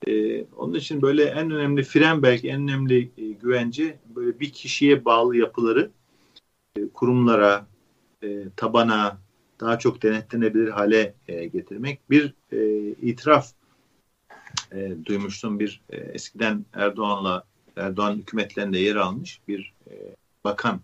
E, 0.07 0.45
onun 0.45 0.74
için 0.74 1.03
böyle 1.03 1.24
en 1.24 1.51
önemli 1.51 1.83
fren 1.83 2.22
belki 2.22 2.49
en 2.49 2.62
önemli 2.62 3.11
e, 3.18 3.26
güvence 3.26 3.99
böyle 4.16 4.41
bir 4.41 4.53
kişiye 4.53 5.05
bağlı 5.05 5.37
yapıları 5.37 5.91
e, 6.76 6.89
kurumlara, 6.89 7.66
e, 8.22 8.45
tabana 8.57 9.18
daha 9.61 9.78
çok 9.78 10.03
denetlenebilir 10.03 10.68
hale 10.68 11.14
e, 11.28 11.47
getirmek. 11.47 12.11
Bir 12.11 12.35
e, 12.53 12.89
itiraf 12.91 13.53
e, 14.72 14.93
duymuştum 15.05 15.61
bir 15.61 15.81
e, 15.91 15.97
eskiden 15.97 16.64
Erdoğan'la 16.72 17.45
Erdoğan 17.76 18.16
hükümetlerinde 18.16 18.78
yer 18.78 18.97
almış 18.97 19.41
bir 19.49 19.72
e, 19.91 19.95
bakan 20.45 20.81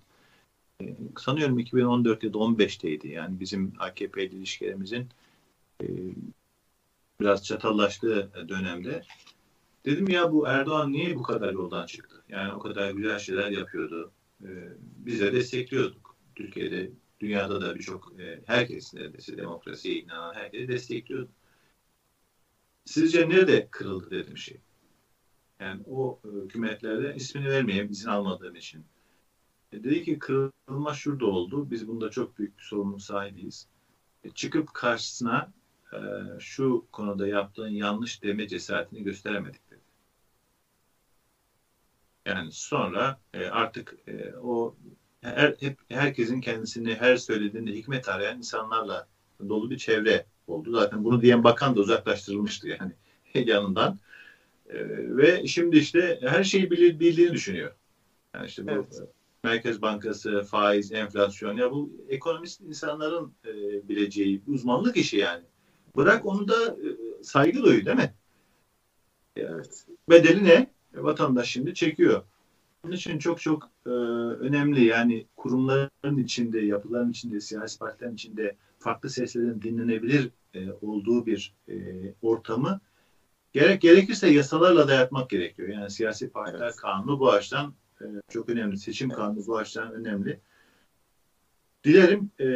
e, 0.82 0.97
sanıyorum 1.18 1.59
2014 1.59 2.24
ya 2.24 2.32
da 2.32 2.38
15'teydi 2.38 3.09
yani 3.09 3.40
bizim 3.40 3.72
AKP 3.78 4.24
ilişkilerimizin 4.24 5.09
e, 5.82 5.86
biraz 7.21 7.45
çatallaştığı 7.45 8.49
dönemde 8.49 9.03
dedim 9.85 10.09
ya 10.09 10.33
bu 10.33 10.47
Erdoğan 10.47 10.93
niye 10.93 11.17
bu 11.17 11.23
kadar 11.23 11.53
yoldan 11.53 11.87
çıktı? 11.87 12.23
Yani 12.29 12.53
o 12.53 12.59
kadar 12.59 12.91
güzel 12.91 13.19
şeyler 13.19 13.51
yapıyordu. 13.51 14.12
Ee, 14.45 14.49
biz 14.81 15.21
de 15.21 15.33
destekliyorduk. 15.33 16.17
Türkiye'de, 16.35 16.91
dünyada 17.21 17.61
da 17.61 17.75
birçok 17.75 18.21
e, 18.21 18.43
herkes 18.47 18.95
neredeyse 18.95 19.37
demokrasiye 19.37 19.95
inanan 19.95 20.35
herkesi 20.35 20.69
destekliyordu. 20.69 21.31
Sizce 22.85 23.29
nerede 23.29 23.69
kırıldı 23.71 24.11
dedim 24.11 24.37
şey. 24.37 24.61
Yani 25.61 25.83
o 25.87 26.21
e, 26.25 26.29
hükümetlerde 26.45 27.14
ismini 27.14 27.49
vermeyeyim 27.49 27.91
izin 27.91 28.09
almadığım 28.09 28.55
için. 28.55 28.85
E, 29.73 29.85
dedi 29.85 30.05
ki 30.05 30.19
kırılma 30.19 30.95
şurada 30.95 31.27
oldu. 31.27 31.71
Biz 31.71 31.89
bunda 31.89 32.11
çok 32.11 32.39
büyük 32.39 32.59
bir 32.59 32.62
sorumluluk 32.62 33.03
sahibiyiz. 33.03 33.69
E, 34.25 34.31
çıkıp 34.31 34.75
karşısına 34.75 35.53
e, 35.97 36.40
şu 36.40 36.86
konuda 36.92 37.26
yaptığın 37.26 37.68
yanlış 37.68 38.22
deme 38.22 38.49
cesaretini 38.49 39.03
gösteremedik 39.03 39.70
dedi. 39.70 39.80
Yani 42.26 42.53
sonra 42.53 43.20
e, 43.34 43.47
artık 43.47 43.97
e, 44.09 44.34
o 44.42 44.76
her, 45.20 45.55
hep 45.61 45.78
herkesin 45.88 46.40
kendisini 46.40 46.94
her 46.94 47.16
söylediğinde 47.16 47.72
hikmet 47.72 48.09
arayan 48.09 48.38
insanlarla 48.38 49.09
dolu 49.49 49.70
bir 49.70 49.78
çevre 49.78 50.26
oldu. 50.47 50.72
Zaten 50.72 51.05
bunu 51.05 51.22
diyen 51.22 51.44
bakan 51.44 51.76
da 51.76 51.80
uzaklaştırılmıştı 51.80 52.68
yani 52.68 52.92
yanından. 53.49 53.99
E, 54.68 54.78
ve 55.16 55.47
şimdi 55.47 55.76
işte 55.78 56.18
her 56.22 56.44
şeyi 56.44 56.70
bilir, 56.70 57.01
bildiğini 57.01 57.32
düşünüyor. 57.32 57.72
Yani 58.34 58.47
işte 58.47 58.66
bu 58.66 58.70
evet. 58.70 59.03
Merkez 59.44 59.82
Bankası, 59.82 60.42
faiz, 60.42 60.92
enflasyon 60.92 61.57
ya 61.57 61.70
bu 61.70 61.92
ekonomist 62.09 62.61
insanların 62.61 63.34
e, 63.44 63.53
bileceği 63.88 64.42
uzmanlık 64.47 64.97
işi 64.97 65.16
yani. 65.16 65.44
Bırak 65.97 66.26
onu 66.26 66.49
da 66.49 66.66
e, 66.66 66.88
saygı 67.22 67.62
duyu 67.62 67.86
değil 67.86 67.97
mi? 67.97 68.14
Evet. 69.36 69.86
Bedeli 70.11 70.44
ne? 70.44 70.70
E, 70.97 71.03
vatandaş 71.03 71.49
şimdi 71.49 71.74
çekiyor. 71.74 72.22
Bunun 72.84 72.94
için 72.94 73.18
çok 73.18 73.40
çok 73.40 73.70
e, 73.86 73.90
önemli 73.90 74.84
yani 74.84 75.26
kurumların 75.36 76.18
içinde, 76.18 76.61
yapıların 76.61 77.11
içinde, 77.11 77.40
siyasi 77.40 77.78
partilerin 77.78 78.14
içinde 78.14 78.57
farklı 78.78 79.11
seslerin 79.11 79.62
dinlenebilir 79.62 80.30
e, 80.55 80.72
olduğu 80.72 81.26
bir 81.26 81.55
e, 81.68 81.74
ortamı 82.22 82.80
gerek 83.53 83.80
gerekirse 83.80 84.28
yasalarla 84.28 84.88
dayatmak 84.88 85.30
gerekiyor. 85.30 85.68
Yani 85.68 85.90
siyasi 85.90 86.30
partiler 86.30 86.66
evet. 86.66 86.76
kanunu 86.76 87.20
bu 87.20 87.32
açıdan 87.32 87.74
e, 88.01 88.05
çok 88.28 88.49
önemli. 88.49 88.78
Seçim 88.78 89.11
evet. 89.11 89.18
kanunu 89.18 89.47
bu 89.47 89.59
açıdan 89.59 89.92
önemli. 89.92 90.40
Dilerim 91.87 92.30
e, 92.41 92.47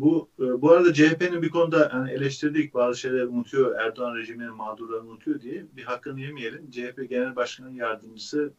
bu 0.00 0.28
e, 0.38 0.62
bu 0.62 0.72
arada 0.72 0.94
CHP'nin 0.94 1.42
bir 1.42 1.50
konuda 1.50 1.90
yani 1.92 2.10
eleştirdik 2.10 2.74
bazı 2.74 3.00
şeyler 3.00 3.22
unutuyor 3.22 3.76
Erdoğan 3.78 4.16
rejiminin 4.16 4.54
mağdurlarını 4.54 5.10
unutuyor 5.10 5.40
diye 5.40 5.66
bir 5.76 5.82
hakkını 5.82 6.20
yemeyelim. 6.20 6.70
CHP 6.70 7.10
Genel 7.10 7.36
Başkanı 7.36 7.76
Yardımcısı 7.76 8.52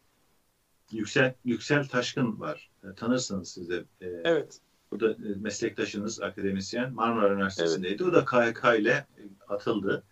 Yüksel 0.92 1.34
Yüksel 1.44 1.88
Taşkın 1.88 2.40
var. 2.40 2.70
E, 2.84 2.94
tanırsınız 2.94 3.48
siz 3.48 3.68
de. 3.68 3.84
E, 4.00 4.06
evet. 4.06 4.60
O 4.92 5.00
da 5.00 5.10
e, 5.10 5.34
meslektaşınız 5.40 6.22
akademisyen 6.22 6.92
Marmara 6.92 7.34
Üniversitesi'ndeydi. 7.34 8.02
Evet. 8.02 8.12
O 8.12 8.12
da 8.12 8.24
KHK 8.24 8.80
ile 8.80 9.06
atıldı. 9.48 10.04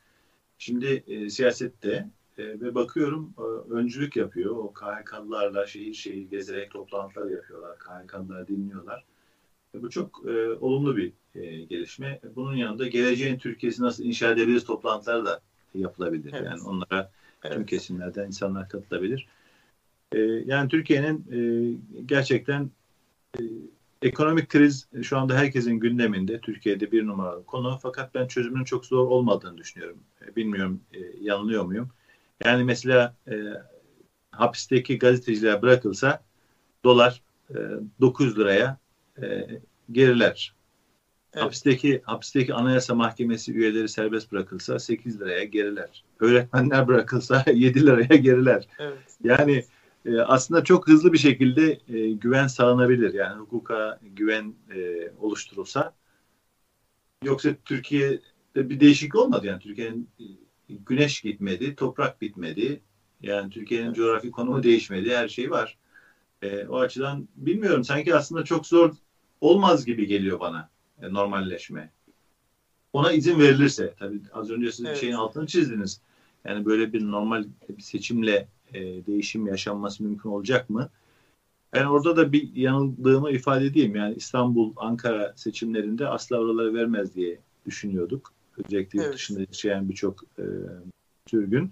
Şimdi 0.58 1.04
e, 1.06 1.30
siyasette 1.30 2.08
e, 2.38 2.44
ve 2.44 2.74
bakıyorum 2.74 3.34
e, 3.38 3.72
öncülük 3.72 4.16
yapıyor. 4.16 4.56
O 4.56 4.72
KHK'lılarla 4.72 5.66
şehir 5.66 5.94
şehir 5.94 6.30
gezerek 6.30 6.70
toplantılar 6.70 7.30
yapıyorlar. 7.30 7.78
KHK'lılar 7.78 8.48
dinliyorlar. 8.48 9.04
Bu 9.82 9.90
çok 9.90 10.22
e, 10.26 10.48
olumlu 10.60 10.96
bir 10.96 11.12
e, 11.34 11.64
gelişme. 11.64 12.20
Bunun 12.36 12.56
yanında 12.56 12.88
geleceğin 12.88 13.38
Türkiye'si 13.38 13.82
nasıl 13.82 14.04
inşa 14.04 14.30
edebiliriz 14.30 14.64
toplantıları 14.64 15.24
da 15.24 15.40
yapılabilir. 15.74 16.32
Evet. 16.36 16.46
Yani 16.46 16.62
onlara 16.62 17.10
evet. 17.44 17.56
tüm 17.56 17.66
kesimlerden 17.66 18.26
insanlar 18.26 18.68
katılabilir. 18.68 19.26
E, 20.12 20.18
yani 20.20 20.68
Türkiye'nin 20.68 21.24
e, 21.32 21.40
gerçekten 22.06 22.70
e, 23.38 23.42
Ekonomik 24.04 24.48
kriz 24.48 24.88
şu 25.02 25.18
anda 25.18 25.34
herkesin 25.34 25.80
gündeminde. 25.80 26.40
Türkiye'de 26.40 26.92
bir 26.92 27.06
numaralı 27.06 27.44
konu. 27.46 27.78
Fakat 27.82 28.14
ben 28.14 28.26
çözümünün 28.26 28.64
çok 28.64 28.86
zor 28.86 29.06
olmadığını 29.06 29.58
düşünüyorum. 29.58 29.98
E, 30.26 30.36
bilmiyorum 30.36 30.80
e, 30.92 30.98
yanılıyor 31.20 31.64
muyum? 31.64 31.88
Yani 32.44 32.64
mesela 32.64 33.16
e, 33.28 33.34
hapisteki 34.30 34.98
gazeteciler 34.98 35.62
bırakılsa 35.62 36.24
dolar 36.84 37.22
e, 37.50 37.56
9 38.00 38.38
liraya 38.38 38.78
e, 39.22 39.46
geriler. 39.92 40.54
Evet. 41.34 41.44
Hapisteki 41.44 42.02
hapisteki 42.04 42.54
Anayasa 42.54 42.94
Mahkemesi 42.94 43.52
üyeleri 43.52 43.88
serbest 43.88 44.32
bırakılsa 44.32 44.78
8 44.78 45.20
liraya 45.20 45.44
geriler. 45.44 46.04
Öğretmenler 46.20 46.88
bırakılsa 46.88 47.44
7 47.54 47.86
liraya 47.86 48.16
geriler. 48.16 48.68
Evet. 48.78 48.98
Yani 49.24 49.64
e, 50.06 50.20
aslında 50.20 50.64
çok 50.64 50.88
hızlı 50.88 51.12
bir 51.12 51.18
şekilde 51.18 51.78
e, 51.88 52.10
güven 52.10 52.46
sağlanabilir. 52.46 53.14
Yani 53.14 53.40
hukuka 53.40 54.00
güven 54.02 54.54
e, 54.74 55.10
oluşturulsa. 55.20 55.94
Yoksa 57.24 57.50
Türkiye'de 57.64 58.70
bir 58.70 58.80
değişiklik 58.80 59.16
olmadı. 59.16 59.46
Yani 59.46 59.60
Türkiye'nin 59.60 60.08
e, 60.20 60.24
güneş 60.86 61.20
gitmedi, 61.20 61.76
toprak 61.76 62.20
bitmedi. 62.20 62.80
Yani 63.22 63.50
Türkiye'nin 63.50 63.86
evet. 63.86 63.96
coğrafi 63.96 64.30
konumu 64.30 64.62
değişmedi. 64.62 65.16
Her 65.16 65.28
şey 65.28 65.50
var. 65.50 65.78
E, 66.42 66.66
o 66.66 66.78
açıdan 66.78 67.28
bilmiyorum. 67.36 67.84
Sanki 67.84 68.14
aslında 68.14 68.44
çok 68.44 68.66
zor 68.66 68.94
olmaz 69.44 69.86
gibi 69.86 70.06
geliyor 70.06 70.40
bana 70.40 70.68
e, 71.02 71.12
normalleşme. 71.12 71.90
Ona 72.92 73.12
izin 73.12 73.38
verilirse. 73.38 73.94
Tabii 73.98 74.20
az 74.32 74.50
önce 74.50 74.72
siz 74.72 74.86
evet. 74.86 74.98
şeyin 74.98 75.12
altını 75.12 75.46
çizdiniz. 75.46 76.00
Yani 76.44 76.64
böyle 76.64 76.92
bir 76.92 77.10
normal 77.10 77.44
bir 77.68 77.82
seçimle 77.82 78.48
e, 78.74 78.80
değişim 79.06 79.46
yaşanması 79.46 80.02
mümkün 80.02 80.28
olacak 80.30 80.70
mı? 80.70 80.90
Ben 81.72 81.84
orada 81.84 82.16
da 82.16 82.32
bir 82.32 82.56
yanıldığımı 82.56 83.30
ifade 83.30 83.66
edeyim. 83.66 83.96
Yani 83.96 84.14
İstanbul, 84.14 84.72
Ankara 84.76 85.32
seçimlerinde 85.36 86.08
asla 86.08 86.38
oraları 86.38 86.74
vermez 86.74 87.14
diye 87.14 87.38
düşünüyorduk. 87.66 88.32
Özellikle 88.56 88.98
evet. 88.98 89.06
yurt 89.06 89.14
dışında 89.14 89.40
yaşayan 89.40 89.88
birçok 89.88 90.22
e, 90.38 90.44
Türk'ün. 91.26 91.70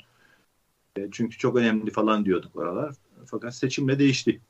E, 0.97 1.09
çünkü 1.13 1.39
çok 1.39 1.57
önemli 1.57 1.91
falan 1.91 2.25
diyorduk 2.25 2.57
oralar. 2.57 2.95
Fakat 3.27 3.55
seçimle 3.55 3.99
değişti. 3.99 4.41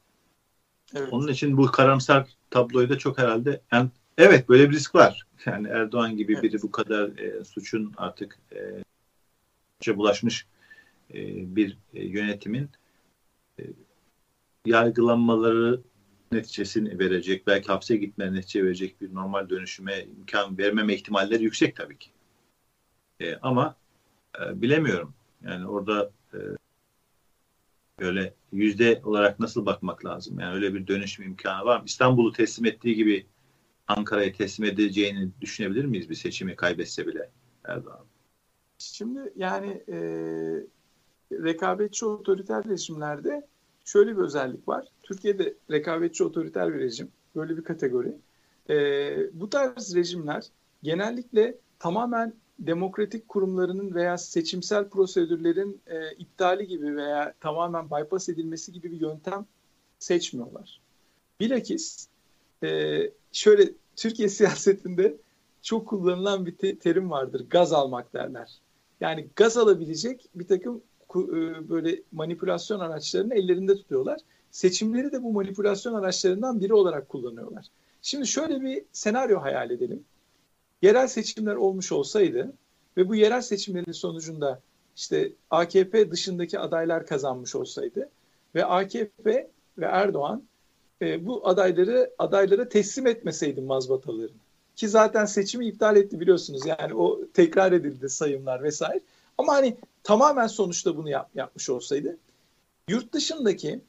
Evet. 0.94 1.12
Onun 1.12 1.28
için 1.28 1.56
bu 1.56 1.66
karamsar 1.66 2.26
tabloyu 2.50 2.88
da 2.88 2.98
çok 2.98 3.18
herhalde 3.18 3.60
yani 3.72 3.90
evet 4.18 4.48
böyle 4.48 4.70
bir 4.70 4.74
risk 4.74 4.94
var. 4.94 5.26
Yani 5.46 5.68
Erdoğan 5.68 6.16
gibi 6.16 6.32
evet. 6.32 6.42
biri 6.42 6.62
bu 6.62 6.70
kadar 6.70 7.18
e, 7.18 7.44
suçun 7.44 7.92
artık 7.96 8.38
e, 8.52 9.96
bulaşmış 9.96 10.46
e, 11.14 11.16
bir 11.56 11.78
e, 11.94 12.04
yönetimin 12.04 12.70
e, 13.58 13.62
yargılanmaları 14.66 15.80
neticesini 16.32 16.98
verecek, 16.98 17.46
belki 17.46 17.66
hapse 17.66 17.96
gitme 17.96 18.34
netice 18.34 18.64
verecek 18.64 19.00
bir 19.00 19.14
normal 19.14 19.48
dönüşüme 19.48 20.02
imkan 20.02 20.58
vermeme 20.58 20.94
ihtimalleri 20.94 21.44
yüksek 21.44 21.76
tabii 21.76 21.98
ki. 21.98 22.10
ama 23.42 23.76
bilemiyorum. 24.54 25.14
Yani 25.44 25.66
orada 25.66 26.10
böyle 28.02 28.34
yüzde 28.52 29.00
olarak 29.04 29.40
nasıl 29.40 29.66
bakmak 29.66 30.04
lazım? 30.04 30.40
Yani 30.40 30.54
öyle 30.54 30.74
bir 30.74 30.86
dönüşüm 30.86 31.24
imkanı 31.24 31.64
var 31.64 31.78
mı? 31.78 31.84
İstanbul'u 31.86 32.32
teslim 32.32 32.66
ettiği 32.66 32.94
gibi 32.94 33.26
Ankara'yı 33.88 34.32
teslim 34.32 34.68
edeceğini 34.68 35.30
düşünebilir 35.40 35.84
miyiz 35.84 36.10
bir 36.10 36.14
seçimi 36.14 36.56
kaybetse 36.56 37.06
bile 37.06 37.30
Erdoğan? 37.64 38.06
Şimdi 38.78 39.32
yani 39.36 39.82
e, 39.88 39.96
rekabetçi 41.32 42.06
otoriter 42.06 42.64
rejimlerde 42.64 43.46
şöyle 43.84 44.16
bir 44.16 44.22
özellik 44.22 44.68
var. 44.68 44.86
Türkiye'de 45.02 45.54
rekabetçi 45.70 46.24
otoriter 46.24 46.74
bir 46.74 46.78
rejim. 46.78 47.08
Böyle 47.36 47.56
bir 47.56 47.64
kategori. 47.64 48.16
E, 48.70 49.16
bu 49.32 49.50
tarz 49.50 49.96
rejimler 49.96 50.46
genellikle 50.82 51.58
tamamen 51.78 52.34
demokratik 52.66 53.28
kurumlarının 53.28 53.94
veya 53.94 54.18
seçimsel 54.18 54.88
prosedürlerin 54.88 55.80
e, 55.86 56.12
iptali 56.12 56.66
gibi 56.66 56.96
veya 56.96 57.34
tamamen 57.40 57.90
bypass 57.90 58.28
edilmesi 58.28 58.72
gibi 58.72 58.92
bir 58.92 59.00
yöntem 59.00 59.46
seçmiyorlar. 59.98 60.80
Bilakis 61.40 62.08
e, 62.62 63.00
şöyle 63.32 63.72
Türkiye 63.96 64.28
siyasetinde 64.38 65.16
çok 65.62 65.88
kullanılan 65.88 66.46
bir 66.46 66.56
te- 66.56 66.78
terim 66.78 67.10
vardır. 67.10 67.46
Gaz 67.50 67.72
almak 67.72 68.12
derler. 68.14 68.58
Yani 69.00 69.28
gaz 69.36 69.56
alabilecek 69.56 70.30
bir 70.34 70.46
takım 70.46 70.82
e, 71.16 71.68
böyle 71.68 72.02
manipülasyon 72.12 72.80
araçlarını 72.80 73.34
ellerinde 73.34 73.74
tutuyorlar. 73.74 74.20
Seçimleri 74.50 75.12
de 75.12 75.22
bu 75.22 75.32
manipülasyon 75.32 75.94
araçlarından 75.94 76.60
biri 76.60 76.74
olarak 76.74 77.08
kullanıyorlar. 77.08 77.66
Şimdi 78.02 78.26
şöyle 78.26 78.60
bir 78.60 78.84
senaryo 78.92 79.40
hayal 79.40 79.70
edelim. 79.70 80.04
Yerel 80.82 81.08
seçimler 81.08 81.54
olmuş 81.54 81.92
olsaydı 81.92 82.52
ve 82.96 83.08
bu 83.08 83.14
yerel 83.14 83.42
seçimlerin 83.42 83.92
sonucunda 83.92 84.60
işte 84.96 85.32
AKP 85.50 86.10
dışındaki 86.10 86.58
adaylar 86.58 87.06
kazanmış 87.06 87.54
olsaydı 87.54 88.10
ve 88.54 88.64
AKP 88.64 89.50
ve 89.78 89.84
Erdoğan 89.84 90.42
e, 91.02 91.26
bu 91.26 91.48
adayları 91.48 92.10
adaylara 92.18 92.68
teslim 92.68 93.06
etmeseydi 93.06 93.60
mazbatalarını. 93.60 94.42
Ki 94.76 94.88
zaten 94.88 95.24
seçimi 95.24 95.66
iptal 95.66 95.96
etti 95.96 96.20
biliyorsunuz. 96.20 96.66
Yani 96.66 96.94
o 96.94 97.20
tekrar 97.34 97.72
edildi 97.72 98.08
sayımlar 98.08 98.62
vesaire. 98.62 99.00
Ama 99.38 99.52
hani 99.52 99.76
tamamen 100.02 100.46
sonuçta 100.46 100.96
bunu 100.96 101.10
yap, 101.10 101.30
yapmış 101.34 101.70
olsaydı 101.70 102.18
yurt 102.88 103.12
dışındaki 103.12 103.80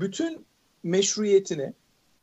bütün 0.00 0.46
meşruiyetini 0.82 1.72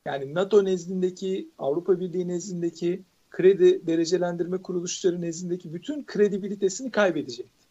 yani 0.05 0.33
NATO 0.33 0.65
nezdindeki, 0.65 1.49
Avrupa 1.57 1.99
Birliği 1.99 2.27
nezdindeki, 2.27 3.01
kredi 3.35 3.87
derecelendirme 3.87 4.61
kuruluşları 4.61 5.21
nezdindeki 5.21 5.73
bütün 5.73 6.05
kredibilitesini 6.05 6.91
kaybedecekti. 6.91 7.67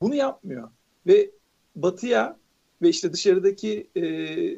Bunu 0.00 0.14
yapmıyor 0.14 0.68
ve 1.06 1.30
Batı'ya 1.76 2.36
ve 2.82 2.88
işte 2.88 3.12
dışarıdaki 3.12 3.86
e, 3.96 4.02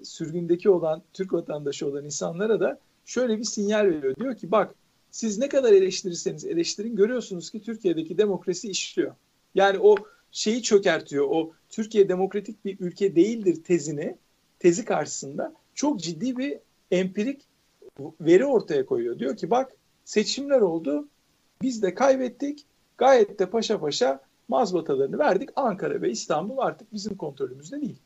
sürgündeki 0.04 0.70
olan 0.70 1.02
Türk 1.12 1.32
vatandaşı 1.32 1.88
olan 1.88 2.04
insanlara 2.04 2.60
da 2.60 2.78
şöyle 3.04 3.38
bir 3.38 3.44
sinyal 3.44 3.86
veriyor. 3.86 4.16
Diyor 4.16 4.36
ki 4.36 4.50
bak 4.50 4.74
siz 5.10 5.38
ne 5.38 5.48
kadar 5.48 5.72
eleştirirseniz 5.72 6.44
eleştirin 6.44 6.96
görüyorsunuz 6.96 7.50
ki 7.50 7.62
Türkiye'deki 7.62 8.18
demokrasi 8.18 8.68
işliyor. 8.70 9.14
Yani 9.54 9.78
o 9.78 9.96
şeyi 10.30 10.62
çökertiyor. 10.62 11.26
O 11.30 11.52
Türkiye 11.68 12.08
demokratik 12.08 12.64
bir 12.64 12.76
ülke 12.80 13.16
değildir 13.16 13.64
tezini, 13.64 14.16
tezi 14.58 14.84
karşısında 14.84 15.54
çok 15.74 16.00
ciddi 16.00 16.36
bir 16.36 16.58
empirik 16.90 17.42
veri 18.20 18.44
ortaya 18.44 18.86
koyuyor. 18.86 19.18
Diyor 19.18 19.36
ki 19.36 19.50
bak 19.50 19.72
seçimler 20.06 20.60
oldu, 20.60 21.08
biz 21.62 21.82
de 21.82 21.94
kaybettik, 21.94 22.64
gayet 22.98 23.38
de 23.38 23.50
paşa 23.50 23.80
paşa 23.80 24.20
mazbatalarını 24.48 25.18
verdik. 25.18 25.50
Ankara 25.56 26.02
ve 26.02 26.10
İstanbul 26.10 26.58
artık 26.58 26.92
bizim 26.92 27.16
kontrolümüzde 27.16 27.80
değil. 27.80 27.98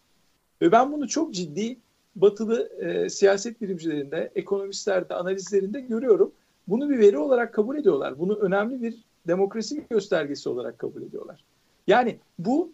Ve 0.62 0.72
ben 0.72 0.92
bunu 0.92 1.08
çok 1.08 1.34
ciddi 1.34 1.76
batılı 2.16 2.68
e, 2.80 3.10
siyaset 3.10 3.60
bilimcilerinde, 3.60 4.32
ekonomistlerde, 4.34 5.14
analizlerinde 5.14 5.80
görüyorum. 5.80 6.32
Bunu 6.68 6.90
bir 6.90 6.98
veri 6.98 7.18
olarak 7.18 7.54
kabul 7.54 7.76
ediyorlar. 7.76 8.18
Bunu 8.18 8.34
önemli 8.34 8.82
bir 8.82 9.04
demokrasi 9.26 9.84
göstergesi 9.90 10.48
olarak 10.48 10.78
kabul 10.78 11.02
ediyorlar. 11.02 11.44
Yani 11.86 12.18
bu 12.38 12.72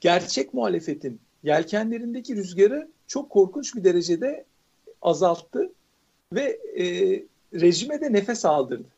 gerçek 0.00 0.54
muhalefetin 0.54 1.20
yelkenlerindeki 1.42 2.36
rüzgarı 2.36 2.88
çok 3.06 3.30
korkunç 3.30 3.74
bir 3.74 3.84
derecede 3.84 4.44
azalttı 5.02 5.72
ve 6.32 6.58
e, 6.78 7.24
rejime 7.54 8.00
de 8.00 8.12
nefes 8.12 8.44
aldırdı. 8.44 8.88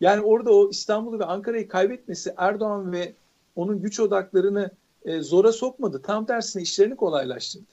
Yani 0.00 0.20
orada 0.20 0.52
o 0.54 0.70
İstanbul'u 0.70 1.18
ve 1.18 1.24
Ankara'yı 1.24 1.68
kaybetmesi 1.68 2.34
Erdoğan 2.36 2.92
ve 2.92 3.12
onun 3.56 3.82
güç 3.82 4.00
odaklarını 4.00 4.70
e, 5.04 5.20
zora 5.20 5.52
sokmadı. 5.52 6.02
Tam 6.02 6.26
tersine 6.26 6.62
işlerini 6.62 6.96
kolaylaştırdı. 6.96 7.64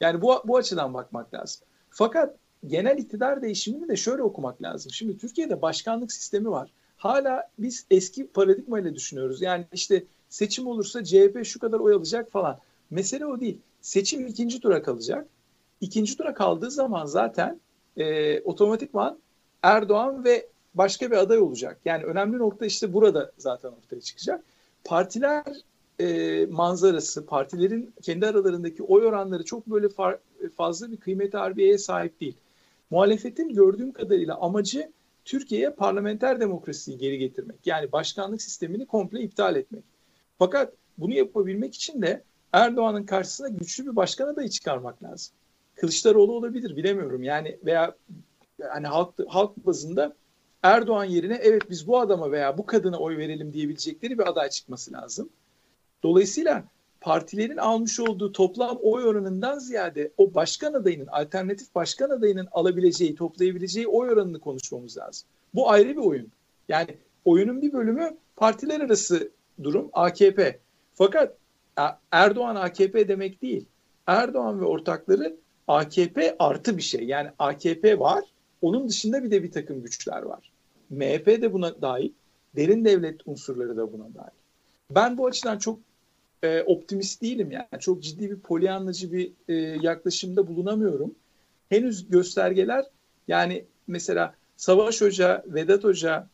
Yani 0.00 0.22
bu, 0.22 0.34
bu 0.44 0.56
açıdan 0.56 0.94
bakmak 0.94 1.34
lazım. 1.34 1.62
Fakat 1.90 2.36
genel 2.66 2.98
iktidar 2.98 3.42
değişimini 3.42 3.88
de 3.88 3.96
şöyle 3.96 4.22
okumak 4.22 4.62
lazım. 4.62 4.92
Şimdi 4.92 5.18
Türkiye'de 5.18 5.62
başkanlık 5.62 6.12
sistemi 6.12 6.50
var 6.50 6.70
hala 7.00 7.48
biz 7.58 7.86
eski 7.90 8.26
paradigma 8.26 8.80
ile 8.80 8.94
düşünüyoruz. 8.94 9.42
Yani 9.42 9.66
işte 9.72 10.04
seçim 10.28 10.66
olursa 10.66 11.04
CHP 11.04 11.44
şu 11.44 11.58
kadar 11.58 11.78
oy 11.80 11.94
alacak 11.94 12.30
falan. 12.30 12.58
Mesele 12.90 13.26
o 13.26 13.40
değil. 13.40 13.58
Seçim 13.80 14.26
ikinci 14.26 14.60
tura 14.60 14.82
kalacak. 14.82 15.26
İkinci 15.80 16.16
tura 16.16 16.34
kaldığı 16.34 16.70
zaman 16.70 17.06
zaten 17.06 17.60
e, 17.96 18.40
otomatikman 18.40 19.18
Erdoğan 19.62 20.24
ve 20.24 20.46
başka 20.74 21.10
bir 21.10 21.16
aday 21.16 21.38
olacak. 21.38 21.78
Yani 21.84 22.04
önemli 22.04 22.38
nokta 22.38 22.66
işte 22.66 22.92
burada 22.92 23.32
zaten 23.38 23.68
ortaya 23.68 24.00
çıkacak. 24.00 24.44
Partiler 24.84 25.44
e, 26.00 26.46
manzarası, 26.46 27.26
partilerin 27.26 27.94
kendi 28.02 28.26
aralarındaki 28.26 28.82
oy 28.82 29.06
oranları 29.06 29.44
çok 29.44 29.66
böyle 29.66 29.88
far, 29.88 30.18
fazla 30.56 30.92
bir 30.92 30.96
kıymet 30.96 31.34
harbiyeye 31.34 31.78
sahip 31.78 32.20
değil. 32.20 32.36
Muhalefetin 32.90 33.54
gördüğüm 33.54 33.92
kadarıyla 33.92 34.36
amacı 34.40 34.92
Türkiye'ye 35.24 35.70
parlamenter 35.70 36.40
demokrasiyi 36.40 36.98
geri 36.98 37.18
getirmek. 37.18 37.56
Yani 37.66 37.92
başkanlık 37.92 38.42
sistemini 38.42 38.86
komple 38.86 39.20
iptal 39.20 39.56
etmek. 39.56 39.84
Fakat 40.38 40.72
bunu 40.98 41.14
yapabilmek 41.14 41.74
için 41.74 42.02
de 42.02 42.22
Erdoğan'ın 42.52 43.06
karşısına 43.06 43.48
güçlü 43.48 43.86
bir 43.86 43.96
başkan 43.96 44.28
adayı 44.28 44.48
çıkarmak 44.48 45.02
lazım. 45.02 45.34
Kılıçdaroğlu 45.74 46.32
olabilir 46.32 46.76
bilemiyorum 46.76 47.22
yani 47.22 47.58
veya 47.64 47.94
yani 48.74 48.86
halk, 48.86 49.14
halk 49.28 49.66
bazında 49.66 50.16
Erdoğan 50.62 51.04
yerine 51.04 51.34
evet 51.34 51.62
biz 51.70 51.86
bu 51.86 51.98
adama 51.98 52.32
veya 52.32 52.58
bu 52.58 52.66
kadına 52.66 52.98
oy 52.98 53.16
verelim 53.16 53.52
diyebilecekleri 53.52 54.18
bir 54.18 54.28
aday 54.28 54.50
çıkması 54.50 54.92
lazım. 54.92 55.28
Dolayısıyla 56.02 56.64
partilerin 57.00 57.56
almış 57.56 58.00
olduğu 58.00 58.32
toplam 58.32 58.78
oy 58.82 59.04
oranından 59.04 59.58
ziyade 59.58 60.10
o 60.18 60.34
başkan 60.34 60.72
adayının, 60.72 61.06
alternatif 61.06 61.74
başkan 61.74 62.10
adayının 62.10 62.48
alabileceği, 62.52 63.14
toplayabileceği 63.14 63.88
oy 63.88 64.10
oranını 64.10 64.40
konuşmamız 64.40 64.98
lazım. 64.98 65.28
Bu 65.54 65.70
ayrı 65.70 65.88
bir 65.88 66.02
oyun. 66.02 66.28
Yani 66.68 66.96
oyunun 67.24 67.62
bir 67.62 67.72
bölümü 67.72 68.16
partiler 68.36 68.80
arası 68.80 69.30
durum 69.62 69.90
AKP. 69.92 70.58
Fakat 70.94 71.36
Erdoğan 72.12 72.56
AKP 72.56 73.08
demek 73.08 73.42
değil. 73.42 73.66
Erdoğan 74.06 74.60
ve 74.60 74.64
ortakları 74.64 75.36
AKP 75.68 76.36
artı 76.38 76.76
bir 76.76 76.82
şey. 76.82 77.04
Yani 77.04 77.30
AKP 77.38 77.98
var. 77.98 78.24
Onun 78.62 78.88
dışında 78.88 79.24
bir 79.24 79.30
de 79.30 79.42
bir 79.42 79.50
takım 79.50 79.82
güçler 79.82 80.22
var. 80.22 80.52
MHP 80.90 81.26
de 81.26 81.52
buna 81.52 81.82
dahil. 81.82 82.12
Derin 82.56 82.84
devlet 82.84 83.26
unsurları 83.26 83.76
da 83.76 83.92
buna 83.92 84.14
dahil. 84.14 84.40
Ben 84.90 85.18
bu 85.18 85.26
açıdan 85.26 85.58
çok 85.58 85.78
e, 86.42 86.62
optimist 86.62 87.22
değilim 87.22 87.50
yani. 87.50 87.80
Çok 87.80 88.02
ciddi 88.02 88.30
bir 88.30 88.40
polyanlıcı 88.40 89.12
bir 89.12 89.32
e, 89.48 89.54
yaklaşımda 89.82 90.48
bulunamıyorum. 90.48 91.14
Henüz 91.68 92.10
göstergeler 92.10 92.84
yani 93.28 93.64
mesela 93.86 94.34
Savaş 94.56 95.00
Hoca, 95.00 95.44
Vedat 95.46 95.84
Hoca 95.84 96.28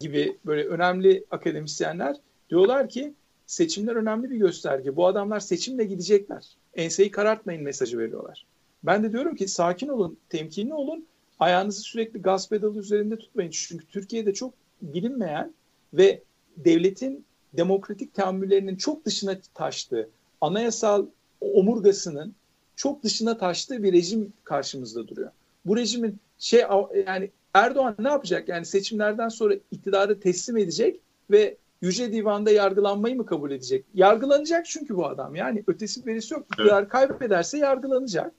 gibi 0.00 0.38
böyle 0.46 0.64
önemli 0.64 1.24
akademisyenler 1.30 2.16
diyorlar 2.50 2.88
ki 2.88 3.14
seçimler 3.46 3.96
önemli 3.96 4.30
bir 4.30 4.36
gösterge. 4.36 4.96
Bu 4.96 5.06
adamlar 5.06 5.40
seçimle 5.40 5.84
gidecekler. 5.84 6.56
Enseyi 6.74 7.10
karartmayın 7.10 7.62
mesajı 7.62 7.98
veriyorlar. 7.98 8.46
Ben 8.82 9.02
de 9.02 9.12
diyorum 9.12 9.34
ki 9.34 9.48
sakin 9.48 9.88
olun, 9.88 10.18
temkinli 10.28 10.74
olun. 10.74 11.06
Ayağınızı 11.40 11.80
sürekli 11.80 12.22
gaz 12.22 12.48
pedalı 12.48 12.78
üzerinde 12.78 13.18
tutmayın. 13.18 13.50
Çünkü 13.50 13.86
Türkiye'de 13.86 14.34
çok 14.34 14.54
bilinmeyen 14.82 15.54
ve 15.94 16.22
devletin 16.56 17.24
demokratik 17.52 18.14
tahammüllerinin 18.14 18.76
çok 18.76 19.04
dışına 19.04 19.36
taştığı, 19.54 20.10
anayasal 20.40 21.06
omurgasının 21.40 22.34
çok 22.76 23.02
dışına 23.02 23.38
taştığı 23.38 23.82
bir 23.82 23.92
rejim 23.92 24.32
karşımızda 24.44 25.08
duruyor. 25.08 25.30
Bu 25.64 25.76
rejimin 25.76 26.20
şey 26.38 26.64
yani 27.06 27.30
Erdoğan 27.54 27.96
ne 27.98 28.08
yapacak? 28.08 28.48
Yani 28.48 28.66
seçimlerden 28.66 29.28
sonra 29.28 29.54
iktidarı 29.70 30.20
teslim 30.20 30.56
edecek 30.56 31.00
ve 31.30 31.56
Yüce 31.82 32.12
Divan'da 32.12 32.50
yargılanmayı 32.50 33.16
mı 33.16 33.26
kabul 33.26 33.50
edecek? 33.50 33.84
Yargılanacak 33.94 34.66
çünkü 34.66 34.96
bu 34.96 35.06
adam. 35.06 35.34
Yani 35.34 35.64
ötesi 35.66 36.06
birisi 36.06 36.34
yok. 36.34 36.46
İktidar 36.52 36.80
evet. 36.82 36.90
kaybederse 36.90 37.58
yargılanacak. 37.58 38.32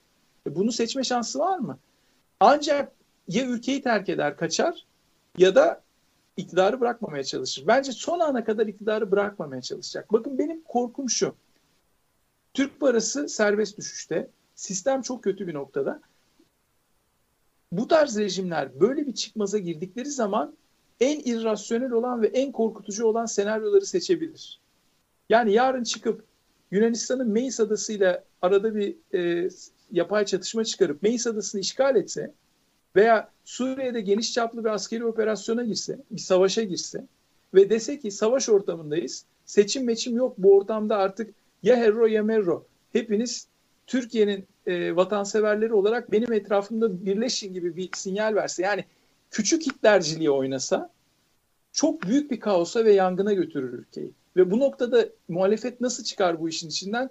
E 0.48 0.56
bunu 0.56 0.72
seçme 0.72 1.04
şansı 1.04 1.40
var 1.40 1.60
mı? 1.60 1.78
Ancak 2.44 2.92
ya 3.28 3.46
ülkeyi 3.46 3.82
terk 3.82 4.10
eder, 4.10 4.38
kaçar 4.38 4.86
ya 5.38 5.56
da 5.56 5.82
iktidarı 6.38 6.80
bırakmamaya 6.80 7.24
çalışır. 7.24 7.68
Bence 7.68 7.92
son 7.92 8.20
ana 8.20 8.44
kadar 8.44 8.68
iktidarı 8.68 9.12
bırakmamaya 9.12 9.62
çalışacak. 9.62 10.14
Bakın 10.14 10.38
benim 10.38 10.64
korkum 10.64 11.10
şu. 11.10 11.36
Türk 12.54 12.80
parası 12.80 13.30
serbest 13.30 13.78
düşüşte. 13.78 14.30
Sistem 14.56 15.02
çok 15.02 15.24
kötü 15.24 15.48
bir 15.48 15.54
noktada. 15.54 16.02
Bu 17.72 17.88
tarz 17.88 18.18
rejimler 18.18 18.80
böyle 18.80 19.08
bir 19.08 19.14
çıkmaza 19.14 19.58
girdikleri 19.58 20.10
zaman 20.10 20.56
en 21.00 21.20
irrasyonel 21.20 21.92
olan 21.92 22.22
ve 22.22 22.28
en 22.28 22.52
korkutucu 22.52 23.06
olan 23.06 23.26
senaryoları 23.26 23.86
seçebilir. 23.86 24.60
Yani 25.30 25.54
yarın 25.54 25.84
çıkıp 25.84 26.24
Yunanistan'ın 26.72 27.30
Meis 27.30 27.60
adasıyla 27.60 28.24
arada 28.42 28.76
bir 28.76 28.96
e, 29.14 29.50
yapay 29.92 30.26
çatışma 30.26 30.64
çıkarıp 30.64 31.04
Meis 31.04 31.28
adasını 31.28 31.62
işgal 31.62 31.96
etse 31.96 32.32
veya 32.96 33.30
Suriye'de 33.46 34.02
geniş 34.02 34.34
çaplı 34.34 34.64
bir 34.64 34.70
askeri 34.70 35.06
operasyona 35.06 35.64
girse, 35.64 36.00
bir 36.12 36.20
savaşa 36.20 36.64
girse 36.64 37.06
ve 37.54 37.70
dese 37.70 38.00
ki 38.00 38.12
savaş 38.12 38.50
ortamındayız, 38.50 39.26
seçim 39.46 39.86
meçim 39.86 40.18
yok 40.18 40.38
bu 40.38 40.58
ortamda 40.58 40.98
artık 40.98 41.34
ya 41.64 41.76
herro 41.76 42.06
ya 42.06 42.24
merro. 42.24 42.66
Hepiniz 42.94 43.48
Türkiye'nin 43.88 44.48
e, 44.66 44.96
vatanseverleri 44.96 45.74
olarak 45.74 46.12
benim 46.12 46.34
etrafımda 46.34 47.06
birleşin 47.06 47.54
gibi 47.54 47.76
bir 47.76 47.90
sinyal 47.96 48.36
verse. 48.36 48.64
Yani 48.64 48.86
küçük 49.32 49.66
Hitlerciliği 49.66 50.32
oynasa 50.32 50.90
çok 51.72 52.04
büyük 52.04 52.32
bir 52.32 52.40
kaosa 52.40 52.86
ve 52.86 52.94
yangına 52.94 53.34
götürür 53.34 53.74
ülkeyi. 53.74 54.12
Ve 54.36 54.52
bu 54.52 54.60
noktada 54.60 55.10
muhalefet 55.28 55.82
nasıl 55.82 56.04
çıkar 56.04 56.40
bu 56.40 56.50
işin 56.50 56.70
içinden 56.70 57.10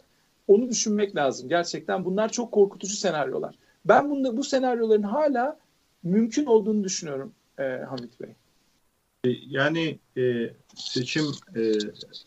onu 0.51 0.71
düşünmek 0.71 1.17
lazım. 1.17 1.49
Gerçekten 1.49 2.05
bunlar 2.05 2.33
çok 2.33 2.53
korkutucu 2.53 2.97
senaryolar. 2.97 3.55
Ben 3.85 4.11
bunda, 4.11 4.37
bu 4.37 4.45
senaryoların 4.45 5.03
hala 5.03 5.59
mümkün 6.03 6.47
olduğunu 6.47 6.85
düşünüyorum 6.85 7.33
e, 7.59 7.63
Hamit 7.63 8.21
Bey. 8.21 8.31
E, 9.25 9.29
yani 9.49 9.99
e, 10.17 10.51
seçimle 10.75 11.35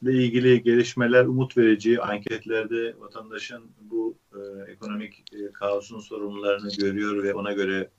e, 0.08 0.14
ilgili 0.14 0.64
gelişmeler 0.64 1.26
umut 1.26 1.58
verici. 1.58 2.02
Anketlerde 2.02 3.00
vatandaşın 3.00 3.64
bu 3.82 4.16
e, 4.34 4.72
ekonomik 4.72 5.24
e, 5.34 5.52
kaosun 5.54 6.00
sorunlarını 6.00 6.70
görüyor 6.78 7.24
ve 7.24 7.34
ona 7.34 7.54
göre 7.54 7.90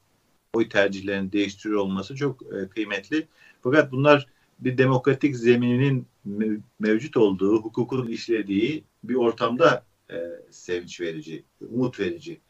oy 0.54 0.68
tercihlerini 0.68 1.32
değiştiriyor 1.32 1.80
olması 1.80 2.16
çok 2.16 2.42
e, 2.42 2.68
kıymetli. 2.68 3.26
Fakat 3.62 3.92
bunlar 3.92 4.26
bir 4.58 4.78
demokratik 4.78 5.36
zemininin 5.36 6.06
mev- 6.28 6.60
mevcut 6.80 7.16
olduğu, 7.16 7.62
hukukun 7.62 8.08
işlediği 8.08 8.84
bir 9.04 9.14
ortamda 9.14 9.84
e, 10.10 10.16
sevinç 10.50 11.00
verici, 11.00 11.44
umut 11.60 12.00
verici. 12.00 12.40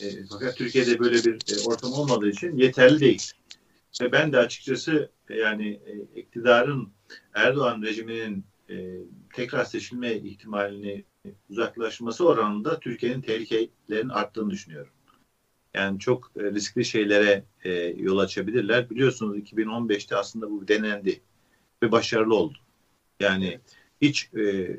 E, 0.00 0.26
fakat 0.30 0.56
Türkiye'de 0.56 0.98
böyle 0.98 1.24
bir 1.24 1.32
e, 1.32 1.68
ortam 1.68 1.92
olmadığı 1.92 2.30
için 2.30 2.56
yeterli 2.56 3.00
değil. 3.00 3.32
Ve 4.02 4.12
ben 4.12 4.32
de 4.32 4.38
açıkçası 4.38 5.10
e, 5.30 5.36
yani 5.36 5.80
e, 5.86 6.20
iktidarın 6.20 6.88
Erdoğan 7.34 7.82
rejiminin 7.82 8.44
e, 8.70 8.96
tekrar 9.34 9.64
seçilme 9.64 10.14
ihtimalini 10.14 11.04
uzaklaşması 11.50 12.28
oranında 12.28 12.80
Türkiye'nin 12.80 13.20
tehlikelerinin 13.20 14.08
arttığını 14.08 14.50
düşünüyorum. 14.50 14.92
Yani 15.74 15.98
çok 15.98 16.32
e, 16.36 16.42
riskli 16.42 16.84
şeylere 16.84 17.44
e, 17.64 17.72
yol 17.96 18.18
açabilirler. 18.18 18.90
Biliyorsunuz 18.90 19.38
2015'te 19.38 20.16
aslında 20.16 20.50
bu 20.50 20.68
denendi 20.68 21.20
ve 21.82 21.92
başarılı 21.92 22.34
oldu. 22.34 22.58
Yani 23.20 23.60
hiç 24.00 24.30
e, 24.34 24.76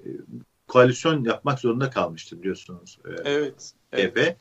koalisyon 0.72 1.24
yapmak 1.24 1.59
zorunda 1.59 1.89
kalmıştı 1.89 2.39
biliyorsunuz. 2.39 2.99
E, 3.05 3.09
evet. 3.24 3.74
evet. 3.93 4.38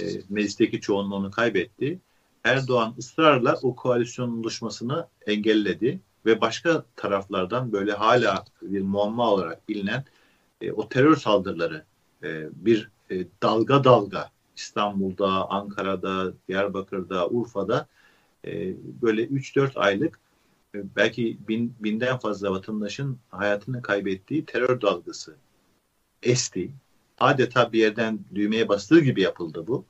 E, 0.00 0.04
meclisteki 0.28 0.80
çoğunluğunu 0.80 1.30
kaybetti. 1.30 1.98
Erdoğan 2.44 2.94
ısrarla 2.98 3.58
o 3.62 3.76
koalisyon 3.76 4.38
oluşmasını 4.40 5.06
engelledi 5.26 6.00
ve 6.26 6.40
başka 6.40 6.84
taraflardan 6.96 7.72
böyle 7.72 7.92
hala 7.92 8.44
bir 8.62 8.80
muamma 8.80 9.30
olarak 9.30 9.68
bilinen 9.68 10.04
e, 10.60 10.72
o 10.72 10.88
terör 10.88 11.16
saldırıları 11.16 11.84
e, 12.22 12.48
bir 12.52 12.90
e, 13.10 13.26
dalga 13.42 13.84
dalga 13.84 14.30
İstanbul'da, 14.56 15.50
Ankara'da, 15.50 16.32
Diyarbakır'da, 16.48 17.28
Urfa'da 17.28 17.86
e, 18.46 18.74
böyle 19.02 19.24
3-4 19.24 19.78
aylık 19.78 20.20
e, 20.74 20.78
belki 20.96 21.38
bin, 21.48 21.74
binden 21.80 22.18
fazla 22.18 22.50
vatandaşın 22.50 23.18
hayatını 23.30 23.82
kaybettiği 23.82 24.44
terör 24.46 24.80
dalgası 24.80 25.36
esti. 26.22 26.70
Adeta 27.18 27.72
bir 27.72 27.78
yerden 27.78 28.18
düğmeye 28.34 28.68
bastığı 28.68 29.00
gibi 29.00 29.22
yapıldı 29.22 29.64
bu. 29.66 29.84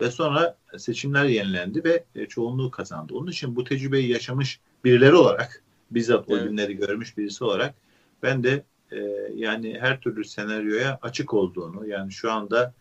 Ve 0.00 0.10
sonra 0.10 0.56
seçimler 0.78 1.24
yenilendi 1.24 1.84
ve 1.84 2.04
e, 2.14 2.26
çoğunluğu 2.26 2.70
kazandı. 2.70 3.14
Onun 3.14 3.30
için 3.30 3.56
bu 3.56 3.64
tecrübeyi 3.64 4.08
yaşamış 4.08 4.60
birileri 4.84 5.14
olarak, 5.14 5.62
bizzat 5.90 6.24
evet. 6.28 6.42
o 6.42 6.48
günleri 6.48 6.76
görmüş 6.76 7.18
birisi 7.18 7.44
olarak 7.44 7.74
ben 8.22 8.42
de 8.42 8.64
e, 8.92 8.98
yani 9.34 9.78
her 9.80 10.00
türlü 10.00 10.24
senaryoya 10.24 10.98
açık 11.02 11.34
olduğunu, 11.34 11.86
yani 11.86 12.12
şu 12.12 12.32
anda 12.32 12.74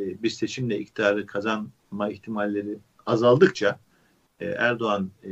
e, 0.00 0.22
bir 0.22 0.30
seçimle 0.30 0.78
iktidarı 0.78 1.26
kazanma 1.26 2.10
ihtimalleri 2.10 2.78
azaldıkça 3.06 3.78
e, 4.40 4.46
Erdoğan 4.46 5.10
e, 5.24 5.30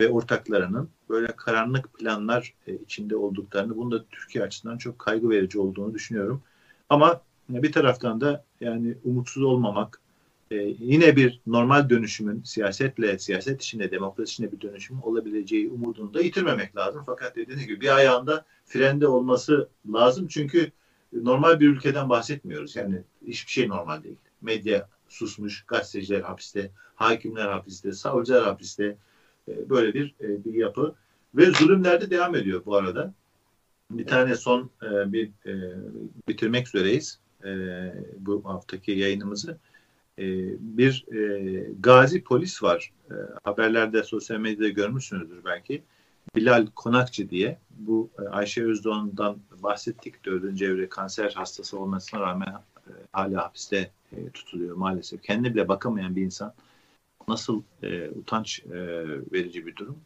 ve 0.00 0.08
ortaklarının 0.08 0.88
böyle 1.08 1.26
karanlık 1.26 1.94
planlar 1.94 2.54
e, 2.66 2.74
içinde 2.74 3.16
olduklarını, 3.16 3.76
bunun 3.76 3.90
da 3.90 4.04
Türkiye 4.10 4.44
açısından 4.44 4.78
çok 4.78 4.98
kaygı 4.98 5.30
verici 5.30 5.58
olduğunu 5.58 5.94
düşünüyorum. 5.94 6.42
Ama 6.88 7.20
bir 7.48 7.72
taraftan 7.72 8.20
da 8.20 8.44
yani 8.60 8.94
umutsuz 9.04 9.42
olmamak, 9.42 10.00
e, 10.50 10.56
yine 10.78 11.16
bir 11.16 11.40
normal 11.46 11.90
dönüşümün 11.90 12.42
siyasetle, 12.42 13.18
siyaset 13.18 13.62
içinde, 13.62 13.90
demokrasi 13.90 14.32
içinde 14.32 14.52
bir 14.52 14.60
dönüşüm 14.60 15.02
olabileceği 15.02 15.70
umudunu 15.70 16.14
da 16.14 16.20
yitirmemek 16.20 16.76
lazım. 16.76 17.02
Fakat 17.06 17.36
dediğiniz 17.36 17.66
gibi 17.66 17.80
bir 17.80 17.96
ayağında 17.96 18.44
frende 18.64 19.08
olması 19.08 19.68
lazım. 19.92 20.26
Çünkü 20.28 20.72
normal 21.12 21.60
bir 21.60 21.68
ülkeden 21.68 22.08
bahsetmiyoruz. 22.08 22.76
Yani 22.76 23.02
hiçbir 23.26 23.52
şey 23.52 23.68
normal 23.68 24.02
değil. 24.02 24.16
Medya 24.40 24.88
susmuş, 25.08 25.64
gazeteciler 25.66 26.20
hapiste, 26.20 26.70
hakimler 26.94 27.48
hapiste, 27.48 27.92
savcılar 27.92 28.44
hapiste. 28.44 28.96
E, 29.48 29.70
böyle 29.70 29.94
bir, 29.94 30.14
e, 30.20 30.44
bir 30.44 30.54
yapı. 30.54 30.94
Ve 31.34 31.46
zulümler 31.50 32.00
de 32.00 32.10
devam 32.10 32.34
ediyor 32.34 32.62
bu 32.66 32.76
arada. 32.76 33.14
Bir 33.90 34.06
tane 34.06 34.36
son 34.36 34.70
e, 34.82 35.12
bir 35.12 35.30
bitirmek 36.28 36.66
üzereyiz 36.66 37.20
bu 38.18 38.44
haftaki 38.44 38.92
yayınımızı. 38.92 39.58
e, 40.18 40.24
bir 40.60 41.04
e, 41.12 41.72
gazi 41.80 42.24
polis 42.24 42.62
var. 42.62 42.92
E, 43.10 43.14
haberlerde, 43.44 44.02
sosyal 44.02 44.38
medyada 44.38 44.68
görmüşsünüzdür 44.68 45.44
belki. 45.44 45.82
Bilal 46.36 46.66
Konakçı 46.74 47.30
diye. 47.30 47.58
Bu 47.70 48.10
e, 48.18 48.28
Ayşe 48.28 48.64
Özdoğan'dan 48.64 49.38
bahsettik. 49.62 50.24
Dördüncü 50.24 50.64
evre 50.64 50.88
kanser 50.88 51.32
hastası 51.32 51.78
olmasına 51.78 52.20
rağmen 52.20 52.46
e, 52.86 52.92
hala 53.12 53.44
hapiste 53.44 53.90
e, 54.12 54.30
tutuluyor 54.30 54.76
maalesef. 54.76 55.22
Kendine 55.22 55.54
bile 55.54 55.68
bakamayan 55.68 56.16
bir 56.16 56.22
insan. 56.22 56.54
Nasıl 57.28 57.62
e, 57.82 58.10
utanç 58.10 58.60
e, 58.60 58.78
verici 59.32 59.66
bir 59.66 59.76
durum. 59.76 59.98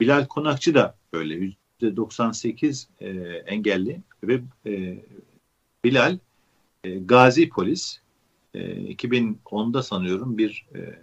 Bilal 0.00 0.26
Konakçı 0.26 0.74
da 0.74 0.94
böyle. 1.12 1.52
%98 1.82 2.86
e, 3.00 3.08
engelli 3.46 4.00
ve 4.24 4.40
e, 4.66 5.04
Bilal 5.84 6.18
e, 6.84 6.98
gazi 6.98 7.48
polis. 7.48 8.00
E, 8.54 8.60
2010'da 8.94 9.82
sanıyorum 9.82 10.38
bir 10.38 10.66
e, 10.74 10.98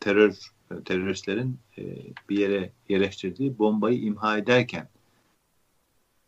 terör 0.00 0.54
teröristlerin 0.84 1.58
e, 1.78 1.82
bir 2.28 2.38
yere 2.38 2.72
yerleştirdiği 2.88 3.58
bombayı 3.58 4.00
imha 4.00 4.38
ederken 4.38 4.88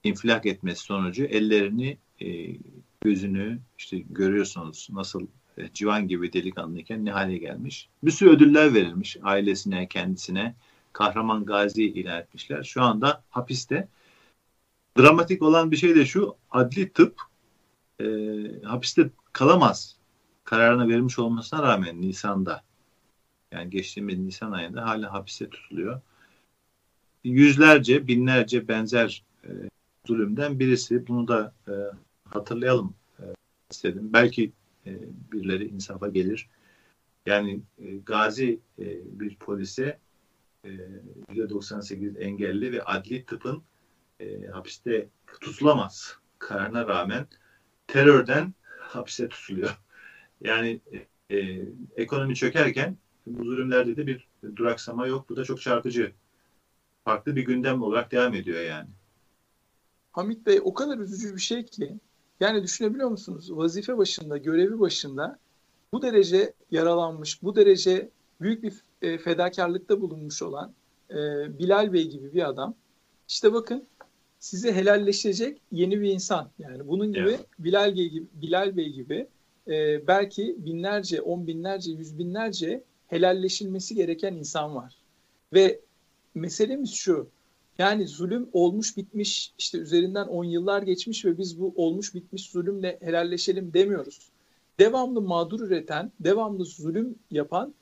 infilak 0.04 0.46
etmesi 0.46 0.82
sonucu 0.82 1.24
ellerini 1.24 1.98
e, 2.20 2.56
gözünü 3.00 3.58
işte 3.78 3.98
görüyorsunuz 3.98 4.88
nasıl 4.92 5.26
e, 5.58 5.72
civan 5.74 6.08
gibi 6.08 6.32
delikanlıyken 6.32 7.04
ne 7.04 7.10
hale 7.10 7.38
gelmiş. 7.38 7.88
Bir 8.02 8.10
sürü 8.10 8.30
ödüller 8.30 8.74
verilmiş 8.74 9.16
ailesine, 9.22 9.86
kendisine. 9.88 10.54
Kahraman 10.96 11.44
Gazi 11.44 11.84
ilan 11.84 12.20
etmişler. 12.20 12.62
Şu 12.62 12.82
anda 12.82 13.24
hapiste. 13.30 13.88
Dramatik 14.98 15.42
olan 15.42 15.70
bir 15.70 15.76
şey 15.76 15.94
de 15.94 16.06
şu, 16.06 16.36
adli 16.50 16.92
tıp 16.92 17.20
e, 18.00 18.06
hapiste 18.64 19.10
kalamaz 19.32 19.96
kararına 20.44 20.88
verilmiş 20.88 21.18
olmasına 21.18 21.62
rağmen 21.62 22.00
Nisan'da 22.00 22.62
yani 23.52 23.70
geçtiğimiz 23.70 24.18
Nisan 24.18 24.52
ayında 24.52 24.86
hala 24.86 25.12
hapiste 25.12 25.50
tutuluyor. 25.50 26.00
Yüzlerce, 27.24 28.08
binlerce 28.08 28.68
benzer 28.68 29.24
e, 29.44 29.50
zulümden 30.06 30.58
birisi. 30.58 31.06
Bunu 31.06 31.28
da 31.28 31.54
e, 31.68 31.72
hatırlayalım 32.28 32.94
e, 33.18 33.24
istedim. 33.70 34.12
Belki 34.12 34.52
e, 34.86 34.98
birileri 35.32 35.68
insafa 35.68 36.08
gelir. 36.08 36.48
Yani 37.26 37.60
e, 37.78 37.96
gazi 37.96 38.60
e, 38.78 38.84
bir 39.20 39.36
polise 39.36 39.98
e, 40.64 40.68
%98 41.28 42.18
engelli 42.18 42.72
ve 42.72 42.82
adli 42.82 43.24
tıpın 43.24 43.62
e, 44.20 44.46
hapiste 44.46 45.08
tutulamaz 45.40 46.16
kararına 46.38 46.88
rağmen 46.88 47.26
terörden 47.86 48.54
hapiste 48.80 49.28
tutuluyor. 49.28 49.78
Yani 50.40 50.80
e, 51.30 51.36
ekonomi 51.96 52.34
çökerken 52.34 52.96
bu 53.26 53.44
zulümlerde 53.44 53.96
de 53.96 54.06
bir 54.06 54.28
duraksama 54.56 55.06
yok. 55.06 55.28
Bu 55.28 55.36
da 55.36 55.44
çok 55.44 55.60
çarpıcı. 55.60 56.12
Farklı 57.04 57.36
bir 57.36 57.44
gündem 57.44 57.82
olarak 57.82 58.12
devam 58.12 58.34
ediyor 58.34 58.60
yani. 58.60 58.88
Hamit 60.12 60.46
Bey 60.46 60.60
o 60.64 60.74
kadar 60.74 60.98
üzücü 60.98 61.34
bir 61.34 61.40
şey 61.40 61.64
ki 61.64 61.98
yani 62.40 62.62
düşünebiliyor 62.62 63.08
musunuz? 63.08 63.56
Vazife 63.56 63.98
başında, 63.98 64.36
görevi 64.36 64.80
başında 64.80 65.38
bu 65.92 66.02
derece 66.02 66.54
yaralanmış, 66.70 67.42
bu 67.42 67.56
derece 67.56 68.10
büyük 68.40 68.62
bir 68.62 68.82
e, 69.02 69.18
fedakarlıkta 69.18 70.00
bulunmuş 70.00 70.42
olan 70.42 70.72
e, 71.10 71.14
Bilal 71.58 71.92
Bey 71.92 72.08
gibi 72.08 72.34
bir 72.34 72.48
adam. 72.48 72.74
İşte 73.28 73.52
bakın 73.52 73.84
sizi 74.38 74.72
helalleşecek 74.72 75.60
yeni 75.72 76.00
bir 76.00 76.10
insan. 76.10 76.50
Yani 76.58 76.88
bunun 76.88 77.12
gibi 77.12 77.28
evet. 77.28 77.46
Bilal 77.58 77.96
Bey 77.96 78.08
gibi, 78.08 78.26
Bilal 78.34 78.76
Bey 78.76 78.92
gibi 78.92 79.26
e, 79.68 80.06
belki 80.06 80.56
binlerce, 80.58 81.20
on 81.20 81.46
binlerce, 81.46 81.92
yüz 81.92 82.18
binlerce 82.18 82.82
helalleşilmesi 83.06 83.94
gereken 83.94 84.34
insan 84.34 84.74
var. 84.74 84.96
Ve 85.52 85.80
meselemiz 86.34 86.90
şu. 86.94 87.28
Yani 87.78 88.06
zulüm 88.06 88.48
olmuş 88.52 88.96
bitmiş 88.96 89.52
işte 89.58 89.78
üzerinden 89.78 90.26
on 90.26 90.44
yıllar 90.44 90.82
geçmiş 90.82 91.24
ve 91.24 91.38
biz 91.38 91.60
bu 91.60 91.72
olmuş 91.76 92.14
bitmiş 92.14 92.50
zulümle 92.50 92.98
helalleşelim 93.00 93.72
demiyoruz. 93.74 94.28
Devamlı 94.78 95.20
mağdur 95.20 95.60
üreten, 95.60 96.12
devamlı 96.20 96.64
zulüm 96.64 97.14
yapan 97.30 97.74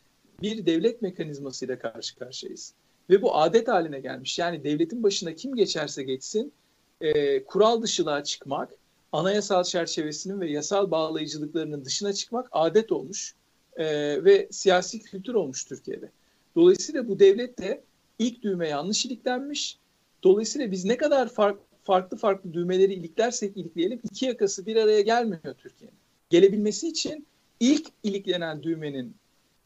bir 0.43 0.67
devlet 0.67 1.03
mekanizmasıyla 1.03 1.79
karşı 1.79 2.19
karşıyayız. 2.19 2.75
Ve 3.11 3.23
bu 3.23 3.37
adet 3.37 3.69
haline 3.69 4.01
gelmiş. 4.01 4.39
Yani 4.39 4.65
devletin 4.65 5.03
başına 5.03 5.35
kim 5.35 5.57
geçerse 5.57 6.03
geçsin 6.03 6.53
e, 7.01 7.45
kural 7.45 7.83
dışılığa 7.83 8.25
çıkmak, 8.25 8.71
anayasal 9.13 9.65
çerçevesinin 9.65 10.41
ve 10.41 10.51
yasal 10.51 10.91
bağlayıcılıklarının 10.91 11.85
dışına 11.85 12.13
çıkmak 12.13 12.49
adet 12.53 12.93
olmuş 12.93 13.35
e, 13.77 13.85
ve 14.25 14.49
siyasi 14.51 15.03
kültür 15.03 15.35
olmuş 15.35 15.65
Türkiye'de. 15.65 16.11
Dolayısıyla 16.57 17.09
bu 17.09 17.19
devlet 17.19 17.59
de 17.59 17.83
ilk 18.19 18.43
düğme 18.43 18.69
yanlış 18.69 19.07
iliklenmiş. 19.07 19.79
Dolayısıyla 20.23 20.71
biz 20.71 20.85
ne 20.85 20.97
kadar 20.97 21.29
fark, 21.29 21.59
farklı 21.85 22.17
farklı 22.17 22.53
düğmeleri 22.53 22.95
iliklersek 22.95 23.57
ilikleyelim 23.57 24.01
iki 24.05 24.27
yakası 24.27 24.67
bir 24.67 24.77
araya 24.77 25.01
gelmiyor 25.01 25.55
Türkiye'nin. 25.59 25.99
Gelebilmesi 26.31 26.89
için 26.89 27.27
ilk 27.61 27.87
iliklenen 28.03 28.63
düğmenin 28.63 29.15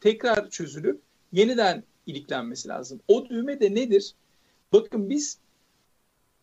tekrar 0.00 0.50
çözülüp 0.50 1.00
yeniden 1.32 1.84
iliklenmesi 2.06 2.68
lazım. 2.68 3.00
O 3.08 3.28
düğme 3.28 3.60
de 3.60 3.74
nedir? 3.74 4.14
Bakın 4.72 5.10
biz 5.10 5.38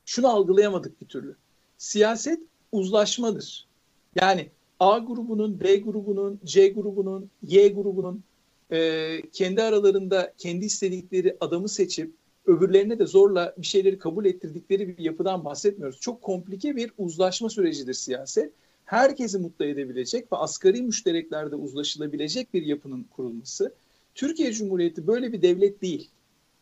şunu 0.06 0.28
algılayamadık 0.28 1.02
bir 1.02 1.06
türlü. 1.06 1.36
Siyaset 1.78 2.40
uzlaşmadır. 2.72 3.68
Yani 4.16 4.50
A 4.80 4.98
grubunun, 4.98 5.60
B 5.60 5.78
grubunun, 5.78 6.40
C 6.46 6.70
grubunun, 6.70 7.30
Y 7.44 7.68
grubunun 7.68 8.24
e, 8.72 9.22
kendi 9.32 9.62
aralarında 9.64 10.34
kendi 10.38 10.66
istedikleri 10.66 11.38
adamı 11.40 11.70
seçip 11.70 12.14
öbürlerine 12.46 13.00
de 13.00 13.06
zorla 13.06 13.56
bir 13.58 13.66
şeyleri 13.66 14.00
kabul 14.00 14.26
ettirdikleri 14.26 14.98
bir 14.98 15.04
yapıdan 15.04 15.46
bahsetmiyoruz. 15.46 16.00
Çok 16.00 16.22
komplike 16.22 16.76
bir 16.76 16.92
uzlaşma 16.98 17.50
sürecidir 17.50 17.94
siyaset. 17.94 18.52
Herkesi 18.86 19.38
mutlu 19.38 19.66
edebilecek 19.66 20.34
ve 20.34 20.38
asgari 20.38 20.82
müştereklerde 20.82 21.56
uzlaşılabilecek 21.56 22.54
bir 22.54 22.66
yapının 22.66 23.04
kurulması. 23.04 23.74
Türkiye 24.16 24.54
Cumhuriyeti 24.54 25.08
böyle 25.08 25.34
bir 25.34 25.42
devlet 25.42 25.82
değil. 25.82 26.10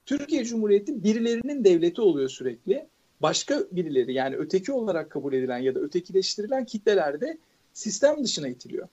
Türkiye 0.05 0.45
Cumhuriyeti 0.45 1.03
birilerinin 1.03 1.63
devleti 1.63 2.01
oluyor 2.01 2.30
sürekli. 2.30 2.88
Başka 3.21 3.63
birileri 3.71 4.13
yani 4.13 4.36
öteki 4.36 4.71
olarak 4.71 5.09
kabul 5.09 5.34
edilen 5.34 5.57
ya 5.57 5.76
da 5.76 5.80
ötekileştirilen 5.80 6.65
kitlelerde 6.65 7.38
sistem 7.74 8.24
dışına 8.24 8.47
itiliyor. 8.47 8.88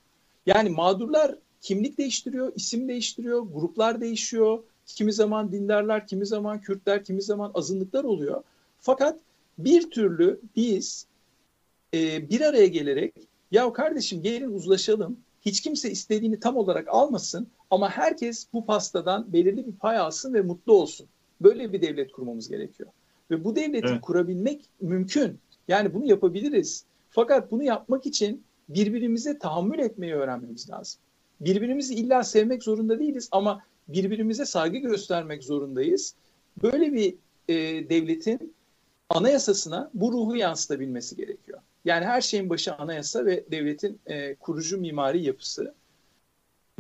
Yani 0.47 0.71
mağdurlar 0.71 1.35
kimlik 1.61 1.99
değiştiriyor, 1.99 2.53
isim 2.55 2.89
değiştiriyor, 2.89 3.41
gruplar 3.41 4.01
değişiyor. 4.01 4.63
Kimi 4.87 5.13
zaman 5.13 5.53
dindarlar, 5.53 6.07
kimi 6.07 6.27
zaman 6.27 6.61
Kürtler, 6.61 7.05
kimi 7.05 7.23
zaman 7.23 7.51
azınlıklar 7.55 8.05
oluyor. 8.05 8.43
Fakat 8.81 9.21
bir 9.59 9.91
türlü 9.91 10.41
biz 10.57 11.07
e, 11.95 12.31
bir 12.31 12.41
araya 12.41 12.67
gelerek 12.67 13.15
ya 13.51 13.73
kardeşim 13.73 14.23
gelin 14.23 14.53
uzlaşalım. 14.53 15.17
Hiç 15.43 15.61
kimse 15.61 15.91
istediğini 15.91 16.41
tam 16.41 16.57
olarak 16.57 16.89
almasın 16.89 17.47
ama 17.71 17.91
herkes 17.91 18.47
bu 18.53 18.67
pastadan 18.67 19.33
belirli 19.33 19.67
bir 19.67 19.73
pay 19.73 19.99
alsın 19.99 20.35
ve 20.35 20.41
mutlu 20.41 20.73
olsun. 20.73 21.07
Böyle 21.41 21.73
bir 21.73 21.83
devlet 21.83 22.13
kurmamız 22.13 22.49
gerekiyor. 22.49 22.91
Ve 23.31 23.45
bu 23.45 23.57
devleti 23.57 23.89
evet. 23.89 24.01
kurabilmek 24.01 24.61
mümkün. 24.81 25.39
Yani 25.69 25.95
bunu 25.95 26.07
yapabiliriz. 26.07 26.85
Fakat 27.11 27.51
bunu 27.51 27.63
yapmak 27.63 28.07
için 28.07 28.43
birbirimize 28.69 29.39
tahammül 29.39 29.79
etmeyi 29.79 30.15
öğrenmemiz 30.15 30.71
lazım. 30.71 31.01
Birbirimizi 31.41 31.95
illa 31.95 32.25
sevmek 32.25 32.63
zorunda 32.63 32.99
değiliz 32.99 33.29
ama 33.33 33.63
birbirimize 33.89 34.47
saygı 34.47 34.79
göstermek 34.79 35.45
zorundayız. 35.45 36.15
Böyle 36.63 36.93
bir 36.93 37.15
e, 37.49 37.55
devletin 37.89 38.55
anayasasına 39.09 39.91
bu 39.95 40.13
ruhu 40.13 40.37
yansıtabilmesi 40.37 41.17
gerekiyor. 41.17 41.59
Yani 41.85 42.05
her 42.05 42.21
şeyin 42.21 42.51
başı 42.51 42.75
anayasa 42.75 43.27
ve 43.27 43.45
devletin 43.51 44.01
e, 44.07 44.35
kurucu 44.35 44.79
mimari 44.79 45.25
yapısı. 45.25 45.75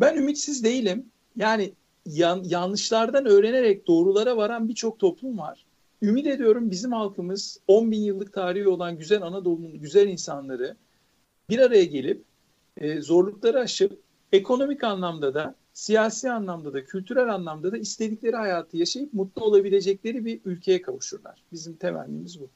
Ben 0.00 0.16
ümitsiz 0.16 0.64
değilim. 0.64 1.06
Yani 1.36 1.72
yan, 2.06 2.44
yanlışlardan 2.44 3.26
öğrenerek 3.26 3.86
doğrulara 3.86 4.36
varan 4.36 4.68
birçok 4.68 4.98
toplum 4.98 5.38
var. 5.38 5.66
Ümit 6.02 6.26
ediyorum 6.26 6.70
bizim 6.70 6.92
halkımız 6.92 7.60
10 7.68 7.90
bin 7.90 8.00
yıllık 8.00 8.32
tarihi 8.32 8.68
olan 8.68 8.98
güzel 8.98 9.22
Anadolu'nun 9.22 9.80
güzel 9.80 10.08
insanları 10.08 10.76
bir 11.50 11.58
araya 11.58 11.84
gelip 11.84 12.24
e, 12.76 13.00
zorlukları 13.00 13.60
aşıp 13.60 14.00
ekonomik 14.32 14.84
anlamda 14.84 15.34
da 15.34 15.54
siyasi 15.72 16.30
anlamda 16.30 16.72
da 16.72 16.84
kültürel 16.84 17.34
anlamda 17.34 17.72
da 17.72 17.78
istedikleri 17.78 18.36
hayatı 18.36 18.76
yaşayıp 18.76 19.14
mutlu 19.14 19.44
olabilecekleri 19.44 20.24
bir 20.24 20.40
ülkeye 20.44 20.82
kavuşurlar. 20.82 21.42
Bizim 21.52 21.76
temennimiz 21.76 22.40
bu. 22.40 22.50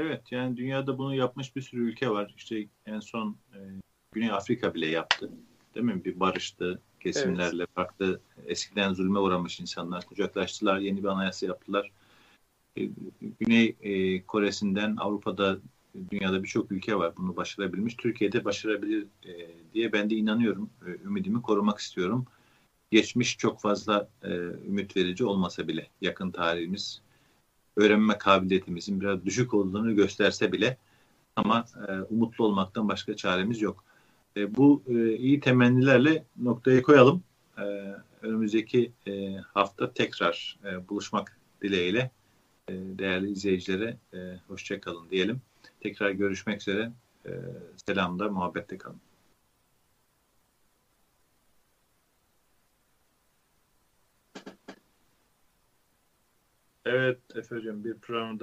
Evet 0.00 0.32
yani 0.32 0.56
dünyada 0.56 0.98
bunu 0.98 1.14
yapmış 1.14 1.56
bir 1.56 1.62
sürü 1.62 1.90
ülke 1.90 2.10
var. 2.10 2.34
İşte 2.36 2.66
en 2.86 3.00
son 3.00 3.36
e, 3.54 3.58
Güney 4.12 4.30
Afrika 4.30 4.74
bile 4.74 4.86
yaptı. 4.86 5.30
Değil 5.74 5.86
mi? 5.86 6.04
Bir 6.04 6.20
barıştı 6.20 6.80
kesimlerle 7.00 7.62
evet. 7.62 7.74
farklı 7.74 8.20
eskiden 8.46 8.94
zulme 8.94 9.18
uğramış 9.18 9.60
insanlar 9.60 10.06
kucaklaştılar. 10.06 10.78
Yeni 10.78 11.02
bir 11.02 11.08
anayasa 11.08 11.46
yaptılar. 11.46 11.90
E, 12.76 12.88
Güney 13.40 13.76
e, 13.80 14.22
Kore'sinden 14.22 14.96
Avrupa'da 14.96 15.58
dünyada 16.10 16.42
birçok 16.42 16.72
ülke 16.72 16.96
var 16.96 17.16
bunu 17.16 17.36
başarabilmiş. 17.36 17.94
Türkiye'de 17.94 18.44
başarabilir 18.44 19.06
e, 19.26 19.50
diye 19.74 19.92
ben 19.92 20.10
de 20.10 20.14
inanıyorum. 20.14 20.70
E, 20.86 20.90
ümidimi 20.90 21.42
korumak 21.42 21.78
istiyorum. 21.78 22.26
Geçmiş 22.90 23.38
çok 23.38 23.60
fazla 23.60 24.08
e, 24.22 24.28
ümit 24.68 24.96
verici 24.96 25.24
olmasa 25.24 25.68
bile 25.68 25.88
yakın 26.00 26.30
tarihimiz 26.30 27.02
öğrenme 27.76 28.18
kabiliyetimizin 28.18 29.00
biraz 29.00 29.24
düşük 29.24 29.54
olduğunu 29.54 29.96
gösterse 29.96 30.52
bile 30.52 30.76
ama 31.36 31.64
e, 31.88 31.92
umutlu 32.00 32.44
olmaktan 32.44 32.88
başka 32.88 33.16
çaremiz 33.16 33.62
yok. 33.62 33.84
E, 34.36 34.56
bu 34.56 34.82
e, 34.88 35.16
iyi 35.16 35.40
temennilerle 35.40 36.24
noktaya 36.36 36.82
koyalım. 36.82 37.22
E, 37.58 37.94
önümüzdeki 38.22 38.92
e, 39.06 39.36
hafta 39.36 39.92
tekrar 39.92 40.58
e, 40.64 40.88
buluşmak 40.88 41.38
dileğiyle 41.62 42.10
e, 42.68 42.72
değerli 42.74 43.30
izleyicilere 43.30 43.96
e, 44.14 44.18
hoşçakalın 44.48 45.10
diyelim. 45.10 45.40
Tekrar 45.80 46.10
görüşmek 46.10 46.60
üzere. 46.60 46.92
E, 47.26 47.30
selamda, 47.86 48.28
muhabbette 48.28 48.78
kalın. 48.78 49.00
Evet 56.90 57.18
Efe 57.36 57.56
Hocam 57.56 57.84
bir 57.84 57.94
programda 57.94 58.38